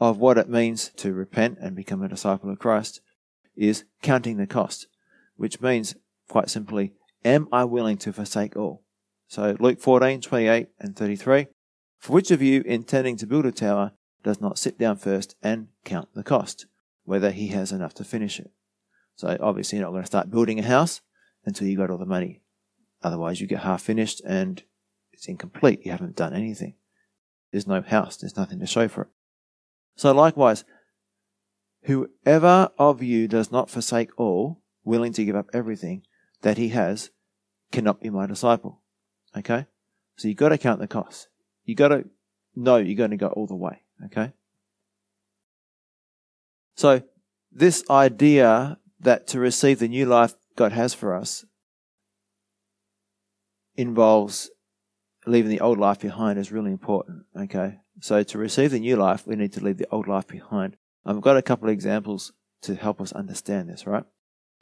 of 0.00 0.18
what 0.18 0.38
it 0.38 0.48
means 0.48 0.90
to 0.96 1.12
repent 1.12 1.58
and 1.60 1.76
become 1.76 2.02
a 2.02 2.08
disciple 2.08 2.50
of 2.50 2.58
Christ 2.58 3.00
is 3.56 3.84
counting 4.02 4.36
the 4.36 4.48
cost, 4.48 4.88
which 5.36 5.60
means, 5.60 5.94
quite 6.28 6.50
simply, 6.50 6.92
am 7.24 7.46
I 7.52 7.64
willing 7.64 7.98
to 7.98 8.12
forsake 8.12 8.56
all? 8.56 8.82
So, 9.28 9.56
Luke 9.60 9.80
14, 9.80 10.20
28 10.20 10.68
and 10.80 10.96
33. 10.96 11.46
For 12.04 12.12
which 12.12 12.30
of 12.30 12.42
you, 12.42 12.60
intending 12.66 13.16
to 13.16 13.26
build 13.26 13.46
a 13.46 13.50
tower, 13.50 13.92
does 14.22 14.38
not 14.38 14.58
sit 14.58 14.78
down 14.78 14.98
first 14.98 15.36
and 15.42 15.68
count 15.86 16.10
the 16.12 16.22
cost, 16.22 16.66
whether 17.04 17.30
he 17.30 17.46
has 17.46 17.72
enough 17.72 17.94
to 17.94 18.04
finish 18.04 18.38
it? 18.38 18.50
So, 19.16 19.38
obviously, 19.40 19.78
you're 19.78 19.86
not 19.86 19.92
going 19.92 20.02
to 20.02 20.06
start 20.06 20.30
building 20.30 20.58
a 20.58 20.64
house 20.64 21.00
until 21.46 21.66
you 21.66 21.78
got 21.78 21.88
all 21.88 21.96
the 21.96 22.04
money. 22.04 22.42
Otherwise, 23.02 23.40
you 23.40 23.46
get 23.46 23.60
half 23.60 23.80
finished 23.80 24.20
and 24.26 24.62
it's 25.14 25.28
incomplete. 25.28 25.80
You 25.86 25.92
haven't 25.92 26.14
done 26.14 26.34
anything. 26.34 26.74
There's 27.52 27.66
no 27.66 27.80
house, 27.80 28.18
there's 28.18 28.36
nothing 28.36 28.60
to 28.60 28.66
show 28.66 28.86
for 28.86 29.04
it. 29.04 29.08
So, 29.96 30.12
likewise, 30.12 30.66
whoever 31.84 32.68
of 32.78 33.02
you 33.02 33.28
does 33.28 33.50
not 33.50 33.70
forsake 33.70 34.10
all, 34.18 34.60
willing 34.84 35.14
to 35.14 35.24
give 35.24 35.36
up 35.36 35.48
everything 35.54 36.02
that 36.42 36.58
he 36.58 36.68
has, 36.68 37.08
cannot 37.72 38.02
be 38.02 38.10
my 38.10 38.26
disciple. 38.26 38.82
Okay? 39.34 39.64
So, 40.16 40.28
you've 40.28 40.36
got 40.36 40.50
to 40.50 40.58
count 40.58 40.80
the 40.80 40.86
costs. 40.86 41.28
You 41.64 41.74
got 41.74 41.88
to 41.88 42.04
know 42.54 42.76
you're 42.76 42.96
going 42.96 43.10
to 43.10 43.16
go 43.16 43.28
all 43.28 43.46
the 43.46 43.54
way. 43.54 43.82
Okay? 44.06 44.32
So, 46.76 47.02
this 47.52 47.84
idea 47.88 48.78
that 49.00 49.26
to 49.28 49.38
receive 49.38 49.78
the 49.78 49.88
new 49.88 50.06
life 50.06 50.34
God 50.56 50.72
has 50.72 50.94
for 50.94 51.14
us 51.14 51.44
involves 53.76 54.50
leaving 55.26 55.50
the 55.50 55.60
old 55.60 55.78
life 55.78 56.00
behind 56.00 56.38
is 56.38 56.52
really 56.52 56.72
important. 56.72 57.24
Okay? 57.38 57.78
So, 58.00 58.22
to 58.22 58.38
receive 58.38 58.72
the 58.72 58.80
new 58.80 58.96
life, 58.96 59.26
we 59.26 59.36
need 59.36 59.52
to 59.52 59.64
leave 59.64 59.78
the 59.78 59.88
old 59.90 60.08
life 60.08 60.26
behind. 60.26 60.76
I've 61.06 61.20
got 61.20 61.36
a 61.36 61.42
couple 61.42 61.68
of 61.68 61.72
examples 61.72 62.32
to 62.62 62.74
help 62.74 63.00
us 63.00 63.12
understand 63.12 63.68
this, 63.68 63.86
right? 63.86 64.04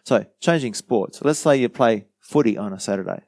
So, 0.04 0.26
changing 0.40 0.74
sports. 0.74 1.20
Let's 1.22 1.38
say 1.38 1.56
you 1.56 1.68
play 1.68 2.06
footy 2.20 2.58
on 2.58 2.72
a 2.72 2.80
Saturday. 2.80 3.22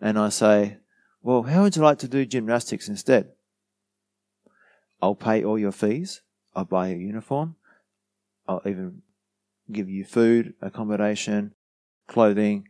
And 0.00 0.18
I 0.18 0.30
say, 0.30 0.78
well, 1.22 1.42
how 1.42 1.62
would 1.62 1.76
you 1.76 1.82
like 1.82 1.98
to 1.98 2.08
do 2.08 2.24
gymnastics 2.24 2.88
instead? 2.88 3.30
I'll 5.02 5.14
pay 5.14 5.44
all 5.44 5.58
your 5.58 5.72
fees. 5.72 6.22
I'll 6.54 6.64
buy 6.64 6.88
your 6.88 6.98
uniform. 6.98 7.56
I'll 8.46 8.62
even 8.66 9.02
give 9.70 9.88
you 9.88 10.04
food, 10.04 10.54
accommodation, 10.60 11.54
clothing, 12.08 12.68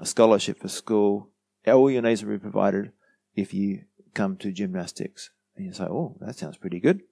a 0.00 0.06
scholarship 0.06 0.60
for 0.60 0.68
school. 0.68 1.30
All 1.66 1.90
your 1.90 2.02
needs 2.02 2.24
will 2.24 2.32
be 2.32 2.38
provided 2.38 2.92
if 3.34 3.52
you 3.52 3.84
come 4.14 4.36
to 4.38 4.52
gymnastics. 4.52 5.30
And 5.56 5.66
you 5.66 5.72
say, 5.72 5.84
oh, 5.84 6.16
that 6.20 6.36
sounds 6.36 6.56
pretty 6.56 6.80
good. 6.80 7.02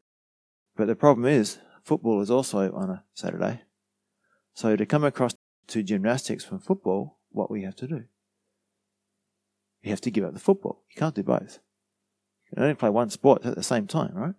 But 0.77 0.87
the 0.87 0.97
problem 0.97 1.27
is, 1.27 1.59
football 1.85 2.21
is 2.21 2.31
also 2.31 2.73
on 2.73 2.91
a 2.91 3.05
Saturday. 3.15 3.63
So 4.55 4.77
to 4.77 4.87
come 4.87 5.05
across 5.05 5.35
to 5.69 5.83
gymnastics 5.83 6.45
from 6.45 6.59
football, 6.59 7.19
what 7.31 7.51
we 7.51 7.63
have 7.63 7.77
to 7.77 7.87
do? 7.87 8.05
You 9.83 9.91
have 9.91 10.01
to 10.03 10.11
give 10.11 10.25
up 10.25 10.33
the 10.33 10.41
football. 10.41 10.85
You 10.91 10.99
can't 10.99 11.15
do 11.15 11.23
both. 11.23 11.59
You 12.51 12.55
can 12.55 12.63
only 12.63 12.75
play 12.75 12.91
one 12.91 13.11
sport 13.11 13.45
at 13.45 13.57
the 13.57 13.63
same 13.63 13.87
time, 13.87 14.15
right? 14.15 14.35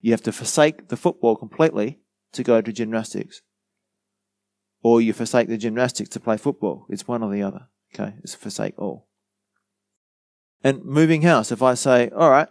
You 0.00 0.12
have 0.12 0.22
to 0.22 0.32
forsake 0.32 0.88
the 0.88 0.96
football 0.96 1.36
completely 1.36 2.00
to 2.32 2.42
go 2.42 2.60
to 2.60 2.72
gymnastics. 2.72 3.42
Or 4.82 5.00
you 5.00 5.12
forsake 5.12 5.48
the 5.48 5.58
gymnastics 5.58 6.08
to 6.10 6.20
play 6.20 6.36
football. 6.36 6.86
It's 6.88 7.06
one 7.06 7.22
or 7.22 7.30
the 7.30 7.42
other. 7.42 7.68
Okay? 7.94 8.14
It's 8.22 8.34
forsake 8.34 8.78
all. 8.78 9.08
And 10.62 10.84
moving 10.84 11.22
house, 11.22 11.50
if 11.52 11.62
I 11.62 11.74
say, 11.74 12.10
all 12.10 12.30
right, 12.30 12.48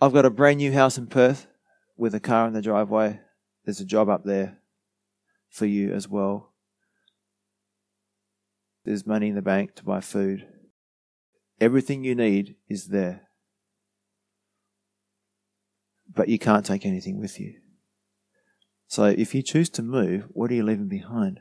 I've 0.00 0.12
got 0.12 0.24
a 0.24 0.30
brand 0.30 0.58
new 0.58 0.72
house 0.72 0.98
in 0.98 1.06
Perth 1.06 1.46
with 1.96 2.14
a 2.14 2.20
car 2.20 2.46
in 2.46 2.52
the 2.52 2.62
driveway, 2.62 3.20
there's 3.64 3.80
a 3.80 3.84
job 3.84 4.08
up 4.08 4.24
there 4.24 4.58
for 5.48 5.66
you 5.66 5.92
as 5.92 6.08
well. 6.08 6.53
There's 8.84 9.06
money 9.06 9.28
in 9.28 9.34
the 9.34 9.42
bank 9.42 9.74
to 9.76 9.84
buy 9.84 10.00
food. 10.00 10.46
Everything 11.60 12.04
you 12.04 12.14
need 12.14 12.56
is 12.68 12.88
there. 12.88 13.28
But 16.12 16.28
you 16.28 16.38
can't 16.38 16.66
take 16.66 16.84
anything 16.84 17.18
with 17.18 17.40
you. 17.40 17.54
So 18.86 19.04
if 19.04 19.34
you 19.34 19.42
choose 19.42 19.70
to 19.70 19.82
move, 19.82 20.24
what 20.28 20.50
are 20.50 20.54
you 20.54 20.62
leaving 20.62 20.88
behind? 20.88 21.40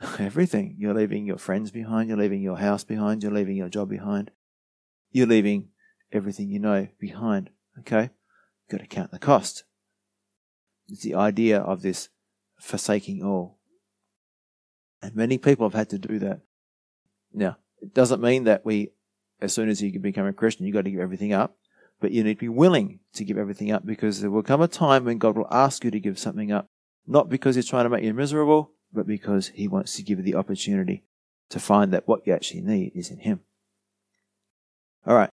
Everything. 0.18 0.76
You're 0.78 0.94
leaving 0.94 1.26
your 1.26 1.38
friends 1.38 1.70
behind, 1.70 2.08
you're 2.08 2.18
leaving 2.18 2.42
your 2.42 2.58
house 2.58 2.84
behind, 2.84 3.22
you're 3.22 3.32
leaving 3.32 3.56
your 3.56 3.70
job 3.70 3.88
behind. 3.88 4.30
You're 5.10 5.26
leaving 5.26 5.70
everything 6.12 6.50
you 6.50 6.58
know 6.58 6.88
behind. 7.00 7.50
Okay? 7.78 8.02
You've 8.02 8.78
got 8.78 8.80
to 8.80 8.86
count 8.86 9.10
the 9.12 9.18
cost. 9.18 9.64
It's 10.88 11.02
the 11.02 11.14
idea 11.14 11.58
of 11.58 11.82
this 11.82 12.10
forsaking 12.60 13.22
all. 13.22 13.55
And 15.06 15.14
many 15.14 15.38
people 15.38 15.66
have 15.66 15.78
had 15.78 15.90
to 15.90 15.98
do 15.98 16.18
that. 16.18 16.40
Now, 17.32 17.58
it 17.80 17.94
doesn't 17.94 18.20
mean 18.20 18.42
that 18.44 18.64
we, 18.64 18.90
as 19.40 19.52
soon 19.52 19.68
as 19.68 19.80
you 19.80 19.96
become 20.00 20.26
a 20.26 20.32
Christian, 20.32 20.66
you've 20.66 20.74
got 20.74 20.84
to 20.84 20.90
give 20.90 20.98
everything 20.98 21.32
up. 21.32 21.56
But 22.00 22.10
you 22.10 22.24
need 22.24 22.34
to 22.34 22.40
be 22.40 22.48
willing 22.48 22.98
to 23.14 23.24
give 23.24 23.38
everything 23.38 23.70
up 23.70 23.86
because 23.86 24.20
there 24.20 24.32
will 24.32 24.42
come 24.42 24.60
a 24.60 24.68
time 24.68 25.04
when 25.04 25.18
God 25.18 25.36
will 25.36 25.46
ask 25.48 25.84
you 25.84 25.92
to 25.92 26.00
give 26.00 26.18
something 26.18 26.50
up. 26.50 26.66
Not 27.06 27.28
because 27.28 27.54
He's 27.54 27.68
trying 27.68 27.84
to 27.84 27.90
make 27.90 28.02
you 28.02 28.12
miserable, 28.12 28.72
but 28.92 29.06
because 29.06 29.48
He 29.54 29.68
wants 29.68 29.94
to 29.94 30.02
give 30.02 30.18
you 30.18 30.24
the 30.24 30.34
opportunity 30.34 31.04
to 31.50 31.60
find 31.60 31.92
that 31.92 32.08
what 32.08 32.26
you 32.26 32.32
actually 32.32 32.62
need 32.62 32.92
is 32.96 33.10
in 33.10 33.20
Him. 33.20 33.40
All 35.06 35.14
right. 35.14 35.30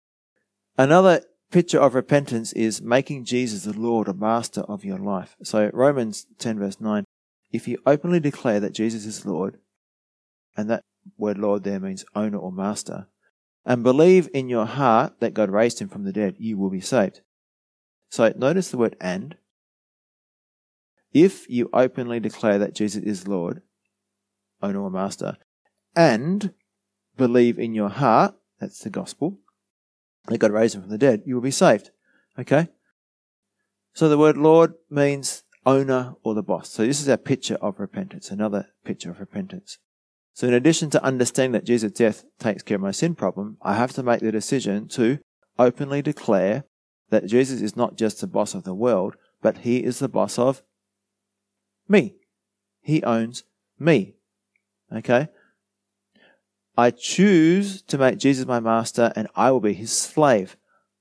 Another 0.78 1.24
picture 1.52 1.80
of 1.80 1.96
repentance 1.96 2.54
is 2.54 2.80
making 2.80 3.26
Jesus 3.26 3.64
the 3.64 3.74
Lord 3.74 4.08
or 4.08 4.14
Master 4.14 4.62
of 4.62 4.86
your 4.86 5.00
life. 5.00 5.36
So 5.42 5.72
Romans 5.74 6.28
10 6.38 6.60
verse 6.60 6.80
9. 6.80 7.06
If 7.52 7.68
you 7.68 7.78
openly 7.86 8.20
declare 8.20 8.60
that 8.60 8.74
Jesus 8.74 9.06
is 9.06 9.26
Lord, 9.26 9.60
and 10.56 10.70
that 10.70 10.84
word 11.18 11.38
Lord 11.38 11.64
there 11.64 11.80
means 11.80 12.06
owner 12.16 12.38
or 12.38 12.51
master, 12.51 13.08
and 13.66 13.84
believe 13.84 14.30
in 14.34 14.49
your 14.49 14.66
heart 14.66 15.20
that 15.20 15.34
God 15.34 15.49
raised 15.49 15.80
him 15.80 15.89
from 15.89 16.04
the 16.04 16.14
dead, 16.14 16.36
you 16.38 16.58
will 16.58 16.70
be 16.70 16.82
saved. 16.82 17.22
So 18.10 18.32
notice 18.36 18.70
the 18.70 18.78
word 18.78 18.95
and. 18.99 19.36
If 21.14 21.49
you 21.49 21.70
openly 21.74 22.20
declare 22.20 22.58
that 22.58 22.74
Jesus 22.74 23.04
is 23.04 23.28
Lord, 23.28 23.62
owner 24.62 24.82
or 24.82 24.89
master, 24.89 25.38
and 25.95 26.54
believe 27.18 27.60
in 27.60 27.74
your 27.74 27.89
heart, 27.89 28.36
that's 28.60 28.80
the 28.80 28.89
gospel, 28.89 29.39
that 30.28 30.39
God 30.39 30.51
raised 30.51 30.76
him 30.76 30.82
from 30.82 30.91
the 30.91 30.97
dead, 30.97 31.22
you 31.26 31.36
will 31.36 31.41
be 31.41 31.51
saved. 31.51 31.91
Okay? 32.39 32.70
So 33.93 34.10
the 34.10 34.18
word 34.18 34.38
Lord 34.38 34.74
means 34.89 35.43
owner 35.66 36.16
or 36.24 36.34
the 36.34 36.41
boss. 36.41 36.70
So 36.70 36.86
this 36.86 36.99
is 36.99 37.10
our 37.10 37.18
picture 37.18 37.56
of 37.56 37.80
repentance, 37.80 38.32
another 38.32 38.70
picture 38.84 39.12
of 39.12 39.20
repentance. 39.20 39.78
So 40.34 40.48
in 40.48 40.54
addition 40.54 40.90
to 40.92 41.04
understanding 41.04 41.52
that 41.52 41.66
Jesus' 41.66 41.92
death 41.92 42.26
takes 42.40 42.64
care 42.64 42.76
of 42.76 42.82
my 42.82 42.92
sin 42.92 43.16
problem, 43.16 43.58
I 43.62 43.76
have 43.76 43.94
to 43.94 44.04
make 44.04 44.22
the 44.22 44.32
decision 44.32 44.88
to 44.90 45.20
openly 45.60 46.02
declare 46.02 46.64
that 47.10 47.28
Jesus 47.28 47.62
is 47.62 47.76
not 47.76 47.96
just 47.96 48.22
the 48.22 48.28
boss 48.28 48.56
of 48.56 48.64
the 48.64 48.74
world, 48.74 49.16
but 49.42 49.60
he 49.60 49.84
is 49.84 50.00
the 50.00 50.10
boss 50.10 50.40
of 50.40 50.64
me. 51.88 52.16
He 52.82 53.04
owns 53.04 53.44
me. 53.80 54.16
Okay? 54.92 55.28
I 56.76 56.90
choose 56.90 57.84
to 57.84 58.00
make 58.00 58.18
Jesus 58.18 58.48
my 58.48 58.60
master 58.60 59.14
and 59.16 59.28
I 59.36 59.52
will 59.52 59.60
be 59.60 59.74
his 59.74 59.96
slave. 59.96 60.58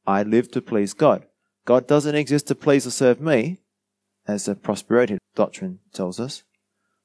I 0.07 0.22
live 0.22 0.51
to 0.53 0.61
please 0.61 0.93
God. 0.93 1.24
God 1.64 1.87
doesn't 1.87 2.14
exist 2.14 2.49
to 2.49 2.55
please 2.55 2.87
or 2.87 2.91
serve 2.91 3.20
me 3.20 3.61
as 4.26 4.45
the 4.45 4.55
prosperity 4.55 5.18
doctrine 5.35 5.78
tells 5.95 6.20
us. 6.20 6.43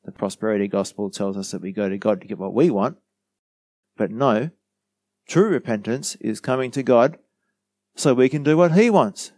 The 0.07 0.13
prosperity 0.13 0.69
gospel 0.69 1.09
tells 1.09 1.35
us 1.35 1.51
that 1.51 1.61
we 1.61 1.73
go 1.73 1.89
to 1.89 1.97
God 1.97 2.21
to 2.21 2.27
get 2.27 2.39
what 2.39 2.53
we 2.53 2.69
want. 2.69 2.97
But 3.97 4.09
no, 4.09 4.51
true 5.27 5.49
repentance 5.49 6.15
is 6.21 6.39
coming 6.39 6.71
to 6.71 6.81
God 6.81 7.17
so 7.93 8.13
we 8.13 8.29
can 8.29 8.41
do 8.41 8.55
what 8.55 8.71
He 8.71 8.89
wants. 8.89 9.33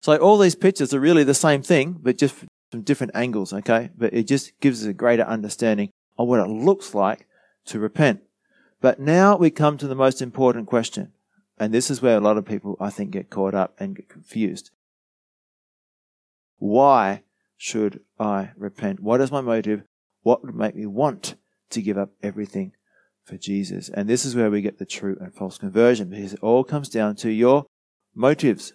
So 0.00 0.16
all 0.16 0.38
these 0.38 0.54
pictures 0.54 0.94
are 0.94 1.00
really 1.00 1.24
the 1.24 1.34
same 1.34 1.60
thing, 1.60 1.98
but 2.00 2.16
just 2.16 2.34
from 2.70 2.80
different 2.80 3.12
angles, 3.14 3.52
okay? 3.52 3.90
But 3.94 4.14
it 4.14 4.26
just 4.26 4.58
gives 4.60 4.82
us 4.82 4.88
a 4.88 4.94
greater 4.94 5.24
understanding 5.24 5.90
of 6.16 6.28
what 6.28 6.40
it 6.40 6.48
looks 6.48 6.94
like 6.94 7.26
to 7.66 7.78
repent. 7.78 8.22
But 8.80 8.98
now 8.98 9.36
we 9.36 9.50
come 9.50 9.76
to 9.76 9.86
the 9.86 9.94
most 9.94 10.22
important 10.22 10.68
question. 10.68 11.12
And 11.58 11.74
this 11.74 11.90
is 11.90 12.00
where 12.00 12.16
a 12.16 12.20
lot 12.20 12.38
of 12.38 12.46
people, 12.46 12.78
I 12.80 12.88
think, 12.88 13.10
get 13.10 13.28
caught 13.28 13.54
up 13.54 13.74
and 13.78 13.94
get 13.94 14.08
confused. 14.08 14.70
Why 16.58 17.24
should 17.56 18.00
I 18.18 18.50
repent? 18.56 19.00
What 19.00 19.20
is 19.20 19.32
my 19.32 19.40
motive? 19.40 19.82
What 20.22 20.44
would 20.44 20.54
make 20.54 20.74
me 20.74 20.86
want 20.86 21.36
to 21.70 21.82
give 21.82 21.96
up 21.96 22.10
everything 22.22 22.72
for 23.24 23.36
Jesus? 23.36 23.88
And 23.88 24.08
this 24.08 24.24
is 24.24 24.36
where 24.36 24.50
we 24.50 24.60
get 24.60 24.78
the 24.78 24.86
true 24.86 25.16
and 25.20 25.34
false 25.34 25.58
conversion 25.58 26.10
because 26.10 26.34
it 26.34 26.42
all 26.42 26.64
comes 26.64 26.88
down 26.88 27.16
to 27.16 27.30
your 27.30 27.64
motives. 28.14 28.72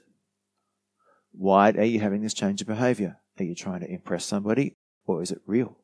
Why 1.31 1.71
are 1.71 1.83
you 1.83 1.99
having 1.99 2.21
this 2.21 2.33
change 2.33 2.61
of 2.61 2.67
behavior? 2.67 3.17
Are 3.39 3.43
you 3.43 3.55
trying 3.55 3.81
to 3.81 3.91
impress 3.91 4.25
somebody 4.25 4.75
or 5.05 5.21
is 5.21 5.31
it 5.31 5.41
real? 5.45 5.77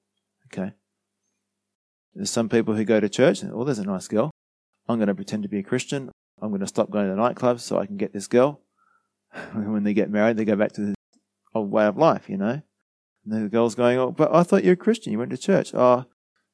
Okay. 0.48 0.74
There's 2.14 2.30
some 2.30 2.50
people 2.50 2.74
who 2.76 2.84
go 2.84 3.00
to 3.00 3.10
church 3.10 3.42
and, 3.42 3.54
oh, 3.54 3.64
there's 3.64 3.80
a 3.80 3.86
nice 3.86 4.08
girl. 4.08 4.32
I'm 4.88 4.98
going 4.98 5.08
to 5.08 5.16
pretend 5.16 5.44
to 5.44 5.50
be 5.50 5.60
a 5.60 5.64
Christian. 5.64 6.12
I'm 6.42 6.50
going 6.50 6.62
to 6.62 6.68
stop 6.68 6.90
going 6.90 7.10
to 7.10 7.16
the 7.16 7.22
nightclubs 7.22 7.62
so 7.62 7.78
I 7.78 7.86
can 7.86 7.98
get 7.98 8.14
this 8.14 8.28
girl. 8.28 8.62
when 9.54 9.84
they 9.84 9.94
get 9.94 10.10
married, 10.10 10.38
they 10.38 10.46
go 10.46 10.56
back 10.56 10.72
to 10.74 10.82
the 10.82 10.96
old 11.54 11.72
way 11.72 11.86
of 11.86 11.98
life, 11.98 12.30
you 12.30 12.38
know. 12.38 12.62
And 13.30 13.46
the 13.46 13.50
girl's 13.50 13.76
going, 13.76 13.98
oh, 13.98 14.12
but 14.12 14.34
I 14.34 14.44
thought 14.44 14.64
you're 14.64 14.74
a 14.74 14.78
Christian. 14.78 15.12
You 15.12 15.20
went 15.20 15.32
to 15.32 15.38
church. 15.38 15.74
Oh, 15.74 16.06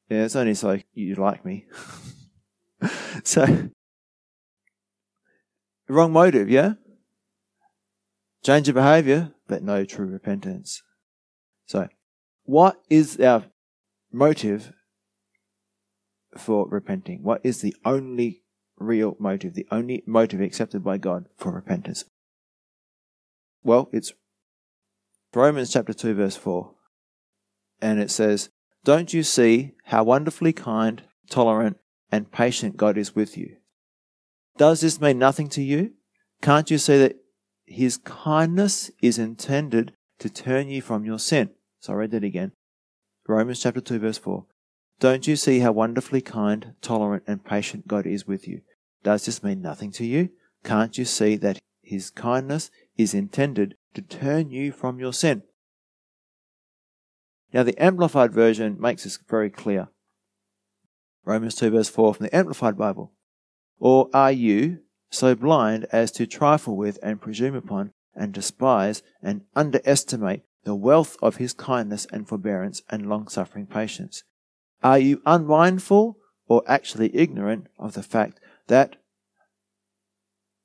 yeah, 0.09 0.25
it's 0.25 0.35
only 0.35 0.55
so 0.55 0.79
you 0.93 1.15
like 1.15 1.45
me. 1.45 1.65
so, 3.23 3.69
wrong 5.87 6.11
motive, 6.11 6.49
yeah? 6.49 6.73
Change 8.43 8.69
of 8.69 8.75
behavior, 8.75 9.33
but 9.47 9.61
no 9.61 9.85
true 9.85 10.07
repentance. 10.07 10.81
So, 11.67 11.89
what 12.43 12.81
is 12.89 13.19
our 13.19 13.45
motive 14.11 14.73
for 16.35 16.67
repenting? 16.67 17.21
What 17.21 17.41
is 17.43 17.61
the 17.61 17.75
only 17.85 18.41
real 18.77 19.15
motive, 19.19 19.53
the 19.53 19.67
only 19.71 20.03
motive 20.07 20.41
accepted 20.41 20.83
by 20.83 20.97
God 20.97 21.27
for 21.37 21.51
repentance? 21.51 22.05
Well, 23.63 23.89
it's 23.93 24.13
Romans 25.35 25.73
chapter 25.73 25.93
2, 25.93 26.13
verse 26.13 26.35
4. 26.35 26.71
And 27.81 27.99
it 27.99 28.11
says, 28.11 28.49
Don't 28.83 29.13
you 29.13 29.23
see 29.23 29.73
how 29.85 30.03
wonderfully 30.03 30.53
kind, 30.53 31.03
tolerant, 31.29 31.77
and 32.11 32.31
patient 32.31 32.77
God 32.77 32.97
is 32.97 33.15
with 33.15 33.35
you? 33.35 33.57
Does 34.57 34.81
this 34.81 35.01
mean 35.01 35.17
nothing 35.17 35.49
to 35.49 35.63
you? 35.63 35.93
Can't 36.41 36.69
you 36.69 36.77
see 36.77 36.99
that 36.99 37.15
His 37.65 37.97
kindness 37.97 38.91
is 39.01 39.17
intended 39.17 39.93
to 40.19 40.29
turn 40.29 40.69
you 40.69 40.81
from 40.81 41.03
your 41.03 41.17
sin? 41.17 41.49
So 41.79 41.93
I 41.93 41.95
read 41.95 42.11
that 42.11 42.23
again. 42.23 42.51
Romans 43.27 43.61
chapter 43.61 43.81
2, 43.81 43.99
verse 43.99 44.19
4. 44.19 44.45
Don't 44.99 45.27
you 45.27 45.35
see 45.35 45.59
how 45.59 45.71
wonderfully 45.71 46.21
kind, 46.21 46.75
tolerant, 46.81 47.23
and 47.25 47.43
patient 47.43 47.87
God 47.87 48.05
is 48.05 48.27
with 48.27 48.47
you? 48.47 48.61
Does 49.03 49.25
this 49.25 49.41
mean 49.41 49.61
nothing 49.61 49.91
to 49.93 50.05
you? 50.05 50.29
Can't 50.63 50.95
you 50.97 51.05
see 51.05 51.35
that 51.37 51.59
His 51.81 52.11
kindness 52.11 52.69
is 52.97 53.15
intended 53.15 53.75
to 53.93 54.01
turn 54.01 54.49
you 54.49 54.71
from 54.71 54.99
your 54.99 55.13
sin? 55.13 55.43
Now, 57.53 57.63
the 57.63 57.81
Amplified 57.81 58.33
Version 58.33 58.77
makes 58.79 59.03
this 59.03 59.19
very 59.29 59.49
clear. 59.49 59.89
Romans 61.23 61.55
2, 61.55 61.69
verse 61.69 61.89
4 61.89 62.15
from 62.15 62.25
the 62.25 62.35
Amplified 62.35 62.77
Bible. 62.77 63.13
Or 63.79 64.09
are 64.13 64.31
you 64.31 64.79
so 65.09 65.35
blind 65.35 65.85
as 65.91 66.11
to 66.13 66.25
trifle 66.25 66.75
with 66.75 66.97
and 67.03 67.21
presume 67.21 67.55
upon 67.55 67.91
and 68.15 68.33
despise 68.33 69.03
and 69.21 69.41
underestimate 69.55 70.41
the 70.63 70.75
wealth 70.75 71.15
of 71.21 71.37
his 71.37 71.53
kindness 71.53 72.07
and 72.11 72.27
forbearance 72.27 72.81
and 72.89 73.07
long 73.07 73.27
suffering 73.27 73.67
patience? 73.67 74.23
Are 74.81 74.99
you 74.99 75.21
unmindful 75.25 76.17
or 76.47 76.63
actually 76.67 77.15
ignorant 77.15 77.67
of 77.77 77.93
the 77.93 78.03
fact 78.03 78.39
that 78.67 78.97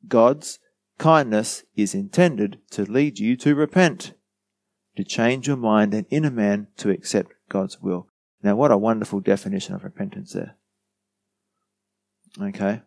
God's 0.06 0.58
kindness 0.98 1.64
is 1.76 1.94
intended 1.94 2.58
to 2.72 2.82
lead 2.82 3.18
you 3.18 3.36
to 3.36 3.54
repent, 3.54 4.12
to 4.96 5.04
change 5.04 5.46
your 5.46 5.56
mind 5.56 5.94
and 5.94 6.06
inner 6.10 6.30
man 6.30 6.68
to 6.76 6.90
accept 6.90 7.32
God's 7.48 7.80
will? 7.80 8.08
Now, 8.42 8.56
what 8.56 8.70
a 8.70 8.76
wonderful 8.76 9.20
definition 9.20 9.74
of 9.74 9.84
repentance 9.84 10.32
there. 10.32 10.56
Okay. 12.40 12.82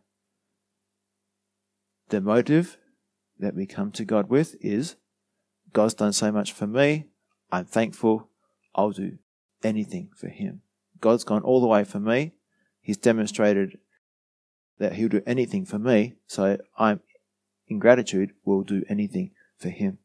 The 2.09 2.21
motive 2.21 2.77
that 3.39 3.55
we 3.55 3.65
come 3.65 3.91
to 3.93 4.05
God 4.05 4.29
with 4.29 4.55
is 4.61 4.95
God's 5.73 5.93
done 5.93 6.13
so 6.13 6.31
much 6.31 6.51
for 6.51 6.67
me. 6.67 7.07
I'm 7.51 7.65
thankful. 7.65 8.29
I'll 8.75 8.91
do 8.91 9.17
anything 9.63 10.09
for 10.15 10.27
Him. 10.27 10.61
God's 10.99 11.23
gone 11.23 11.43
all 11.43 11.59
the 11.59 11.67
way 11.67 11.83
for 11.83 11.99
me. 11.99 12.33
He's 12.81 12.97
demonstrated 12.97 13.77
that 14.79 14.93
He'll 14.93 15.09
do 15.09 15.23
anything 15.25 15.65
for 15.65 15.79
me. 15.79 16.15
So 16.27 16.57
I'm, 16.77 17.01
in 17.71 17.79
gratitude, 17.79 18.33
will 18.45 18.63
do 18.63 18.83
anything 18.89 19.31
for 19.57 19.69
Him. 19.69 19.97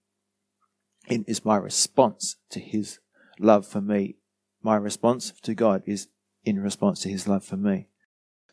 It 1.08 1.24
is 1.26 1.44
my 1.44 1.56
response 1.56 2.36
to 2.50 2.60
His 2.60 3.00
love 3.38 3.66
for 3.66 3.80
me. 3.80 4.16
My 4.62 4.76
response 4.76 5.32
to 5.42 5.54
God 5.54 5.82
is 5.84 6.08
in 6.44 6.60
response 6.60 7.00
to 7.02 7.08
His 7.08 7.28
love 7.28 7.44
for 7.44 7.56
me. 7.56 7.88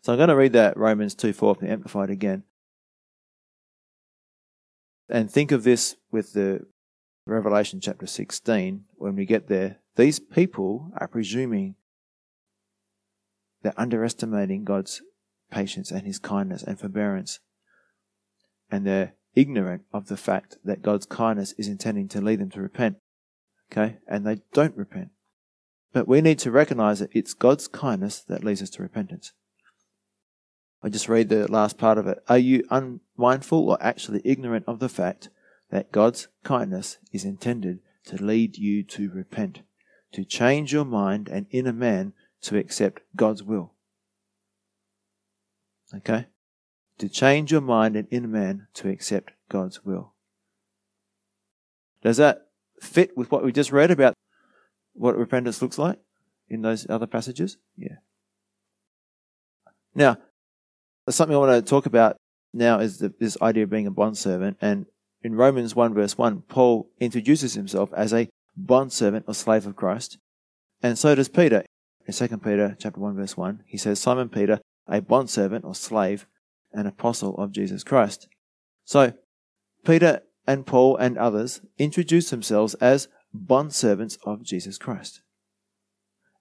So 0.01 0.11
I'm 0.11 0.17
going 0.17 0.29
to 0.29 0.35
read 0.35 0.53
that 0.53 0.75
Romans 0.75 1.15
2 1.15 1.31
4 1.31 1.55
from 1.55 1.67
the 1.67 1.71
Amplified 1.71 2.09
again. 2.09 2.43
And 5.07 5.31
think 5.31 5.51
of 5.51 5.63
this 5.63 5.95
with 6.11 6.33
the 6.33 6.65
Revelation 7.25 7.79
chapter 7.79 8.07
16. 8.07 8.85
When 8.95 9.15
we 9.15 9.25
get 9.25 9.47
there, 9.47 9.77
these 9.95 10.19
people 10.19 10.91
are 10.97 11.07
presuming 11.07 11.75
they're 13.61 13.73
underestimating 13.77 14.65
God's 14.65 15.01
patience 15.51 15.91
and 15.91 16.05
his 16.05 16.19
kindness 16.19 16.63
and 16.63 16.79
forbearance. 16.79 17.39
And 18.73 18.87
they're 18.87 19.13
ignorant 19.35 19.83
of 19.93 20.07
the 20.07 20.17
fact 20.17 20.57
that 20.65 20.81
God's 20.81 21.05
kindness 21.05 21.53
is 21.59 21.67
intending 21.67 22.07
to 22.07 22.19
lead 22.19 22.39
them 22.39 22.49
to 22.49 22.59
repent. 22.59 22.97
Okay? 23.71 23.97
And 24.07 24.25
they 24.25 24.41
don't 24.51 24.75
repent. 24.75 25.09
But 25.93 26.07
we 26.07 26.21
need 26.21 26.39
to 26.39 26.49
recognize 26.49 26.97
that 26.97 27.11
it's 27.13 27.35
God's 27.35 27.67
kindness 27.67 28.21
that 28.21 28.43
leads 28.43 28.63
us 28.63 28.71
to 28.71 28.81
repentance. 28.81 29.31
I 30.81 30.89
just 30.89 31.07
read 31.07 31.29
the 31.29 31.47
last 31.51 31.77
part 31.77 31.99
of 31.99 32.07
it. 32.07 32.23
Are 32.27 32.39
you 32.39 32.63
unmindful 32.71 33.69
or 33.69 33.77
actually 33.79 34.23
ignorant 34.25 34.65
of 34.67 34.79
the 34.79 34.89
fact 34.89 35.29
that 35.69 35.91
God's 35.91 36.29
kindness 36.43 36.97
is 37.11 37.25
intended 37.25 37.77
to 38.05 38.23
lead 38.23 38.57
you 38.57 38.81
to 38.85 39.11
repent, 39.11 39.59
to 40.13 40.25
change 40.25 40.73
your 40.73 40.83
mind 40.83 41.29
and 41.29 41.45
inner 41.51 41.73
man 41.73 42.13
to 42.41 42.57
accept 42.57 43.03
God's 43.15 43.43
will. 43.43 43.73
Okay? 45.95 46.25
To 46.99 47.09
change 47.09 47.51
your 47.51 47.61
mind 47.61 47.95
and 47.95 48.07
inner 48.11 48.27
man 48.27 48.67
to 48.75 48.89
accept 48.89 49.31
God's 49.49 49.83
will. 49.83 50.13
Does 52.01 52.17
that 52.17 52.47
fit 52.81 53.17
with 53.17 53.31
what 53.31 53.43
we 53.43 53.51
just 53.51 53.71
read 53.71 53.91
about 53.91 54.13
what 54.93 55.17
repentance 55.17 55.61
looks 55.61 55.77
like 55.77 55.99
in 56.49 56.61
those 56.61 56.87
other 56.89 57.07
passages? 57.07 57.57
Yeah. 57.77 57.97
Now, 59.95 60.17
something 61.09 61.35
I 61.35 61.39
want 61.39 61.65
to 61.65 61.69
talk 61.69 61.85
about 61.85 62.17
now 62.53 62.79
is 62.79 62.99
the, 62.99 63.13
this 63.19 63.37
idea 63.41 63.63
of 63.63 63.69
being 63.69 63.87
a 63.87 63.91
bondservant. 63.91 64.57
And 64.61 64.85
in 65.23 65.35
Romans 65.35 65.75
1 65.75 65.93
verse 65.93 66.17
1, 66.17 66.43
Paul 66.43 66.89
introduces 66.99 67.53
himself 67.53 67.91
as 67.93 68.13
a 68.13 68.29
bondservant 68.55 69.25
or 69.27 69.33
slave 69.33 69.65
of 69.65 69.75
Christ. 69.75 70.17
And 70.81 70.97
so 70.97 71.15
does 71.15 71.29
Peter 71.29 71.63
in 72.05 72.13
2 72.13 72.37
Peter 72.39 72.75
chapter 72.79 72.99
1 72.99 73.15
verse 73.15 73.37
1, 73.37 73.63
he 73.65 73.77
says, 73.77 73.99
Simon 73.99 74.29
Peter, 74.29 74.59
a 74.87 75.01
bondservant 75.01 75.63
or 75.63 75.73
slave, 75.73 76.27
an 76.73 76.87
apostle 76.87 77.35
of 77.37 77.51
Jesus 77.51 77.83
Christ. 77.83 78.27
So, 78.83 79.13
Peter 79.85 80.21
and 80.45 80.65
Paul 80.65 80.97
and 80.97 81.17
others 81.17 81.61
introduce 81.77 82.29
themselves 82.29 82.73
as 82.75 83.07
bondservants 83.35 84.17
of 84.25 84.43
Jesus 84.43 84.77
Christ. 84.77 85.21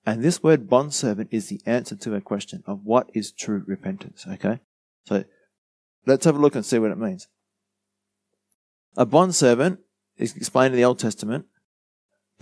And 0.05 0.23
this 0.23 0.43
word 0.43 0.69
bondservant 0.69 1.29
is 1.31 1.49
the 1.49 1.61
answer 1.65 1.95
to 1.97 2.15
a 2.15 2.21
question 2.21 2.65
of 2.67 2.85
what 2.85 3.11
is 3.15 3.33
true 3.33 3.63
repentance, 3.67 4.27
okay? 4.29 4.61
So, 5.05 5.25
let's 6.07 6.25
have 6.25 6.37
a 6.37 6.41
look 6.41 6.55
and 6.55 6.67
see 6.67 6.79
what 6.79 6.91
it 6.91 6.99
means. 6.99 7.29
A 8.97 9.07
bondservant 9.07 9.81
is 10.19 10.37
explained 10.37 10.75
in 10.75 10.79
the 10.79 10.85
Old 10.85 10.99
Testament 10.99 11.47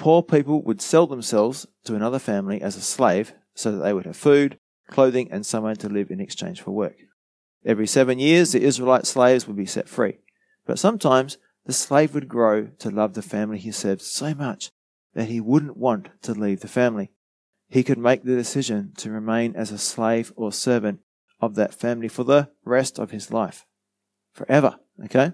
Poor 0.01 0.22
people 0.22 0.62
would 0.62 0.80
sell 0.80 1.07
themselves 1.07 1.66
to 1.84 1.95
another 1.95 2.18
family 2.18 2.62
as 2.62 2.74
a 2.74 2.80
slave 2.80 3.34
so 3.55 3.70
that 3.70 3.84
they 3.84 3.93
would 3.93 4.07
have 4.07 4.16
food, 4.16 4.59
clothing, 4.88 5.30
and 5.30 5.45
somewhere 5.45 5.74
to 5.74 5.91
live 5.91 6.11
in 6.11 6.20
exchange 6.20 6.62
for 6.62 6.70
work. 6.70 6.97
Every 7.64 7.86
seven 7.86 8.18
years, 8.18 8.52
the 8.52 8.62
Israelite 8.62 9.06
slaves 9.06 9.46
would 9.46 9.56
be 9.56 9.66
set 9.66 9.88
free. 9.88 10.18
But 10.66 10.78
sometimes 10.78 11.38
the 11.66 11.72
slave 11.72 12.14
would 12.14 12.28
grow 12.28 12.68
to 12.78 12.90
love 12.90 13.14
the 13.14 13.22
family 13.22 13.58
he 13.58 13.72
served 13.72 14.02
so 14.02 14.34
much 14.34 14.70
that 15.14 15.28
he 15.28 15.40
wouldn't 15.40 15.76
want 15.76 16.08
to 16.22 16.32
leave 16.32 16.61
the 16.61 16.68
family. 16.68 17.11
He 17.68 17.82
could 17.82 17.98
make 17.98 18.24
the 18.24 18.34
decision 18.34 18.92
to 18.96 19.11
remain 19.11 19.54
as 19.54 19.70
a 19.70 19.78
slave 19.78 20.32
or 20.36 20.52
servant 20.52 21.00
of 21.40 21.54
that 21.54 21.74
family 21.74 22.08
for 22.08 22.24
the 22.24 22.48
rest 22.64 22.98
of 22.98 23.11
his 23.11 23.30
life. 23.30 23.66
Forever, 24.32 24.78
okay? 25.04 25.32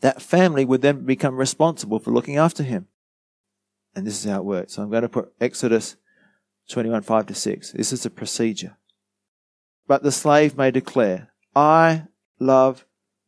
That 0.00 0.22
family 0.22 0.64
would 0.64 0.82
then 0.82 1.04
become 1.04 1.36
responsible 1.36 1.98
for 1.98 2.10
looking 2.10 2.36
after 2.36 2.62
him. 2.62 2.88
And 3.94 4.06
this 4.06 4.24
is 4.24 4.30
how 4.30 4.38
it 4.38 4.44
works. 4.44 4.74
So 4.74 4.82
I'm 4.82 4.90
going 4.90 5.02
to 5.02 5.08
put 5.08 5.32
Exodus 5.40 5.96
21 6.68 7.02
5 7.02 7.26
to 7.26 7.34
6. 7.34 7.72
This 7.72 7.92
is 7.92 8.02
the 8.02 8.10
procedure. 8.10 8.76
But 9.88 10.02
the 10.02 10.12
slave 10.12 10.56
may 10.56 10.70
declare, 10.70 11.30
I 11.56 12.04
love 12.38 12.84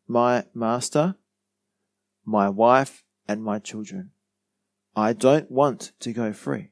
my 0.07 0.45
master, 0.55 1.17
my 2.25 2.51
wife, 2.51 3.03
and 3.27 3.43
my 3.43 3.59
children. 3.59 4.11
I 4.95 5.15
don't 5.15 5.51
want 5.51 5.93
to 6.01 6.13
go 6.13 6.35
free. 6.35 6.71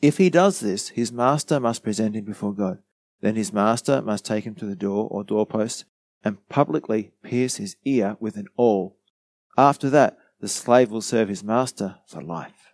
If 0.00 0.16
he 0.16 0.30
does 0.30 0.60
this, 0.60 0.88
his 0.88 1.12
master 1.12 1.60
must 1.60 1.82
present 1.82 2.16
him 2.16 2.24
before 2.24 2.54
God. 2.54 2.78
Then 3.20 3.36
his 3.36 3.52
master 3.52 4.00
must 4.00 4.24
take 4.24 4.44
him 4.44 4.54
to 4.56 4.66
the 4.66 4.76
door 4.76 5.08
or 5.10 5.22
doorpost 5.22 5.84
and 6.24 6.48
publicly 6.48 7.12
pierce 7.22 7.56
his 7.56 7.76
ear 7.84 8.16
with 8.18 8.36
an 8.36 8.46
awl. 8.56 8.96
After 9.58 9.90
that, 9.90 10.16
the 10.40 10.48
slave 10.48 10.90
will 10.90 11.02
serve 11.02 11.28
his 11.28 11.44
master 11.44 11.96
for 12.06 12.22
life. 12.22 12.72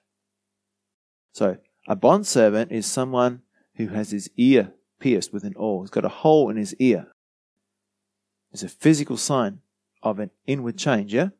So, 1.32 1.59
a 1.88 1.97
bondservant 1.97 2.70
is 2.70 2.86
someone 2.86 3.43
who 3.76 3.88
has 3.88 4.11
his 4.11 4.30
ear 4.36 4.74
pierced 5.03 5.32
with 5.32 5.42
an 5.42 5.55
awl. 5.57 5.82
He's 5.82 5.90
got 5.90 6.05
a 6.05 6.09
hole 6.09 6.48
in 6.48 6.57
his 6.57 6.74
ear. 6.76 7.09
It's 8.53 8.62
a 8.62 8.68
physical 8.68 9.16
sign 9.16 9.59
of 10.03 10.20
an 10.20 10.30
inward 10.46 10.78
change, 10.78 11.12
yeah? 11.12 11.30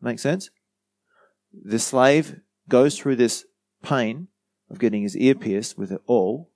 Make 0.00 0.18
sense? 0.18 0.48
The 1.52 1.78
slave 1.78 2.40
goes 2.68 2.98
through 2.98 3.16
this 3.16 3.44
pain 3.82 4.28
of 4.70 4.78
getting 4.78 5.02
his 5.02 5.16
ear 5.16 5.34
pierced 5.34 5.76
with 5.76 5.90
an 5.90 5.98
awl, 6.06 6.50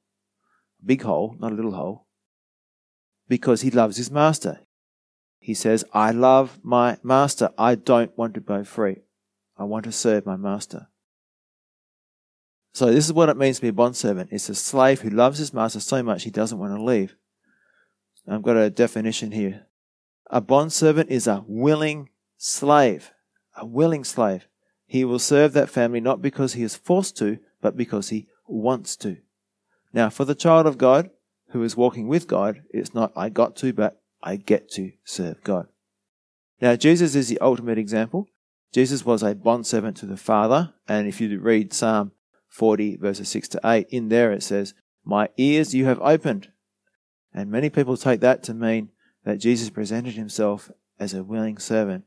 a 0.83 0.87
big 0.87 1.03
hole, 1.03 1.37
not 1.39 1.53
a 1.53 1.55
little 1.55 1.75
hole, 1.75 2.07
because 3.29 3.61
he 3.61 3.71
loves 3.71 3.99
his 3.99 4.11
master. 4.11 4.61
He 5.39 5.55
says, 5.55 5.85
I 5.93 6.11
love 6.11 6.59
my 6.63 6.99
master. 7.03 7.51
I 7.59 7.75
don't 7.75 8.17
want 8.17 8.35
to 8.35 8.41
go 8.41 8.65
free. 8.65 9.03
I 9.57 9.65
want 9.65 9.85
to 9.85 9.93
serve 9.93 10.27
my 10.27 10.37
master. 10.37 10.89
So 12.73 12.87
this 12.87 13.07
is 13.07 13.13
what 13.13 13.29
it 13.29 13.37
means 13.37 13.57
to 13.57 13.63
be 13.63 13.69
a 13.69 13.73
bondservant. 13.73 14.31
It's 14.33 14.49
a 14.49 14.55
slave 14.55 15.01
who 15.01 15.11
loves 15.11 15.39
his 15.39 15.53
master 15.53 15.81
so 15.81 16.03
much 16.03 16.25
he 16.25 16.31
doesn't 16.31 16.59
want 16.59 16.75
to 16.75 16.83
leave. 16.83 17.17
I've 18.29 18.43
got 18.43 18.57
a 18.57 18.71
definition 18.71 19.33
here. 19.33 19.67
A 20.31 20.41
bondservant 20.41 21.11
is 21.11 21.27
a 21.27 21.45
willing 21.49 22.11
slave. 22.37 23.11
A 23.57 23.67
willing 23.67 24.05
slave. 24.05 24.47
He 24.87 25.05
will 25.05 25.19
serve 25.19 25.53
that 25.53 25.71
family 25.71 26.01
not 26.01 26.23
because 26.23 26.53
he 26.53 26.63
is 26.63 26.77
forced 26.77 27.17
to, 27.19 27.39
but 27.61 27.77
because 27.77 28.11
he 28.11 28.29
wants 28.47 28.97
to. 28.97 29.19
Now, 29.93 30.11
for 30.11 30.25
the 30.25 30.35
child 30.35 30.67
of 30.67 30.79
God 30.79 31.11
who 31.51 31.63
is 31.65 31.77
walking 31.77 32.07
with 32.07 32.29
God, 32.29 32.63
it's 32.71 32.95
not 32.95 33.13
I 33.17 33.29
got 33.29 33.57
to, 33.57 33.73
but 33.73 34.01
I 34.23 34.37
get 34.37 34.71
to 34.73 34.93
serve 35.05 35.43
God. 35.43 35.67
Now, 36.61 36.77
Jesus 36.77 37.15
is 37.15 37.29
the 37.29 37.41
ultimate 37.41 37.79
example. 37.79 38.29
Jesus 38.73 39.05
was 39.05 39.23
a 39.23 39.35
bondservant 39.35 39.97
to 39.99 40.07
the 40.07 40.17
Father, 40.17 40.75
and 40.87 41.09
if 41.09 41.21
you 41.21 41.41
read 41.41 41.73
Psalm 41.73 42.13
40, 42.51 42.97
verses 42.97 43.29
6 43.29 43.49
to 43.49 43.61
8, 43.65 43.87
in 43.91 44.09
there 44.09 44.33
it 44.33 44.43
says, 44.43 44.75
My 45.05 45.29
ears 45.39 45.75
you 45.75 45.87
have 45.87 46.01
opened. 46.01 46.51
And 47.33 47.51
many 47.51 47.71
people 47.71 47.97
take 47.97 48.21
that 48.21 48.43
to 48.45 48.55
mean 48.55 48.91
that 49.25 49.39
Jesus 49.39 49.71
presented 49.71 50.15
himself 50.15 50.71
as 50.99 51.15
a 51.15 51.25
willing 51.25 51.59
servant 51.59 52.05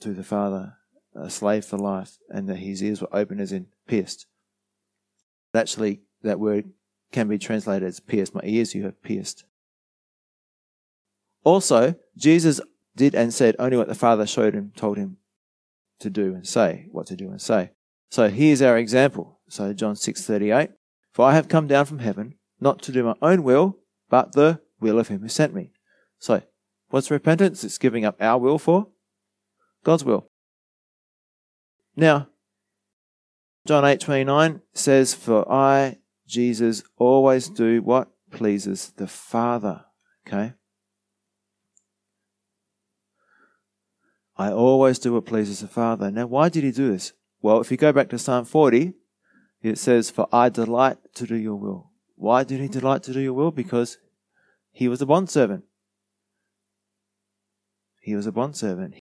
to 0.00 0.12
the 0.12 0.22
Father, 0.22 0.74
a 1.14 1.28
slave 1.28 1.64
for 1.64 1.76
life, 1.76 2.18
and 2.28 2.48
that 2.48 2.56
his 2.56 2.82
ears 2.82 3.00
were 3.00 3.14
open 3.14 3.40
as 3.40 3.52
in 3.52 3.66
pierced. 3.86 4.26
Actually, 5.52 6.00
that 6.22 6.40
word 6.40 6.70
can 7.12 7.28
be 7.28 7.38
translated 7.38 7.86
as 7.86 8.00
pierced. 8.00 8.34
My 8.34 8.40
ears 8.44 8.74
you 8.74 8.84
have 8.84 9.02
pierced. 9.02 9.44
Also, 11.42 11.94
Jesus 12.16 12.60
did 12.96 13.14
and 13.14 13.34
said 13.34 13.56
only 13.58 13.76
what 13.76 13.88
the 13.88 13.94
Father 13.94 14.26
showed 14.26 14.54
him, 14.54 14.72
told 14.76 14.96
him 14.96 15.18
to 16.00 16.10
do 16.10 16.34
and 16.34 16.46
say, 16.46 16.86
what 16.90 17.06
to 17.06 17.16
do 17.16 17.30
and 17.30 17.40
say. 17.40 17.70
So 18.10 18.28
here's 18.28 18.62
our 18.62 18.78
example. 18.78 19.33
So 19.54 19.72
John 19.72 19.94
6:38, 19.94 20.72
"For 21.12 21.24
I 21.24 21.34
have 21.34 21.46
come 21.48 21.68
down 21.68 21.86
from 21.86 22.00
heaven 22.00 22.34
not 22.58 22.82
to 22.82 22.90
do 22.90 23.04
my 23.04 23.14
own 23.22 23.44
will, 23.44 23.78
but 24.08 24.32
the 24.32 24.60
will 24.80 24.98
of 24.98 25.06
him 25.06 25.20
who 25.20 25.28
sent 25.28 25.54
me." 25.54 25.70
So, 26.18 26.42
what's 26.88 27.08
repentance? 27.08 27.62
It's 27.62 27.78
giving 27.78 28.04
up 28.04 28.20
our 28.20 28.36
will 28.40 28.58
for 28.58 28.90
God's 29.84 30.04
will. 30.04 30.28
Now, 31.94 32.30
John 33.64 33.84
8:29 33.84 34.60
says, 34.72 35.14
"For 35.14 35.48
I, 35.48 36.00
Jesus, 36.26 36.82
always 36.96 37.48
do 37.48 37.80
what 37.80 38.10
pleases 38.32 38.90
the 38.96 39.06
Father." 39.06 39.84
Okay? 40.26 40.54
I 44.36 44.50
always 44.50 44.98
do 44.98 45.12
what 45.12 45.26
pleases 45.26 45.60
the 45.60 45.68
Father. 45.68 46.10
Now, 46.10 46.26
why 46.26 46.48
did 46.48 46.64
he 46.64 46.72
do 46.72 46.90
this? 46.90 47.12
Well, 47.40 47.60
if 47.60 47.70
you 47.70 47.76
go 47.76 47.92
back 47.92 48.08
to 48.08 48.18
Psalm 48.18 48.46
40, 48.46 48.94
it 49.64 49.78
says, 49.78 50.10
For 50.10 50.28
I 50.32 50.48
delight 50.48 50.98
to 51.14 51.26
do 51.26 51.36
your 51.36 51.56
will. 51.56 51.90
Why 52.16 52.44
did 52.44 52.60
he 52.60 52.68
delight 52.68 53.02
to 53.04 53.12
do 53.12 53.20
your 53.20 53.32
will? 53.32 53.50
Because 53.50 53.98
he 54.72 54.88
was 54.88 55.02
a 55.02 55.06
bondservant. 55.06 55.64
He 58.00 58.14
was 58.14 58.26
a 58.26 58.32
bondservant. 58.32 58.96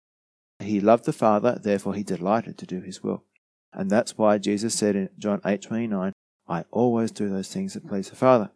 He 0.59 0.81
loved 0.81 1.05
the 1.05 1.13
Father, 1.13 1.57
therefore 1.61 1.95
he 1.95 2.03
delighted 2.03 2.57
to 2.57 2.65
do 2.65 2.81
his 2.81 3.01
will. 3.01 3.23
And 3.71 3.89
that's 3.89 4.17
why 4.17 4.37
Jesus 4.37 4.75
said 4.75 4.95
in 4.95 5.09
John 5.17 5.39
8:29, 5.45 6.11
I 6.47 6.65
always 6.71 7.11
do 7.11 7.29
those 7.29 7.51
things 7.53 7.73
that 7.73 7.87
please 7.87 8.09
the 8.09 8.15
Father. 8.15 8.51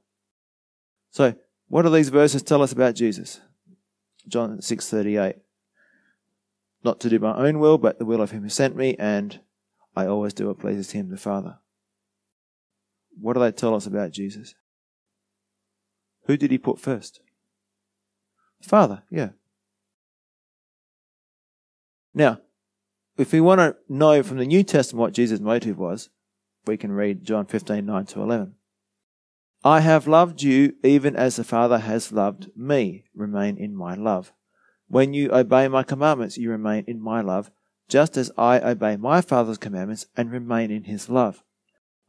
So, 1.11 1.35
what 1.69 1.83
do 1.83 1.89
these 1.89 2.09
verses 2.09 2.43
tell 2.43 2.61
us 2.61 2.71
about 2.71 2.95
Jesus? 2.95 3.39
John 4.27 4.61
6:38 4.61 5.43
not 6.83 6.99
to 6.99 7.09
do 7.09 7.19
my 7.19 7.35
own 7.35 7.59
will, 7.59 7.77
but 7.77 7.97
the 7.97 8.05
will 8.05 8.21
of 8.21 8.31
him 8.31 8.43
who 8.43 8.49
sent 8.49 8.75
me, 8.75 8.95
and 8.99 9.39
I 9.95 10.05
always 10.05 10.33
do 10.33 10.47
what 10.47 10.59
pleases 10.59 10.91
him, 10.91 11.09
the 11.09 11.17
Father. 11.17 11.59
What 13.19 13.33
do 13.33 13.39
they 13.39 13.51
tell 13.51 13.75
us 13.75 13.85
about 13.85 14.11
Jesus? 14.11 14.55
Who 16.25 16.37
did 16.37 16.51
he 16.51 16.57
put 16.57 16.79
first? 16.79 17.19
Father, 18.61 19.03
yeah. 19.09 19.29
Now, 22.13 22.39
if 23.17 23.31
we 23.31 23.41
want 23.41 23.59
to 23.59 23.75
know 23.89 24.23
from 24.23 24.37
the 24.37 24.45
New 24.45 24.63
Testament 24.63 25.01
what 25.01 25.13
Jesus' 25.13 25.39
motive 25.39 25.77
was, 25.77 26.09
we 26.65 26.77
can 26.77 26.91
read 26.91 27.23
John 27.23 27.45
15, 27.45 27.85
9 27.85 28.05
to 28.07 28.21
11. 28.21 28.55
I 29.65 29.79
have 29.79 30.07
loved 30.07 30.41
you 30.41 30.75
even 30.83 31.15
as 31.15 31.35
the 31.35 31.43
Father 31.43 31.79
has 31.79 32.11
loved 32.11 32.49
me. 32.55 33.05
Remain 33.15 33.57
in 33.57 33.75
my 33.75 33.95
love. 33.95 34.33
When 34.87 35.13
you 35.13 35.31
obey 35.31 35.67
my 35.67 35.83
commandments, 35.83 36.37
you 36.37 36.49
remain 36.51 36.83
in 36.87 37.01
my 37.01 37.21
love, 37.21 37.49
just 37.87 38.17
as 38.17 38.31
I 38.37 38.59
obey 38.59 38.97
my 38.97 39.21
Father's 39.21 39.57
commandments 39.57 40.05
and 40.15 40.31
remain 40.31 40.71
in 40.71 40.83
his 40.83 41.09
love. 41.09 41.43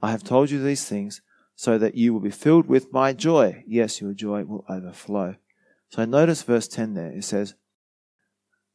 I 0.05 0.11
have 0.11 0.22
told 0.22 0.50
you 0.50 0.62
these 0.62 0.84
things 0.84 1.22
so 1.57 1.78
that 1.78 1.94
you 1.94 2.12
will 2.12 2.20
be 2.20 2.30
filled 2.30 2.66
with 2.66 2.92
my 2.92 3.14
joy. 3.14 3.64
Yes, 3.66 4.02
your 4.02 4.12
joy 4.12 4.44
will 4.44 4.66
overflow. 4.68 5.36
So 5.88 6.05
notice 6.05 6.42
verse 6.42 6.68
10 6.68 6.92
there. 6.92 7.11
It 7.11 7.24
says, 7.24 7.55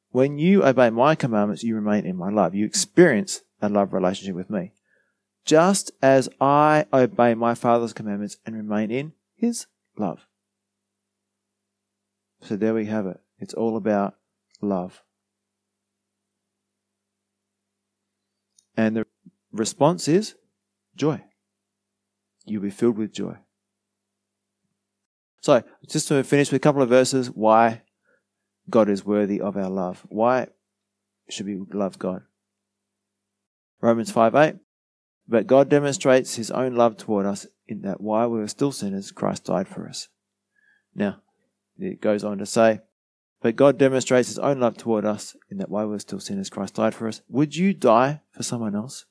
When 0.09 0.39
you 0.39 0.65
obey 0.65 0.89
my 0.89 1.13
commandments, 1.13 1.61
you 1.63 1.75
remain 1.75 2.07
in 2.07 2.15
my 2.15 2.31
love. 2.31 2.55
You 2.55 2.65
experience 2.65 3.43
a 3.61 3.69
love 3.69 3.93
relationship 3.93 4.35
with 4.35 4.49
me. 4.49 4.71
Just 5.45 5.91
as 6.01 6.29
I 6.41 6.87
obey 6.91 7.35
my 7.35 7.53
Father's 7.53 7.93
commandments 7.93 8.37
and 8.43 8.55
remain 8.55 8.89
in 8.89 9.13
his 9.35 9.67
love. 9.99 10.25
So 12.41 12.55
there 12.55 12.73
we 12.73 12.87
have 12.87 13.05
it. 13.05 13.19
It's 13.37 13.53
all 13.53 13.77
about 13.77 14.15
love. 14.61 15.03
And 18.75 18.97
the 18.97 19.05
response 19.51 20.07
is 20.07 20.33
joy. 20.99 21.23
You'll 22.45 22.61
be 22.61 22.69
filled 22.69 22.97
with 22.97 23.13
joy. 23.13 23.37
So, 25.41 25.63
just 25.87 26.07
to 26.09 26.23
finish 26.23 26.51
with 26.51 26.57
a 26.57 26.59
couple 26.59 26.81
of 26.81 26.89
verses, 26.89 27.31
why 27.31 27.81
God 28.69 28.89
is 28.89 29.05
worthy 29.05 29.41
of 29.41 29.57
our 29.57 29.69
love. 29.69 30.05
Why 30.09 30.47
should 31.29 31.45
we 31.45 31.59
love 31.73 31.97
God? 31.97 32.23
Romans 33.81 34.11
5 34.11 34.35
8. 34.35 34.55
But 35.27 35.47
God 35.47 35.69
demonstrates 35.69 36.35
his 36.35 36.51
own 36.51 36.75
love 36.75 36.97
toward 36.97 37.25
us 37.25 37.47
in 37.67 37.81
that 37.81 38.01
while 38.01 38.29
we 38.29 38.39
were 38.39 38.47
still 38.47 38.71
sinners, 38.71 39.11
Christ 39.11 39.45
died 39.45 39.67
for 39.67 39.87
us. 39.87 40.09
Now, 40.95 41.21
it 41.77 42.01
goes 42.01 42.23
on 42.23 42.39
to 42.39 42.45
say, 42.45 42.81
but 43.41 43.55
God 43.55 43.77
demonstrates 43.77 44.27
his 44.27 44.39
own 44.39 44.59
love 44.59 44.75
toward 44.75 45.05
us 45.05 45.35
in 45.49 45.59
that 45.59 45.69
while 45.69 45.85
we 45.85 45.91
were 45.91 45.99
still 45.99 46.19
sinners, 46.19 46.49
Christ 46.49 46.75
died 46.75 46.93
for 46.93 47.07
us. 47.07 47.21
Would 47.29 47.55
you 47.55 47.73
die 47.73 48.21
for 48.31 48.43
someone 48.43 48.75
else? 48.75 49.05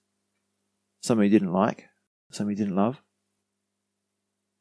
Someone 1.00 1.26
you 1.26 1.30
didn't 1.30 1.52
like? 1.52 1.86
Someone 2.30 2.56
you 2.56 2.64
didn't 2.64 2.76
love? 2.76 3.00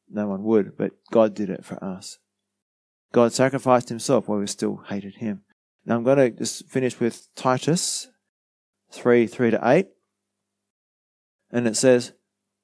No 0.09 0.27
one 0.27 0.43
would, 0.43 0.77
but 0.77 0.91
God 1.11 1.33
did 1.33 1.49
it 1.49 1.65
for 1.65 1.83
us. 1.83 2.19
God 3.11 3.33
sacrificed 3.33 3.89
himself 3.89 4.27
while 4.27 4.39
we 4.39 4.47
still 4.47 4.83
hated 4.87 5.15
him. 5.15 5.41
Now 5.85 5.95
I'm 5.95 6.03
going 6.03 6.17
to 6.17 6.29
just 6.29 6.69
finish 6.69 6.99
with 6.99 7.27
Titus 7.35 8.09
3 8.91 9.27
3 9.27 9.51
to 9.51 9.59
8. 9.63 9.87
And 11.51 11.67
it 11.67 11.75
says, 11.75 12.13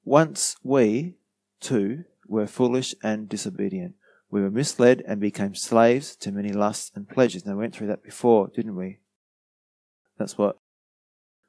Once 0.04 0.56
we, 0.62 1.14
too, 1.60 2.04
were 2.26 2.46
foolish 2.46 2.94
and 3.02 3.28
disobedient 3.28 3.94
we 4.34 4.42
were 4.42 4.50
misled 4.50 5.00
and 5.06 5.20
became 5.20 5.54
slaves 5.54 6.16
to 6.16 6.32
many 6.32 6.52
lusts 6.52 6.90
and 6.96 7.08
pleasures. 7.08 7.46
Now, 7.46 7.52
we 7.52 7.58
went 7.58 7.72
through 7.72 7.86
that 7.86 8.02
before, 8.02 8.50
didn't 8.52 8.74
we? 8.74 8.98
That's 10.18 10.36
what 10.36 10.58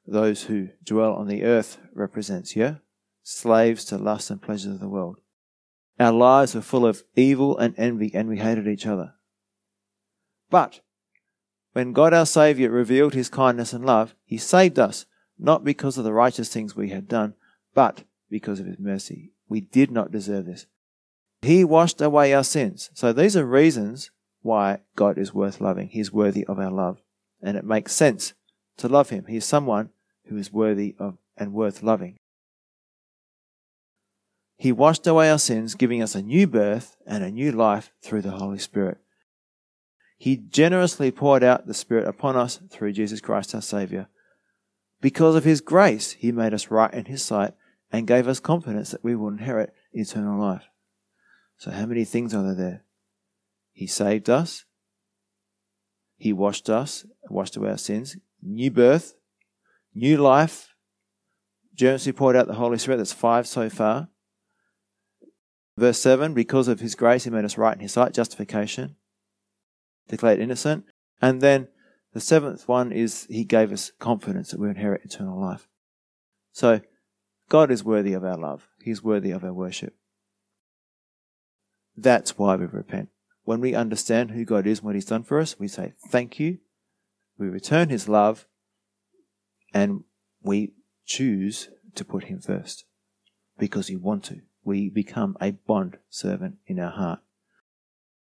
those 0.08 0.44
who 0.44 0.70
dwell 0.84 1.14
on 1.14 1.28
the 1.28 1.44
earth 1.44 1.78
represents, 1.94 2.56
yeah? 2.56 2.76
Slaves 3.24 3.86
to 3.86 3.98
lust 3.98 4.30
and 4.30 4.42
pleasures 4.42 4.74
of 4.74 4.80
the 4.80 4.90
world. 4.90 5.18
Our 6.00 6.12
lives 6.12 6.54
were 6.54 6.62
full 6.62 6.86
of 6.86 7.04
evil 7.16 7.58
and 7.58 7.74
envy, 7.78 8.14
and 8.14 8.28
we 8.28 8.38
hated 8.38 8.68
each 8.68 8.86
other. 8.86 9.14
But 10.50 10.82
when 11.74 11.94
God 11.94 12.14
our 12.14 12.26
Saviour 12.26 12.70
revealed 12.70 13.14
his 13.14 13.30
kindness 13.30 13.74
and 13.74 13.86
love, 13.86 14.16
he 14.24 14.38
saved 14.38 14.78
us, 14.78 15.06
not 15.38 15.64
because 15.64 15.98
of 15.98 16.04
the 16.04 16.14
righteous 16.14 16.50
things 16.50 16.76
we 16.76 16.90
had 16.90 17.08
done, 17.08 17.34
but 17.74 18.04
because 18.30 18.60
of 18.60 18.66
his 18.66 18.80
mercy. 18.80 19.32
We 19.50 19.62
did 19.62 19.92
not 19.92 20.12
deserve 20.12 20.46
this. 20.46 20.68
He 21.42 21.64
washed 21.64 22.02
away 22.02 22.34
our 22.34 22.44
sins. 22.44 22.90
So 22.94 23.12
these 23.12 23.36
are 23.36 23.46
reasons 23.46 24.12
why 24.42 24.80
God 24.96 25.18
is 25.18 25.34
worth 25.34 25.62
loving. 25.62 25.90
He 25.90 26.00
is 26.00 26.12
worthy 26.12 26.46
of 26.46 26.60
our 26.60 26.72
love. 26.72 27.00
And 27.42 27.58
it 27.58 27.66
makes 27.66 27.94
sense 27.94 28.34
to 28.78 28.88
love 28.88 29.10
him. 29.10 29.26
He 29.28 29.38
is 29.38 29.46
someone 29.46 29.90
who 30.28 30.38
is 30.38 30.52
worthy 30.52 30.96
of 31.00 31.18
and 31.38 31.54
worth 31.54 31.84
loving. 31.84 32.18
He 34.58 34.72
washed 34.72 35.06
away 35.06 35.30
our 35.30 35.40
sins, 35.40 35.76
giving 35.76 36.02
us 36.02 36.16
a 36.16 36.22
new 36.22 36.48
birth 36.48 36.96
and 37.06 37.24
a 37.24 37.32
new 37.32 37.52
life 37.52 37.92
through 38.02 38.22
the 38.22 38.32
Holy 38.32 38.60
Spirit. 38.60 38.98
He 40.18 40.38
generously 40.38 41.12
poured 41.12 41.44
out 41.44 41.68
the 41.68 41.74
Spirit 41.74 42.08
upon 42.08 42.38
us 42.38 42.60
through 42.70 42.94
Jesus 42.94 43.20
Christ 43.20 43.54
our 43.54 43.62
Saviour. 43.62 44.08
Because 45.02 45.36
of 45.36 45.44
His 45.44 45.60
grace, 45.60 46.14
He 46.14 46.32
made 46.32 46.54
us 46.54 46.72
right 46.72 46.94
in 46.94 47.06
His 47.06 47.22
sight 47.22 47.54
and 47.92 48.08
gave 48.08 48.28
us 48.28 48.40
confidence 48.40 48.92
that 48.92 49.04
we 49.04 49.16
will 49.16 49.28
inherit 49.28 49.74
eternal 49.92 50.40
life. 50.40 50.70
So, 51.58 51.72
how 51.72 51.86
many 51.86 52.06
things 52.06 52.34
are 52.34 52.44
there 52.44 52.56
there? 52.56 52.84
He 53.74 53.88
saved 53.88 54.30
us, 54.30 54.64
He 56.18 56.32
washed 56.32 56.70
us, 56.70 57.06
washed 57.30 57.58
away 57.58 57.72
our 57.72 57.78
sins, 57.78 58.16
new 58.42 58.72
birth, 58.72 59.16
new 59.96 60.18
life, 60.18 60.76
generously 61.74 62.12
poured 62.12 62.36
out 62.36 62.48
the 62.48 62.54
Holy 62.54 62.78
Spirit. 62.78 62.98
That's 62.98 63.14
five 63.14 63.48
so 63.48 63.70
far. 63.70 64.10
Verse 65.78 66.00
7 66.00 66.34
Because 66.34 66.68
of 66.68 66.80
His 66.80 66.96
grace, 66.96 67.24
He 67.24 67.30
made 67.30 67.46
us 67.46 67.58
right 67.58 67.76
in 67.76 67.82
His 67.82 67.94
sight, 67.94 68.14
justification 68.14 68.96
declared 70.08 70.40
innocent. 70.40 70.86
And 71.22 71.42
then 71.42 71.68
the 72.14 72.20
seventh 72.20 72.68
one 72.68 72.92
is 72.92 73.28
he 73.30 73.44
gave 73.44 73.72
us 73.72 73.92
confidence 74.00 74.52
that 74.52 74.60
we 74.60 74.70
inherit 74.70 75.06
eternal 75.06 75.40
life. 75.40 75.68
So 76.52 76.82
God 77.50 77.72
is 77.72 77.84
worthy 77.84 78.14
of 78.14 78.24
our 78.24 78.38
love. 78.38 78.68
He's 78.82 79.04
worthy 79.04 79.32
of 79.32 79.44
our 79.44 79.54
worship. 79.54 79.96
That's 81.98 82.38
why 82.38 82.56
we 82.56 82.66
repent. 82.66 83.10
When 83.44 83.62
we 83.62 83.76
understand 83.76 84.32
who 84.32 84.44
God 84.44 84.66
is 84.66 84.80
and 84.80 84.88
what 84.88 84.96
He's 84.96 85.06
done 85.06 85.24
for 85.24 85.40
us, 85.40 85.60
we 85.60 85.68
say 85.68 85.94
thank 86.10 86.40
you. 86.40 86.60
We 87.38 87.48
return 87.48 87.90
His 87.90 88.10
love 88.10 88.48
and 89.76 90.04
we 90.42 90.74
choose 91.06 91.70
to 91.94 92.04
put 92.04 92.24
Him 92.24 92.42
first 92.42 92.86
because 93.60 93.90
we 93.90 93.96
want 93.96 94.24
to. 94.26 94.42
We 94.64 94.90
become 94.90 95.38
a 95.40 95.52
bond 95.52 95.98
servant 96.10 96.56
in 96.66 96.80
our 96.80 96.90
heart. 96.90 97.20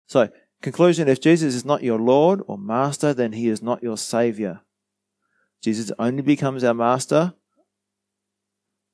So 0.06 0.28
Conclusion 0.64 1.10
If 1.10 1.20
Jesus 1.20 1.56
is 1.56 1.66
not 1.66 1.84
your 1.84 1.99
Lord 1.99 2.41
or 2.47 2.58
Master, 2.58 3.14
then 3.14 3.34
he 3.34 3.49
is 3.49 3.62
not 3.62 3.84
your 3.84 3.97
Savior. 3.97 4.62
Jesus 5.62 5.91
only 5.99 6.22
becomes 6.22 6.64
our 6.64 6.74
Master 6.74 7.34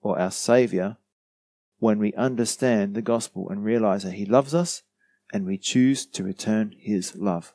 or 0.01 0.19
our 0.19 0.31
Savior 0.31 0.97
when 1.77 1.99
we 1.99 2.11
understand 2.13 2.95
the 2.95 3.03
gospel 3.03 3.49
and 3.49 3.63
realize 3.63 4.01
that 4.01 4.13
he 4.13 4.25
loves 4.25 4.55
us 4.55 4.81
and 5.31 5.45
we 5.45 5.59
choose 5.59 6.07
to 6.07 6.23
return 6.23 6.73
his 6.75 7.15
love. 7.15 7.53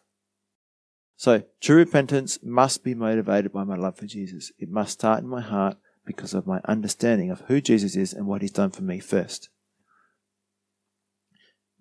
So, 1.17 1.45
true 1.61 1.77
repentance 1.77 2.39
must 2.43 2.83
be 2.83 2.95
motivated 2.95 3.53
by 3.53 3.65
my 3.65 3.77
love 3.77 3.97
for 3.97 4.07
Jesus. 4.07 4.51
It 4.59 4.69
must 4.69 4.93
start 4.93 5.23
in 5.23 5.29
my 5.29 5.41
heart 5.41 5.77
because 6.05 6.35
of 6.35 6.47
my 6.47 6.61
understanding 6.67 7.31
of 7.31 7.43
who 7.43 7.61
Jesus 7.61 7.97
is 7.97 8.13
and 8.13 8.27
what 8.27 8.43
he's 8.43 8.51
done 8.51 8.71
for 8.71 8.83
me 8.83 8.99
first. 8.99 9.49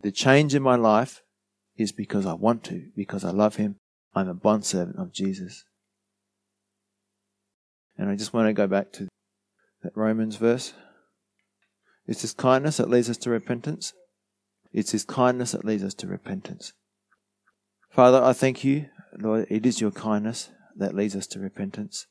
The 0.01 0.11
change 0.11 0.53
in 0.53 0.61
my 0.61 0.75
life 0.75 1.23
is 1.77 1.91
because 1.91 2.25
I 2.25 2.33
want 2.33 2.63
to, 2.65 2.89
because 2.95 3.23
I 3.23 3.31
love 3.31 3.55
him. 3.55 3.77
I'm 4.13 4.29
a 4.29 4.33
bondservant 4.33 4.97
of 4.99 5.11
Jesus. 5.11 5.65
And 7.97 8.09
I 8.09 8.15
just 8.15 8.33
want 8.33 8.47
to 8.47 8.53
go 8.53 8.67
back 8.67 8.91
to 8.93 9.07
that 9.81 9.95
Romans 9.95 10.35
verse. 10.35 10.73
It's 12.05 12.21
his 12.21 12.33
kindness 12.33 12.77
that 12.77 12.89
leads 12.89 13.09
us 13.09 13.17
to 13.17 13.29
repentance. 13.29 13.93
It's 14.71 14.91
his 14.91 15.05
kindness 15.05 15.51
that 15.51 15.65
leads 15.65 15.83
us 15.83 15.93
to 15.95 16.07
repentance. 16.07 16.73
Father, 17.89 18.21
I 18.21 18.33
thank 18.33 18.63
you, 18.63 18.87
Lord, 19.19 19.47
it 19.49 19.65
is 19.65 19.81
your 19.81 19.91
kindness 19.91 20.49
that 20.75 20.95
leads 20.95 21.15
us 21.15 21.27
to 21.27 21.39
repentance. 21.39 22.07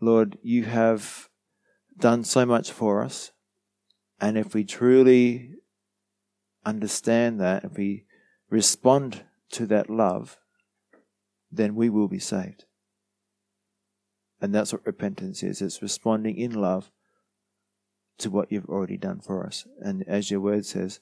Lord, 0.00 0.38
you 0.42 0.64
have 0.64 1.28
done 1.98 2.24
so 2.24 2.44
much 2.44 2.70
for 2.70 3.02
us. 3.02 3.32
And 4.20 4.36
if 4.38 4.54
we 4.54 4.64
truly 4.64 5.50
understand 6.64 7.40
that, 7.40 7.64
if 7.64 7.76
we 7.76 8.04
respond 8.50 9.24
to 9.52 9.66
that 9.66 9.90
love, 9.90 10.38
then 11.50 11.74
we 11.74 11.88
will 11.88 12.08
be 12.08 12.18
saved. 12.18 12.64
And 14.40 14.54
that's 14.54 14.72
what 14.72 14.86
repentance 14.86 15.42
is 15.42 15.62
it's 15.62 15.80
responding 15.80 16.36
in 16.36 16.52
love 16.52 16.90
to 18.18 18.30
what 18.30 18.50
you've 18.50 18.68
already 18.68 18.96
done 18.96 19.20
for 19.20 19.46
us. 19.46 19.66
And 19.80 20.04
as 20.06 20.30
your 20.30 20.40
word 20.40 20.66
says, 20.66 21.00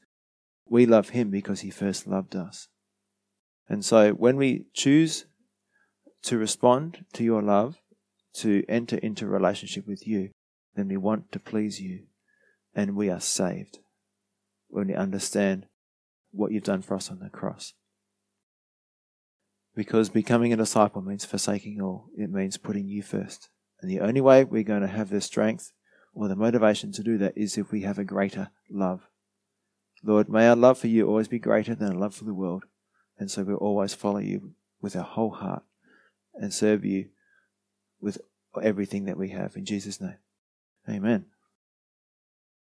we 0.66 0.86
love 0.86 1.10
him 1.10 1.30
because 1.30 1.60
he 1.60 1.70
first 1.70 2.06
loved 2.06 2.34
us. 2.34 2.68
And 3.68 3.84
so 3.84 4.12
when 4.12 4.36
we 4.36 4.66
choose 4.74 5.26
to 6.24 6.38
respond 6.38 7.04
to 7.14 7.24
your 7.24 7.42
love, 7.42 7.76
to 8.34 8.64
enter 8.68 8.96
into 8.96 9.26
relationship 9.26 9.86
with 9.86 10.06
you, 10.06 10.30
then 10.74 10.88
we 10.88 10.96
want 10.96 11.30
to 11.32 11.38
please 11.38 11.80
you 11.80 12.04
and 12.74 12.96
we 12.96 13.08
are 13.08 13.20
saved 13.20 13.78
when 14.68 14.88
we 14.88 14.94
understand 14.94 15.66
what 16.32 16.50
you've 16.50 16.64
done 16.64 16.82
for 16.82 16.94
us 16.94 17.10
on 17.10 17.20
the 17.20 17.30
cross. 17.30 17.74
Because 19.76 20.08
becoming 20.08 20.52
a 20.52 20.56
disciple 20.56 21.02
means 21.02 21.24
forsaking 21.24 21.80
all, 21.80 22.06
it 22.16 22.30
means 22.30 22.56
putting 22.56 22.88
you 22.88 23.02
first. 23.02 23.48
And 23.80 23.90
the 23.90 24.00
only 24.00 24.20
way 24.20 24.44
we're 24.44 24.62
going 24.62 24.82
to 24.82 24.88
have 24.88 25.10
the 25.10 25.20
strength 25.20 25.72
or 26.14 26.28
the 26.28 26.36
motivation 26.36 26.92
to 26.92 27.02
do 27.02 27.18
that 27.18 27.36
is 27.36 27.58
if 27.58 27.70
we 27.70 27.82
have 27.82 27.98
a 27.98 28.04
greater 28.04 28.50
love. 28.70 29.08
Lord, 30.02 30.28
may 30.28 30.48
our 30.48 30.56
love 30.56 30.78
for 30.78 30.86
you 30.86 31.06
always 31.08 31.28
be 31.28 31.38
greater 31.38 31.74
than 31.74 31.92
our 31.92 31.98
love 31.98 32.14
for 32.14 32.24
the 32.24 32.34
world. 32.34 32.64
And 33.18 33.30
so 33.30 33.42
we'll 33.42 33.56
always 33.56 33.94
follow 33.94 34.18
you 34.18 34.54
with 34.80 34.96
our 34.96 35.04
whole 35.04 35.30
heart 35.30 35.62
and 36.34 36.52
serve 36.52 36.84
you 36.84 37.08
with 38.00 38.18
everything 38.62 39.04
that 39.04 39.16
we 39.16 39.30
have. 39.30 39.56
In 39.56 39.64
Jesus' 39.64 40.00
name, 40.00 40.18
amen. 40.88 41.26